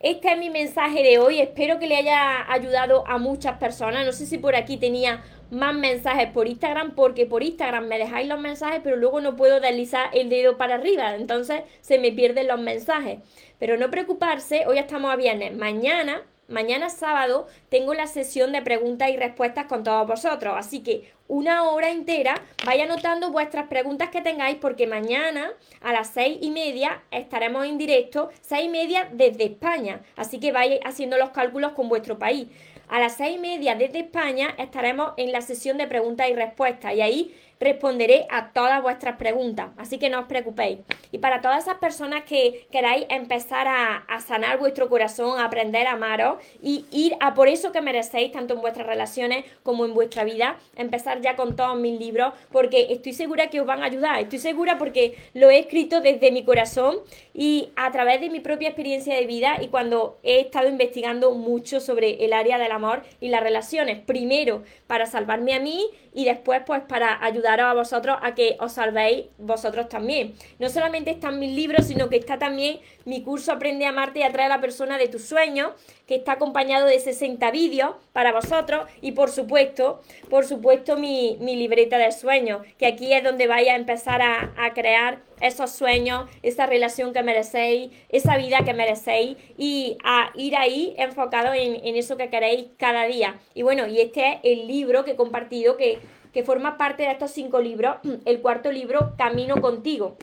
este 0.00 0.32
es 0.32 0.38
mi 0.38 0.48
mensaje 0.48 1.02
de 1.02 1.18
hoy. 1.18 1.40
Espero 1.40 1.78
que 1.78 1.86
le 1.86 1.96
haya 1.96 2.50
ayudado 2.50 3.06
a 3.06 3.18
muchas 3.18 3.58
personas. 3.58 4.06
No 4.06 4.12
sé 4.12 4.24
si 4.24 4.38
por 4.38 4.56
aquí 4.56 4.78
tenía 4.78 5.22
más 5.50 5.74
mensajes 5.74 6.30
por 6.30 6.48
Instagram, 6.48 6.94
porque 6.94 7.26
por 7.26 7.42
Instagram 7.42 7.86
me 7.86 7.98
dejáis 7.98 8.26
los 8.26 8.40
mensajes, 8.40 8.80
pero 8.82 8.96
luego 8.96 9.20
no 9.20 9.36
puedo 9.36 9.60
deslizar 9.60 10.08
el 10.14 10.30
dedo 10.30 10.56
para 10.56 10.76
arriba. 10.76 11.14
Entonces 11.16 11.62
se 11.82 11.98
me 11.98 12.12
pierden 12.12 12.48
los 12.48 12.58
mensajes. 12.58 13.18
Pero 13.58 13.76
no 13.76 13.90
preocuparse, 13.90 14.64
hoy 14.66 14.78
estamos 14.78 15.12
a 15.12 15.16
viernes. 15.16 15.54
Mañana 15.54 16.22
mañana 16.50 16.90
sábado 16.90 17.46
tengo 17.68 17.94
la 17.94 18.06
sesión 18.06 18.52
de 18.52 18.60
preguntas 18.60 19.08
y 19.10 19.16
respuestas 19.16 19.66
con 19.66 19.84
todos 19.84 20.06
vosotros. 20.06 20.54
Así 20.56 20.80
que 20.80 21.12
una 21.28 21.70
hora 21.70 21.90
entera 21.90 22.34
vaya 22.66 22.84
anotando 22.84 23.30
vuestras 23.30 23.68
preguntas 23.68 24.10
que 24.10 24.20
tengáis 24.20 24.58
porque 24.58 24.86
mañana 24.86 25.52
a 25.80 25.92
las 25.92 26.10
seis 26.10 26.38
y 26.40 26.50
media 26.50 27.02
estaremos 27.10 27.64
en 27.66 27.78
directo, 27.78 28.30
seis 28.40 28.66
y 28.66 28.68
media 28.68 29.08
desde 29.12 29.44
España. 29.44 30.00
Así 30.16 30.40
que 30.40 30.52
vaya 30.52 30.78
haciendo 30.84 31.16
los 31.16 31.30
cálculos 31.30 31.72
con 31.72 31.88
vuestro 31.88 32.18
país. 32.18 32.48
A 32.88 32.98
las 32.98 33.16
seis 33.16 33.36
y 33.36 33.38
media 33.38 33.76
desde 33.76 34.00
España 34.00 34.52
estaremos 34.58 35.12
en 35.16 35.30
la 35.30 35.42
sesión 35.42 35.78
de 35.78 35.86
preguntas 35.86 36.28
y 36.28 36.34
respuestas 36.34 36.92
y 36.94 37.00
ahí 37.00 37.34
responderé 37.60 38.26
a 38.30 38.52
todas 38.52 38.82
vuestras 38.82 39.16
preguntas, 39.16 39.70
así 39.76 39.98
que 39.98 40.08
no 40.08 40.20
os 40.20 40.26
preocupéis. 40.26 40.78
Y 41.12 41.18
para 41.18 41.42
todas 41.42 41.64
esas 41.64 41.76
personas 41.76 42.24
que 42.24 42.66
queráis 42.72 43.04
empezar 43.10 43.68
a, 43.68 44.04
sanar 44.26 44.58
vuestro 44.58 44.88
corazón, 44.88 45.38
a 45.38 45.44
aprender 45.44 45.86
a 45.86 45.92
amaros 45.92 46.42
y 46.62 46.86
ir 46.90 47.16
a 47.20 47.34
por 47.34 47.48
eso 47.48 47.72
que 47.72 47.80
merecéis, 47.80 48.32
tanto 48.32 48.54
en 48.54 48.60
vuestras 48.60 48.86
relaciones 48.86 49.44
como 49.62 49.84
en 49.84 49.92
vuestra 49.92 50.24
vida, 50.24 50.58
empezar 50.76 51.20
ya 51.20 51.36
con 51.36 51.56
todos 51.56 51.78
mis 51.78 51.98
libros, 51.98 52.32
porque 52.50 52.86
estoy 52.90 53.12
segura 53.12 53.48
que 53.48 53.60
os 53.60 53.66
van 53.66 53.82
a 53.82 53.86
ayudar, 53.86 54.20
estoy 54.20 54.38
segura 54.38 54.78
porque 54.78 55.16
lo 55.34 55.50
he 55.50 55.58
escrito 55.58 56.00
desde 56.00 56.32
mi 56.32 56.44
corazón 56.44 56.98
y 57.34 57.70
a 57.76 57.90
través 57.90 58.20
de 58.20 58.30
mi 58.30 58.40
propia 58.40 58.68
experiencia 58.68 59.14
de 59.14 59.26
vida 59.26 59.58
y 59.60 59.68
cuando 59.68 60.18
he 60.22 60.40
estado 60.40 60.68
investigando 60.68 61.32
mucho 61.32 61.80
sobre 61.80 62.24
el 62.24 62.32
área 62.32 62.58
del 62.58 62.72
amor 62.72 63.02
y 63.20 63.28
las 63.28 63.42
relaciones, 63.42 63.98
primero 64.00 64.62
para 64.86 65.06
salvarme 65.06 65.54
a 65.54 65.60
mí 65.60 65.90
y 66.12 66.24
después 66.24 66.62
pues 66.66 66.82
para 66.82 67.24
ayudaros 67.24 67.66
a 67.66 67.74
vosotros 67.74 68.16
a 68.22 68.34
que 68.34 68.56
os 68.60 68.72
salvéis 68.72 69.26
vosotros 69.38 69.88
también. 69.88 70.34
No 70.58 70.68
solamente 70.68 71.10
están 71.10 71.38
mis 71.38 71.54
libros, 71.54 71.86
sino 71.86 72.08
que 72.08 72.16
está 72.16 72.38
también 72.38 72.80
mi 73.04 73.22
curso 73.22 73.52
Aprende 73.52 73.86
a 73.86 73.90
amarte 73.90 74.20
y 74.20 74.22
atrae 74.22 74.46
a 74.46 74.48
la 74.48 74.60
persona 74.60 74.98
de 74.98 75.08
tus 75.08 75.24
sueños, 75.24 75.72
que 76.06 76.16
está 76.16 76.32
acompañado 76.32 76.86
de 76.86 76.98
60 76.98 77.50
vídeos 77.50 77.94
para 78.12 78.32
vosotros 78.32 78.88
y 79.00 79.12
por 79.12 79.30
supuesto, 79.30 80.00
por 80.28 80.44
supuesto 80.44 80.96
mi, 80.96 81.36
libreta 81.40 81.98
de 81.98 82.12
sueños, 82.12 82.66
que 82.78 82.86
aquí 82.86 83.12
es 83.12 83.22
donde 83.22 83.46
vais 83.46 83.68
a 83.68 83.76
empezar 83.76 84.22
a, 84.22 84.72
crear 84.74 85.18
esos 85.40 85.72
sueños, 85.72 86.28
esa 86.42 86.66
relación 86.66 87.12
que 87.12 87.22
merecéis, 87.22 87.90
esa 88.08 88.36
vida 88.36 88.64
que 88.64 88.72
merecéis 88.72 89.36
y 89.58 89.96
a 90.04 90.30
ir 90.34 90.56
ahí 90.56 90.94
enfocado 90.96 91.52
en, 91.52 91.84
en 91.84 91.96
eso 91.96 92.16
que 92.16 92.30
queréis 92.30 92.66
cada 92.78 93.04
día. 93.04 93.38
Y 93.54 93.62
bueno, 93.62 93.86
y 93.88 94.00
este 94.00 94.34
es 94.34 94.38
el 94.42 94.68
libro 94.68 95.04
que 95.04 95.12
he 95.12 95.16
compartido 95.16 95.76
que 95.76 95.98
que 96.32 96.44
forma 96.44 96.76
parte 96.76 97.02
de 97.02 97.10
estos 97.10 97.30
cinco 97.32 97.60
libros, 97.60 97.96
el 98.24 98.40
cuarto 98.40 98.70
libro, 98.70 99.14
Camino 99.16 99.60
contigo. 99.60 100.16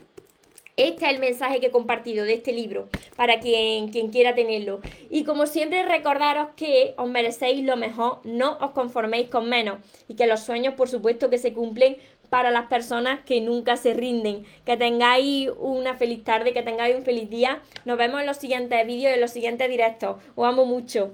Este 0.78 1.06
es 1.06 1.12
el 1.12 1.18
mensaje 1.18 1.60
que 1.60 1.66
he 1.66 1.70
compartido 1.70 2.24
de 2.24 2.34
este 2.34 2.52
libro 2.52 2.88
para 3.16 3.40
quien, 3.40 3.88
quien 3.88 4.08
quiera 4.08 4.34
tenerlo. 4.34 4.80
Y 5.10 5.24
como 5.24 5.46
siempre, 5.46 5.82
recordaros 5.82 6.48
que 6.56 6.94
os 6.96 7.08
merecéis 7.08 7.64
lo 7.64 7.76
mejor, 7.76 8.20
no 8.24 8.56
os 8.60 8.70
conforméis 8.70 9.28
con 9.28 9.48
menos 9.48 9.78
y 10.08 10.14
que 10.14 10.26
los 10.26 10.40
sueños, 10.40 10.74
por 10.74 10.88
supuesto, 10.88 11.28
que 11.28 11.38
se 11.38 11.52
cumplen 11.52 11.96
para 12.30 12.50
las 12.50 12.66
personas 12.66 13.20
que 13.26 13.40
nunca 13.40 13.76
se 13.76 13.92
rinden. 13.92 14.46
Que 14.64 14.76
tengáis 14.76 15.50
una 15.58 15.96
feliz 15.96 16.24
tarde, 16.24 16.52
que 16.52 16.62
tengáis 16.62 16.96
un 16.96 17.02
feliz 17.02 17.28
día. 17.28 17.60
Nos 17.84 17.98
vemos 17.98 18.20
en 18.20 18.26
los 18.26 18.36
siguientes 18.36 18.86
vídeos, 18.86 19.12
en 19.12 19.20
los 19.20 19.32
siguientes 19.32 19.68
directos. 19.68 20.16
Os 20.36 20.46
amo 20.46 20.64
mucho. 20.64 21.10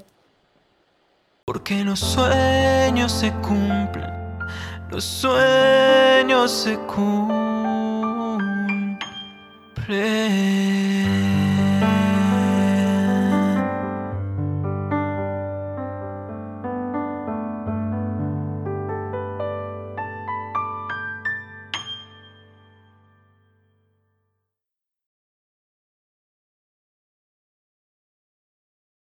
Porque 1.46 1.82
los 1.84 2.00
sueños 2.00 3.12
se 3.12 3.32
cumplen 3.42 4.24
los 4.94 5.02
sueños 5.02 6.52
se 6.52 6.76
cumplen. 6.86 7.53
pray. 9.86 11.13